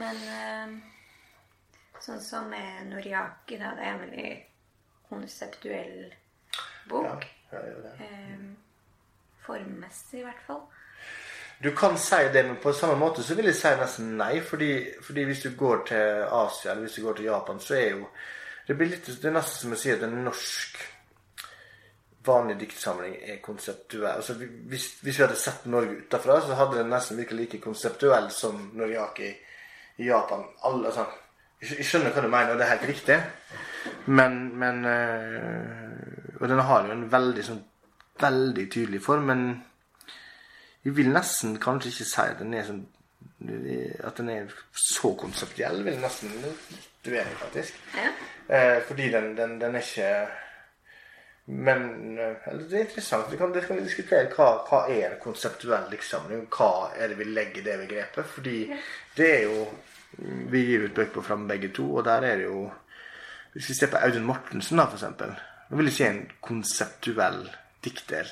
Men 0.00 0.22
eh, 0.34 0.72
sånn 2.02 2.22
som 2.24 2.48
med 2.50 2.88
Noriaki, 2.90 3.58
da, 3.60 3.74
det 3.78 3.84
er 3.84 3.92
en 3.92 4.04
veldig 4.06 4.30
konseptuell 5.10 5.98
Ja, 6.08 6.64
bok. 6.88 7.28
ja, 7.52 7.60
ja, 7.60 7.76
det. 7.84 7.92
Eh, 8.08 8.48
formmessig, 9.44 10.22
i 10.22 10.26
hvert 10.26 10.42
fall. 10.46 10.64
Du 11.62 11.70
kan 11.76 11.98
si 11.98 12.18
det, 12.32 12.42
men 12.42 12.56
på 12.60 12.72
samme 12.72 12.96
måte 12.98 13.22
så 13.22 13.36
vil 13.38 13.46
jeg 13.48 13.56
si 13.56 13.70
nesten 13.78 14.16
nei. 14.18 14.40
Fordi, 14.42 14.72
fordi 15.02 15.24
hvis 15.28 15.44
du 15.44 15.52
går 15.56 15.84
til 15.86 16.24
Asia 16.26 16.72
eller 16.72 16.88
hvis 16.88 16.98
du 16.98 17.04
går 17.04 17.20
til 17.20 17.28
Japan, 17.30 17.60
så 17.60 17.76
er 17.78 17.90
jo 17.90 18.08
Det, 18.66 18.74
blir 18.76 18.88
litt, 18.88 19.06
det 19.06 19.28
er 19.28 19.34
nesten 19.36 19.60
som 19.60 19.72
å 19.72 19.76
si 19.76 19.90
at 19.92 20.02
en 20.06 20.22
norsk 20.24 20.78
vanlig 22.26 22.56
diktsamling 22.60 23.16
er 23.22 23.42
konseptuell. 23.44 24.16
Altså, 24.16 24.34
hvis, 24.38 24.86
hvis, 25.02 25.18
vi 25.18 25.22
hadde 25.22 25.36
sett 25.38 25.66
Norge 25.70 25.98
utenfra, 26.04 26.40
så 26.40 26.56
hadde 26.58 26.80
den 26.80 26.92
nesten 26.92 27.20
virket 27.20 27.38
like 27.38 27.60
konseptuell 27.64 28.30
som 28.34 28.70
Noriaki 28.78 29.30
i 29.96 30.08
Japan. 30.08 30.46
Alle, 30.64 30.90
altså, 30.90 31.06
jeg 31.64 31.86
skjønner 31.86 32.14
hva 32.14 32.24
du 32.24 32.30
mener, 32.30 32.54
og 32.54 32.58
det 32.60 32.66
er 32.66 32.74
helt 32.76 32.88
riktig. 32.90 33.20
Men, 34.06 34.40
men 34.58 34.84
øh, 34.84 36.40
Og 36.40 36.48
den 36.48 36.58
har 36.58 36.86
jo 36.86 36.92
en 36.92 37.06
veldig 37.12 37.44
sånn 37.44 37.62
veldig 38.20 38.64
tydelig 38.70 39.00
form, 39.02 39.24
men 39.30 39.40
jeg 40.84 40.94
vil 40.96 41.10
nesten 41.10 41.56
kanskje 41.60 41.90
ikke 41.90 42.06
si 42.06 42.20
at 42.22 42.38
den 42.38 42.54
er 42.54 42.66
sånn 42.68 42.84
at 43.44 44.16
den 44.16 44.30
er 44.30 44.52
så 44.72 45.10
konseptuell, 45.20 45.82
vil 45.84 45.96
jeg 45.96 46.02
nesten 46.02 46.32
litt 46.40 47.08
uenig, 47.08 47.34
faktisk. 47.40 47.80
Ja. 47.96 48.12
Eh, 48.46 48.78
fordi 48.86 49.10
den, 49.12 49.34
den, 49.36 49.58
den, 49.60 49.74
er 49.76 49.84
ikke 49.84 50.10
Men 51.44 52.18
eller, 52.18 52.62
det 52.68 52.78
er 52.78 52.86
interessant. 52.86 53.26
Vi 53.32 53.36
kan, 53.36 53.52
det 53.52 53.66
kan 53.66 53.76
vi 53.76 53.84
diskutere 53.84 54.30
hva, 54.32 54.62
hva 54.68 54.84
er 54.88 55.10
en 55.10 55.20
konseptuell 55.20 55.90
diktsamling. 55.92 56.46
Hva 56.52 56.94
er 56.96 57.12
det 57.12 57.18
vi 57.18 57.26
legger 57.28 57.60
i 57.60 57.66
det 57.66 57.80
begrepet? 57.82 58.30
Fordi 58.36 58.60
det 59.16 59.32
er 59.40 59.44
jo 59.48 59.66
Vi 60.14 60.60
gir 60.62 60.84
ut 60.86 60.94
bøker 60.94 61.10
på 61.16 61.22
Fram 61.26 61.48
begge 61.48 61.72
to, 61.74 61.88
og 61.98 62.04
der 62.06 62.22
er 62.22 62.36
det 62.38 62.44
jo 62.46 62.68
Hvis 63.52 63.68
vi 63.70 63.74
ser 63.74 63.90
på 63.90 63.98
Audun 63.98 64.28
Mortensen, 64.28 64.78
da, 64.78 64.86
f.eks., 64.86 65.02
da 65.68 65.76
vil 65.78 65.88
jeg 65.88 65.96
si 65.96 66.04
en 66.06 66.24
konseptuell 66.42 67.44
dikter. 67.84 68.28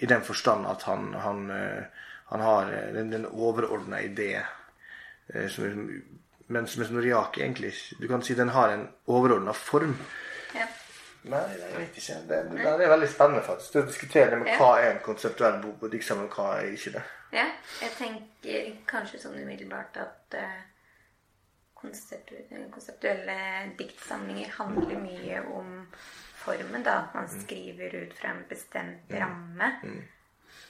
I 0.00 0.06
den 0.06 0.22
forstand 0.24 0.66
at 0.68 0.82
han, 0.88 1.12
han, 1.14 1.50
eh, 1.50 2.06
han 2.32 2.40
har 2.40 2.72
eh, 2.72 2.94
den, 2.94 3.12
den 3.12 3.26
overordna 3.26 4.00
idé. 4.04 4.42
Eh, 5.34 5.48
som, 5.52 5.86
mens, 6.48 6.76
mens 6.76 6.90
Noriaki 6.90 7.42
egentlig 7.44 7.74
Du 8.00 8.08
kan 8.08 8.22
si 8.24 8.34
den 8.34 8.52
har 8.56 8.72
en 8.72 8.88
overordna 9.06 9.52
form. 9.52 9.96
Ja. 11.24 11.30
Nei, 11.30 11.44
jeg 11.58 11.74
vet 11.74 11.96
ikke. 12.00 12.14
Det, 12.28 12.40
det, 12.50 12.58
det, 12.64 12.84
er 12.84 12.92
veldig 12.94 13.08
spennende 13.10 13.42
faktisk. 13.44 13.76
å 13.76 13.86
diskutere 13.88 14.30
det 14.32 14.40
med 14.42 14.54
hva 14.60 14.72
er 14.80 14.92
en 14.92 15.04
konseptuell 15.04 15.58
bok, 15.62 15.82
og 15.82 15.92
diktsamling, 15.92 16.30
hva 16.32 16.50
er 16.60 16.72
ikke 16.72 16.94
det. 16.96 17.04
Ja, 17.34 17.44
jeg 17.82 17.92
tenker 17.98 18.68
kanskje 18.88 19.20
sånn 19.20 19.36
umiddelbart 19.42 19.98
at 20.00 20.38
uh, 20.38 20.60
konseptuelle 21.78 23.40
diktsamlinger 23.78 24.54
handler 24.56 25.02
mye 25.02 25.42
om 25.52 25.74
formen, 26.38 26.86
da. 26.86 27.02
At 27.02 27.18
Man 27.18 27.28
mm. 27.28 27.34
skriver 27.42 27.98
ut 28.02 28.14
fra 28.16 28.32
en 28.32 28.44
bestemt 28.48 29.10
mm. 29.10 29.18
ramme. 29.18 29.68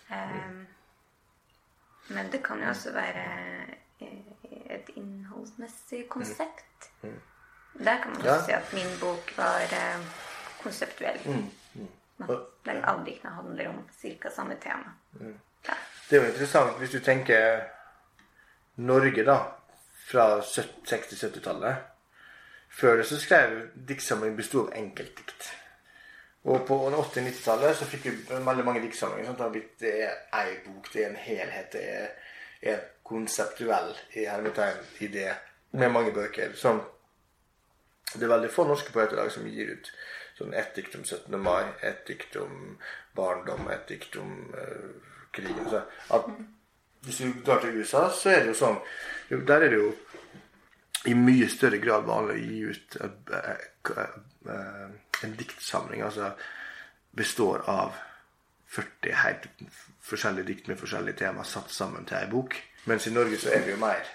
Um, 0.09 0.67
men 2.09 2.33
det 2.33 2.41
kan 2.45 2.63
jo 2.63 2.69
også 2.73 2.93
være 2.97 3.25
eh, 4.01 4.33
et 4.73 4.91
innholdsmessig 4.97 6.07
konsept. 6.09 6.91
Der 7.79 8.01
kan 8.03 8.11
man 8.11 8.17
også 8.17 8.33
ja. 8.33 8.45
si 8.45 8.53
at 8.53 8.73
min 8.73 8.95
bok 9.01 9.35
var 9.37 9.63
uh, 9.63 10.07
konseptuell. 10.63 11.21
Der 12.67 12.81
alle 12.83 13.05
diktene 13.07 13.35
handler 13.35 13.69
om 13.69 13.83
ca. 14.01 14.31
samme 14.31 14.57
tema. 14.63 14.95
Ja. 15.21 15.77
Det 16.09 16.17
er 16.17 16.25
jo 16.25 16.33
interessant 16.33 16.79
hvis 16.81 16.91
du 16.91 17.01
tenker 17.05 17.61
Norge, 18.77 19.25
da. 19.25 19.39
Fra 20.09 20.41
60-70-tallet. 20.41 21.85
Før 22.69 22.97
det 22.97 23.07
så 23.07 23.19
skrev 23.21 23.59
diktsamling 23.89 24.37
besto 24.37 24.67
av 24.67 24.73
enkeltdikt. 24.79 25.51
Og 26.49 26.63
på 26.67 26.79
80-90-tallet 26.89 27.77
så 27.77 27.89
fikk 27.91 28.07
vi 28.07 28.15
veldig 28.31 28.65
mange 28.65 28.81
diktsamlinger. 28.85 29.35
Sånn 29.37 29.61
det 29.83 29.93
er 30.07 30.15
ei 30.39 30.57
bok, 30.65 30.89
det 30.95 31.05
er 31.05 31.11
en 31.11 31.23
helhet, 31.27 31.73
det 31.75 31.85
er 31.99 32.11
er 32.63 32.81
konseptuell 33.07 33.93
i 34.19 34.27
hermetegn 34.27 34.79
idé 35.05 35.31
med 35.71 35.93
mange 35.93 36.13
bøker. 36.13 36.55
Som 36.55 36.81
det 38.15 38.25
er 38.25 38.33
veldig 38.33 38.51
få 38.53 38.65
norske 38.69 38.93
poeter 38.93 39.17
i 39.17 39.21
dag 39.21 39.33
som 39.33 39.47
gir 39.47 39.75
ut 39.77 39.91
sånn 40.39 40.55
ett 40.55 40.75
dikt 40.77 40.95
om 40.99 41.05
17. 41.05 41.39
mai, 41.43 41.65
ett 41.83 42.07
dikt 42.07 42.37
om 42.41 42.79
barndom, 43.19 43.69
ett 43.75 43.89
dikt 43.91 44.17
om 44.17 44.33
uh, 44.55 44.91
krigen. 45.35 45.67
Så 45.71 45.83
at 46.15 46.31
hvis 47.07 47.19
du 47.23 47.41
drar 47.47 47.63
til 47.63 47.79
USA, 47.79 48.09
så 48.11 48.33
er 48.33 48.43
det 48.43 48.53
jo 48.53 48.59
sånn 48.59 48.79
Der 49.29 49.63
er 49.63 49.71
det 49.71 49.79
jo 49.79 49.91
i 51.07 51.15
mye 51.15 51.47
større 51.51 51.79
grad 51.79 52.07
vanlig 52.09 52.35
å 52.35 52.43
gi 52.43 52.61
ut 52.73 52.97
uh, 53.01 53.51
uh, 53.93 54.89
en 55.23 55.35
diktsamling 55.39 56.03
altså 56.03 56.33
består 57.19 57.63
av 57.71 57.97
40 58.69 59.15
helt 59.23 59.47
forskjellige 60.05 60.49
dikt 60.51 60.69
med 60.69 60.79
forskjellige 60.81 61.23
tema 61.23 61.45
satt 61.45 61.73
sammen 61.73 62.07
til 62.09 62.19
ei 62.19 62.29
bok. 62.31 62.57
Mens 62.91 63.07
i 63.09 63.15
Norge 63.15 63.39
så 63.41 63.53
er 63.55 63.65
det 63.65 63.75
jo 63.75 63.81
mer 63.81 64.07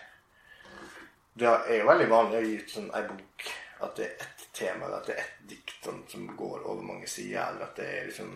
Det 1.34 1.50
er 1.50 1.80
jo 1.80 1.88
veldig 1.90 2.10
vanlig 2.10 2.38
å 2.38 2.46
gi 2.46 2.58
ut 2.62 2.74
sånn 2.76 2.92
ei 2.94 3.04
bok 3.10 3.48
at 3.84 3.96
det 3.98 4.06
er 4.06 4.26
ett 4.26 4.33
tema, 4.54 4.86
eller 4.86 5.02
at 5.02 5.08
det 5.10 5.16
er 5.16 5.24
ett 5.24 5.48
dikt 5.50 5.88
som 6.12 6.28
går 6.38 6.66
over 6.66 6.84
mange 6.86 7.08
sider, 7.08 7.42
eller 7.48 7.66
at 7.68 7.80
det 7.80 7.88
er 7.90 8.06
liksom 8.12 8.34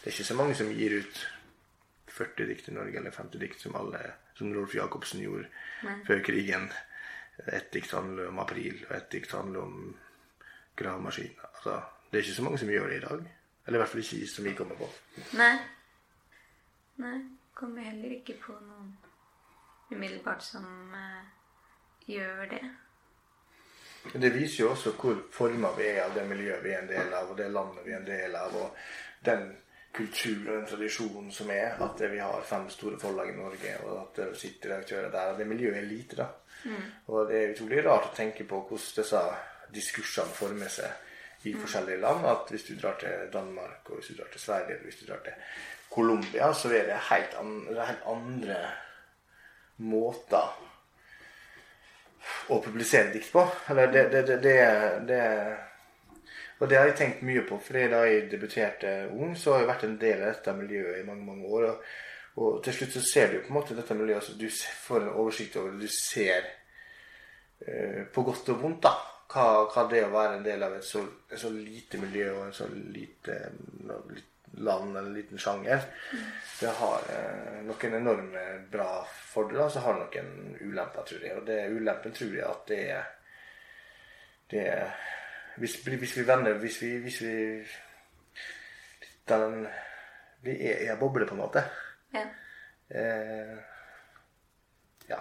Det 0.00 0.08
er 0.08 0.14
ikke 0.14 0.24
så 0.24 0.34
mange 0.34 0.54
som 0.56 0.70
gir 0.72 0.94
ut 0.96 1.18
40 2.08 2.46
dikt 2.48 2.68
i 2.68 2.72
Norge, 2.72 2.98
eller 2.98 3.10
50 3.10 3.40
dikt 3.40 3.60
som 3.60 3.76
alle 3.76 4.00
som 4.34 4.54
Rolf 4.54 4.74
Jacobsen 4.74 5.20
gjorde 5.20 5.48
Nei. 5.84 5.98
før 6.06 6.22
krigen. 6.24 6.70
Ett 7.46 7.68
dikt 7.72 7.92
handler 7.92 8.28
om 8.28 8.38
april, 8.40 8.78
og 8.88 8.96
ett 8.96 9.10
dikt 9.12 9.34
handler 9.36 9.60
om 9.60 9.96
gravemaskiner. 10.76 11.50
Altså, 11.54 11.82
det 12.10 12.18
er 12.18 12.24
ikke 12.24 12.38
så 12.38 12.46
mange 12.46 12.58
som 12.58 12.72
gjør 12.72 12.88
det 12.88 12.96
i 12.96 13.04
dag. 13.04 13.28
Eller 13.66 13.78
i 13.78 13.82
hvert 13.82 13.92
fall 13.92 14.00
ikke 14.00 14.26
som 14.32 14.48
vi 14.48 14.54
kommer 14.56 14.80
på. 14.80 14.88
Nei. 15.38 15.52
Nei. 17.04 17.18
Kommer 17.54 17.84
heller 17.84 18.16
ikke 18.16 18.38
på 18.40 18.54
noen 18.56 18.94
umiddelbart 19.90 20.44
som 20.44 20.64
uh, 20.94 21.20
gjør 22.08 22.46
det. 22.54 22.62
Det 24.12 24.30
viser 24.32 24.64
jo 24.64 24.70
også 24.72 24.94
hvor 24.96 25.18
forma 25.32 25.72
vi 25.76 25.90
er 25.90 26.06
av 26.06 26.14
det 26.16 26.24
miljøet 26.28 26.64
vi 26.64 26.72
er 26.72 26.84
en 26.84 26.88
del 26.88 27.12
av, 27.14 27.30
og 27.30 27.36
det 27.38 27.50
landet 27.52 27.84
vi 27.84 27.92
er 27.92 28.00
en 28.00 28.08
del 28.08 28.36
av, 28.38 28.54
og 28.56 29.26
den 29.26 29.50
kultur 29.92 30.46
og 30.46 30.54
den 30.54 30.68
tradisjonen 30.70 31.32
som 31.34 31.50
er. 31.52 31.76
At 31.84 32.00
vi 32.00 32.22
har 32.22 32.46
fem 32.46 32.68
store 32.72 32.98
forlag 33.00 33.32
i 33.32 33.36
Norge, 33.36 33.76
og 33.84 33.98
at 34.02 34.22
det 34.22 34.30
sitter 34.40 34.74
redaktører 34.74 35.12
der. 35.12 35.32
Og 35.32 35.38
det 35.38 35.48
miljøet 35.50 35.82
er 35.82 35.88
lite, 35.88 36.16
da. 36.22 36.28
Mm. 36.64 36.88
Og 37.06 37.28
det 37.28 37.38
er 37.38 37.54
utrolig 37.54 37.84
rart 37.86 38.10
å 38.10 38.16
tenke 38.16 38.44
på 38.48 38.64
hvordan 38.68 38.96
disse 39.00 39.22
diskursene 39.74 40.34
former 40.34 40.72
seg 40.72 41.46
i 41.48 41.54
forskjellige 41.56 42.00
land. 42.02 42.26
At 42.28 42.50
hvis 42.52 42.66
du 42.68 42.74
drar 42.80 42.98
til 43.00 43.28
Danmark, 43.32 43.84
og 43.90 44.00
hvis 44.00 44.12
du 44.12 44.20
drar 44.20 44.32
til 44.32 44.44
Sverige, 44.46 44.76
eller 44.76 44.88
hvis 44.88 45.02
du 45.02 45.06
drar 45.08 45.22
til 45.24 45.36
Colombia, 45.90 46.52
så 46.54 46.72
er 46.72 46.88
det 46.88 46.98
helt, 47.10 47.36
andre, 47.40 47.86
helt 47.86 48.10
andre 48.16 48.58
måter 49.76 50.69
å 52.50 52.60
publisere 52.62 53.12
dikt 53.14 53.32
på. 53.32 53.44
Eller 53.72 53.92
det, 53.92 54.04
det, 54.12 54.22
det, 54.42 54.54
det, 55.08 55.24
Og 56.58 56.68
det 56.68 56.78
har 56.78 56.90
jeg 56.90 56.96
tenkt 56.98 57.26
mye 57.26 57.42
på. 57.48 57.58
For 57.64 57.80
da 57.94 58.04
jeg 58.08 58.30
debuterte 58.32 58.94
ung, 59.10 59.36
så 59.36 59.54
har 59.54 59.64
jeg 59.64 59.72
vært 59.72 59.84
en 59.88 59.98
del 60.00 60.22
av 60.22 60.32
dette 60.34 60.56
miljøet 60.56 61.00
i 61.00 61.06
mange 61.08 61.26
mange 61.26 61.52
år. 61.58 61.68
Og, 61.70 61.92
og 62.40 62.58
til 62.64 62.76
slutt 62.76 62.96
så 62.96 63.04
ser 63.04 63.32
du 63.32 63.38
på 63.40 63.52
en 63.52 63.60
måte 63.60 63.76
dette 63.78 63.96
miljøet. 63.98 64.24
så 64.24 64.38
du 64.38 64.48
får 64.86 65.04
en 65.04 65.14
oversikt 65.14 65.56
over 65.60 65.72
det. 65.72 65.88
Du 65.88 65.94
ser 65.96 66.50
uh, 67.66 68.02
på 68.12 68.26
godt 68.26 68.52
og 68.54 68.62
vondt, 68.64 68.82
da 68.88 68.96
hva, 69.30 69.46
hva, 69.70 69.86
det 69.90 70.04
å 70.04 70.12
være 70.12 70.38
en 70.38 70.46
del 70.46 70.62
av 70.66 70.76
et 70.76 70.86
så, 70.86 71.02
et 71.30 71.38
så 71.38 71.50
lite 71.54 72.00
miljø 72.02 72.32
og 72.34 72.46
en 72.48 72.56
så 72.56 72.66
lite 72.70 73.36
land 74.52 74.96
eller 74.96 75.08
en 75.08 75.14
liten 75.14 75.38
sjanger, 75.38 75.84
det 76.60 76.72
har 76.80 77.06
eh, 77.14 77.60
noen 77.64 77.94
enorme 77.96 78.44
bra 78.70 78.90
fordeler, 79.06 79.68
så 79.68 79.84
har 79.84 79.96
det 79.96 80.22
noen 80.22 80.58
ulemper, 80.60 81.06
tror 81.06 81.24
jeg. 81.24 81.38
Og 81.38 81.46
det 81.46 81.62
ulempen 81.70 82.14
tror 82.16 82.34
jeg 82.34 82.46
at 82.48 82.68
det 82.68 82.82
er 82.98 83.08
det 84.50 84.66
er 84.66 84.94
hvis, 85.60 85.76
hvis, 85.84 86.16
vi 86.16 86.26
vender 86.26 86.58
Hvis 86.58 86.82
vi, 86.82 86.96
hvis 86.98 87.20
vi 87.22 87.64
den, 89.28 89.66
Vi 90.42 90.50
er 90.50 90.78
i 90.78 90.88
en 90.88 90.98
boble, 90.98 91.26
på 91.26 91.34
en 91.34 91.40
måte. 91.40 91.62
Ja. 92.14 92.22
Eh, 92.88 93.58
ja. 95.08 95.18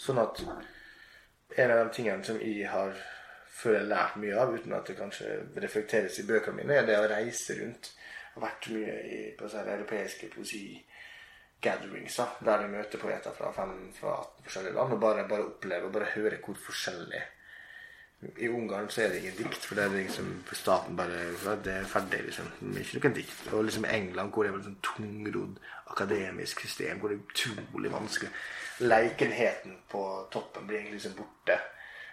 Sånn 0.00 0.18
at 0.18 0.40
en 0.40 1.70
av 1.70 1.82
de 1.82 1.92
tingene 1.92 2.24
som 2.24 2.40
jeg 2.40 2.64
har 2.72 2.96
føler 3.54 3.84
lært 3.86 4.16
mye 4.18 4.38
av, 4.40 4.54
uten 4.56 4.72
at 4.74 4.88
det 4.88 4.96
kanskje 4.98 5.36
reflekteres 5.60 6.18
i 6.18 6.26
bøkene 6.26 6.62
mine, 6.62 6.78
er 6.80 6.88
det 6.88 6.96
å 6.98 7.10
reise 7.12 7.58
rundt. 7.60 7.92
Vært 8.34 8.70
mye 8.74 8.94
i, 9.06 9.18
på 9.38 9.48
sånne 9.50 9.76
europeiske 9.76 10.30
poesi-gatherings, 10.32 12.18
der 12.42 12.64
jeg 12.64 12.72
møter 12.72 13.02
poeter 13.02 13.36
fra, 13.36 13.52
fem, 13.54 13.76
fra 13.94 14.16
18 14.24 14.48
forskjellige 14.48 14.76
land, 14.78 14.96
og 14.96 15.04
bare, 15.06 15.28
bare 15.30 15.48
opplever 15.52 15.86
og 15.86 15.94
bare 15.94 16.12
hører 16.16 16.42
hvor 16.42 16.58
forskjellig 16.66 17.22
i 18.38 18.48
Ungarn 18.48 18.88
så 18.90 19.02
er 19.02 19.08
det 19.08 19.18
ingen 19.20 19.36
dikt, 19.36 19.66
for 19.66 19.76
det 19.76 19.84
er 19.84 19.94
liksom 19.94 20.28
for 20.46 20.56
staten 20.56 20.96
bare 20.96 21.56
Det 21.64 21.72
er 21.72 21.84
ferdig, 21.84 22.22
liksom. 22.24 22.46
Ikke 22.80 23.00
noen 23.00 23.16
dikt. 23.18 23.52
Og 23.52 23.64
liksom 23.64 23.84
England, 23.84 24.32
hvor 24.32 24.44
det 24.44 24.52
er 24.52 24.58
et 24.58 24.68
sånn 24.68 24.80
tungrodd 24.88 25.58
akademisk 25.92 26.64
system, 26.64 26.98
hvor 26.98 27.12
det 27.12 27.18
er 27.18 27.24
utrolig 27.28 27.92
vanskelig 27.92 28.30
Leikenheten 28.80 29.76
på 29.90 30.02
toppen 30.34 30.66
blir 30.66 30.80
egentlig 30.80 30.98
liksom 30.98 31.14
borte. 31.18 31.58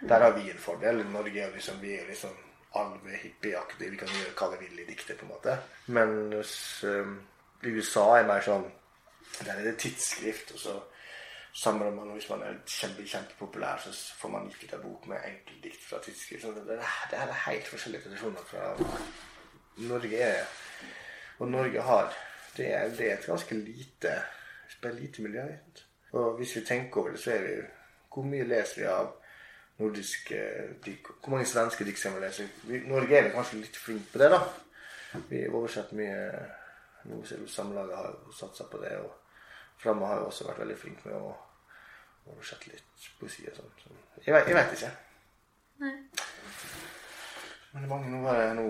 Der 0.08 0.22
har 0.22 0.36
vi 0.36 0.50
en 0.50 0.58
fordel. 0.62 1.02
Norge 1.10 1.40
er 1.42 1.54
liksom, 1.54 1.80
vi 1.80 1.96
er 1.96 2.06
liksom 2.06 2.36
alve-hippieaktige. 2.78 3.90
Vi 3.90 4.00
kan 4.00 4.08
gjøre 4.08 4.34
hva 4.38 4.48
vi 4.52 4.66
vil 4.66 4.82
i 4.82 4.88
diktet, 4.88 5.18
på 5.18 5.26
en 5.26 5.32
måte. 5.34 5.56
Men 5.86 6.32
um, 6.32 7.18
i 7.62 7.74
USA 7.74 8.06
er 8.18 8.28
mer 8.28 8.44
sånn 8.44 8.70
Der 9.42 9.54
er 9.54 9.62
det 9.64 9.78
tidsskrift, 9.80 10.50
og 10.52 10.58
så 10.60 10.74
samler 11.56 11.90
man, 11.90 12.10
og 12.12 12.18
hvis 12.18 12.28
man 12.28 12.42
er 12.44 12.58
kjempe, 12.68 13.04
kjempepopulær, 13.08 13.80
så 13.80 13.92
får 14.20 14.32
man 14.32 14.50
gitt 14.50 14.66
ut 14.66 14.74
en 14.76 14.82
bok 14.84 15.06
med 15.08 15.24
enkeltdikt 15.28 15.86
fra 15.88 16.00
tidsskrift. 16.04 16.44
Det, 16.44 16.66
det, 16.68 16.76
det 17.10 17.20
er 17.20 17.32
helt 17.46 17.70
forskjellige 17.72 18.04
tradisjoner 18.06 18.44
fra 18.50 18.74
Norge 19.88 20.28
Og 21.38 21.48
Norge 21.48 21.82
har 21.82 22.12
Det 22.56 22.66
er, 22.68 22.88
det 22.92 23.06
er 23.08 23.14
et 23.16 23.26
ganske 23.26 23.54
lite 23.54 24.12
lite 24.82 25.22
miljø. 25.22 25.46
Og 26.12 26.36
hvis 26.36 26.56
vi 26.56 26.64
tenker 26.64 27.00
over 27.00 27.10
det, 27.10 27.20
så 27.20 27.30
er 27.30 27.42
vi 27.42 27.62
Hvor 28.12 28.22
mye 28.22 28.44
leser 28.44 28.80
vi 28.80 28.86
av 28.86 29.14
nordiske 29.78 30.40
dikt? 30.84 31.06
Hvor 31.22 31.34
mange 31.34 31.46
svenske 31.46 31.84
dikt 31.84 31.98
skal 31.98 32.16
vi 32.16 32.24
lese? 32.24 32.48
Vi, 32.68 32.82
Norge 32.88 33.18
er 33.18 33.30
kanskje 33.34 33.62
litt 33.62 33.76
flink 33.76 34.10
på 34.12 34.20
det, 34.22 34.30
da. 34.32 34.42
Vi 35.28 35.46
oversetter 35.48 35.98
mye 35.98 36.18
Samlaget 37.50 37.96
har 37.96 38.12
jo 38.12 38.32
satsa 38.32 38.64
på 38.70 38.78
det. 38.78 38.92
og 39.02 39.10
Flamma 39.82 40.06
har 40.06 40.20
jo 40.20 40.28
også 40.30 40.46
vært 40.46 40.60
veldig 40.62 40.76
flink 40.78 41.04
med 41.04 41.16
å 41.18 41.32
oversette 42.30 42.70
litt 42.70 43.08
poesi 43.18 43.48
og 43.50 43.56
sånn. 43.56 43.72
Så 43.82 44.22
jeg, 44.22 44.44
jeg 44.46 44.54
vet 44.54 44.76
ikke. 44.76 44.92
Nei. 45.82 45.94
Men 47.72 47.82
det 47.82 47.88
er 47.88 47.90
mange 47.90 48.12
nå 48.12 48.20
var 48.22 48.38
jeg 48.38 48.54
nå 48.60 48.68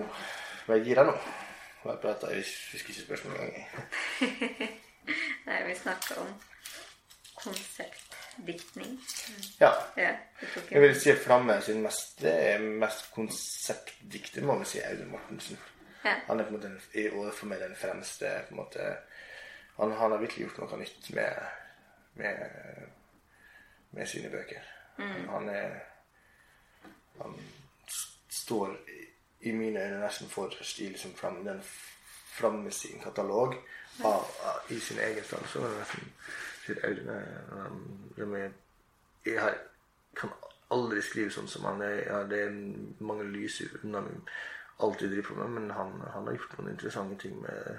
var 0.65 0.79
jeg 0.79 0.87
gira 0.87 1.05
nå. 1.05 1.13
Jeg 1.83 1.99
prata, 2.01 2.31
jeg 2.31 2.47
husker 2.71 2.93
ikke 2.95 3.01
spørsmålet 3.01 3.41
engang. 3.43 3.67
Nei, 5.47 5.59
vi 5.67 5.75
snakker 5.75 6.23
om 6.23 6.31
konseptdiktning. 8.35 8.99
Ja. 9.59 9.71
Ja, 9.97 10.15
Jeg 10.71 10.81
vil 10.81 10.95
si 11.01 11.13
Flamme 11.15 11.61
sin 11.61 11.81
mest, 11.81 12.19
det 12.21 12.33
er 12.53 12.59
mest 12.59 13.11
konseptdikter, 13.13 14.41
må 14.43 14.57
vi 14.59 14.65
si, 14.65 14.79
Audun 14.79 15.11
Mortensen. 15.11 15.59
Ja. 16.05 16.15
Han 16.27 16.39
er 16.39 16.43
på 16.43 16.49
en 16.49 16.57
måte 16.57 16.71
i 16.99 17.07
og 17.09 17.33
for 17.33 17.45
meg 17.47 17.59
den 17.63 17.75
fremste 17.79 18.31
på 18.49 18.53
en 18.55 18.59
måte, 18.59 18.89
han, 19.77 19.91
han 19.97 20.11
har 20.11 20.19
virkelig 20.21 20.47
gjort 20.47 20.57
noe 20.65 20.79
nytt 20.81 21.09
med, 21.15 21.45
med, 22.19 22.37
med 23.91 24.07
sine 24.07 24.29
bøker. 24.29 24.61
Han 25.29 25.49
er 25.49 25.79
Han 27.21 27.33
står 28.29 28.75
i- 29.41 29.51
mine 29.51 29.79
øyne 29.79 29.99
nesten 30.01 30.29
for 30.29 30.49
stil 30.61 30.99
som 30.99 31.13
Flamme. 31.13 31.43
Den 31.49 31.63
Flamme 32.33 32.71
sin 32.71 32.99
katalog 33.03 33.53
av, 34.03 34.25
av, 34.43 34.59
i 34.69 34.79
sin 34.79 34.97
egen 34.99 35.23
stand. 35.23 35.45
Så 35.47 35.59
er 35.59 35.67
det 35.69 35.79
nesten 35.79 36.13
sier 36.65 36.79
Audun 36.87 37.09
er- 37.09 37.69
det 38.17 38.27
med- 38.27 38.51
Jeg 39.25 39.41
har, 39.41 39.53
kan 40.15 40.29
aldri 40.71 41.01
skrive 41.01 41.31
sånn 41.31 41.47
som 41.47 41.63
han. 41.65 41.81
Jeg, 41.81 42.03
ja, 42.07 42.23
det 42.27 42.39
er 42.43 42.55
mange 42.99 43.23
lys 43.23 43.61
unna 43.83 44.01
alt 44.83 45.01
jeg 45.01 45.09
driver 45.11 45.27
på 45.27 45.35
med, 45.35 45.47
men 45.49 45.69
han, 45.71 45.93
han 46.13 46.27
har 46.27 46.33
gjort 46.35 46.57
noen 46.59 46.71
interessante 46.73 47.17
ting 47.21 47.37
med, 47.41 47.77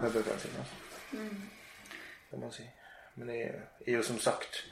med 0.00 0.12
bøkene 0.12 0.38
sine. 0.38 0.58
Altså. 0.58 0.74
Kan 2.30 2.40
man 2.40 2.52
si. 2.52 2.66
Men 3.16 3.28
jeg 3.32 3.54
er 3.86 3.92
jo 3.96 4.02
som 4.02 4.18
sagt 4.18 4.66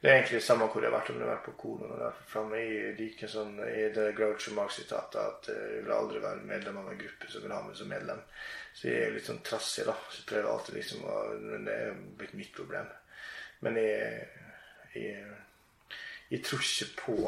Det 0.00 0.08
er 0.08 0.14
egentlig 0.14 0.38
det 0.38 0.46
samme 0.46 0.64
hvor 0.72 0.80
jeg 0.80 0.88
har 0.88 0.94
vært, 0.96 1.10
om 1.12 1.18
du 1.18 1.22
har 1.26 1.34
vært 1.34 1.44
på 1.44 1.52
Kono 1.60 1.88
eller 1.92 2.20
framme. 2.28 2.56
Jeg 2.56 2.94
liker 2.96 3.28
sånn 3.28 3.58
i 3.66 3.82
det 3.92 4.06
Groucho 4.16 4.54
Marx-sitatet 4.56 5.18
at 5.20 5.48
eh, 5.52 5.66
jeg 5.74 5.82
vil 5.84 5.92
aldri 5.92 6.22
være 6.24 6.46
medlem 6.48 6.78
av 6.80 6.88
en 6.88 7.02
gruppe 7.02 7.28
som 7.28 7.44
vil 7.44 7.52
ha 7.52 7.58
meg 7.66 7.76
som 7.76 7.90
medlem. 7.92 8.22
Så 8.72 8.88
jeg 8.88 9.02
er 9.04 9.12
litt 9.12 9.28
sånn 9.28 9.42
trassig, 9.44 9.84
da. 9.84 9.96
Så 10.08 10.22
jeg 10.22 10.28
prøver 10.30 10.48
alltid 10.48 10.78
liksom 10.78 11.04
å 11.04 11.18
Men 11.42 11.68
det 11.68 11.74
er 11.82 12.00
blitt 12.16 12.32
mitt 12.38 12.54
problem. 12.56 12.88
Men 13.60 13.76
jeg, 13.76 14.24
jeg, 14.96 15.36
jeg 16.30 16.42
tror 16.48 16.64
ikke 16.64 16.88
på 17.02 17.18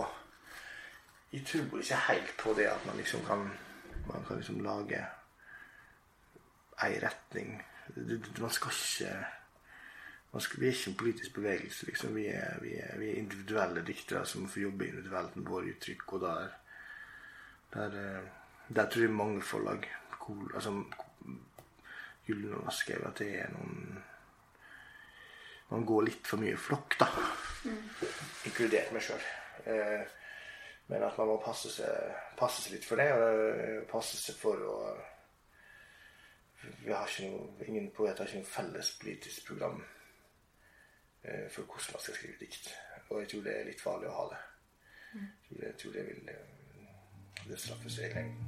Jeg 1.35 1.45
tror 1.51 1.83
ikke 1.83 2.01
helt 2.09 2.35
på 2.41 2.57
det 2.57 2.71
at 2.73 2.89
man 2.89 2.97
liksom 2.97 3.27
kan 3.29 3.45
Man 4.09 4.25
kan 4.25 4.41
liksom 4.41 4.65
lage 4.65 5.05
ei 6.83 6.97
retning. 7.05 7.61
Man 8.41 8.51
skal 8.51 8.73
ikke 8.73 9.13
Vi 10.33 10.67
er 10.67 10.73
ikke 10.73 10.91
en 10.91 10.97
politisk 10.97 11.35
bevegelse, 11.35 11.87
liksom. 11.87 12.15
Vi 12.17 12.27
er, 12.27 12.55
vi 12.63 12.75
er, 12.81 12.99
vi 12.99 13.11
er 13.11 13.19
individuelle 13.21 13.83
diktere 13.85 14.25
som 14.27 14.49
får 14.49 14.63
jobbe 14.63 14.87
individuelt 14.89 15.37
med 15.37 15.51
våre 15.51 15.75
uttrykk. 15.75 16.13
Og 16.13 16.21
der, 16.21 16.55
der, 17.75 17.99
eh, 18.01 18.31
der 18.69 18.89
tror 18.89 19.03
jeg 19.03 19.13
mange 19.13 19.43
forlag 19.43 19.85
cool, 20.11 20.51
altså, 20.55 20.85
Gyllen 22.27 22.55
og 22.55 22.73
skrevet 22.73 23.07
at 23.11 23.19
det 23.19 23.31
er 23.43 23.53
noen 23.53 24.03
Man 25.73 25.87
går 25.89 26.03
litt 26.05 26.27
for 26.29 26.37
mye 26.37 26.57
flokk, 26.57 26.99
da. 27.01 27.07
Inkludert 28.45 28.93
meg 28.93 29.05
sjøl. 29.05 29.23
Eh, 29.65 30.03
men 30.89 31.05
at 31.07 31.17
man 31.17 31.31
må 31.31 31.39
passe 31.45 31.71
seg, 31.73 32.13
passe 32.37 32.61
seg 32.61 32.75
litt 32.77 32.85
for 32.85 33.01
det. 33.01 33.09
Og 33.17 33.57
eh, 33.57 33.79
passe 33.89 34.21
seg 34.21 34.37
for 34.37 34.69
å 34.69 34.77
vi 36.85 36.93
har 36.93 37.09
ikke 37.09 37.27
noe, 37.27 37.49
Ingen 37.67 37.89
poeter 37.97 38.23
har 38.23 38.29
ikke 38.29 38.43
noe 38.45 38.53
felles 38.53 38.93
politisk 39.01 39.49
program 39.49 39.81
for 41.23 41.63
hvordan 41.63 41.93
man 41.93 42.01
skal 42.03 42.15
skrive 42.15 42.41
dikt. 42.41 42.75
Og 43.11 43.21
jeg 43.21 43.29
tror 43.29 43.41
det 43.41 43.61
er 43.61 43.65
litt 43.65 43.81
farlig 43.81 44.09
å 44.09 44.17
ha 44.17 44.25
det. 44.33 44.41
Jeg 45.13 45.29
tror 45.49 45.57
det, 45.61 45.67
jeg 45.67 45.77
tror 45.81 45.93
det 45.93 46.05
vil 46.07 46.29
eh, 46.33 46.47
det 47.49 47.59
straffer 47.61 47.91
seg 47.91 48.05
i 48.05 48.15
lengden. 48.15 48.47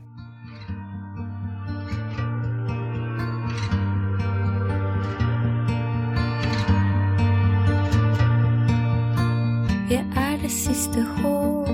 Jeg 9.90 10.06
er 10.16 10.36
det 10.42 10.50
siste 10.50 11.02
håp. 11.02 11.68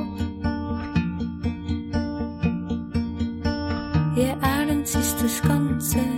Jeg 4.16 4.38
er 4.42 4.64
den 4.64 4.86
siste 4.86 5.28
skanse. 5.28 6.09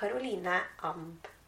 Caroline 0.00 0.62
Amb. 0.80 1.39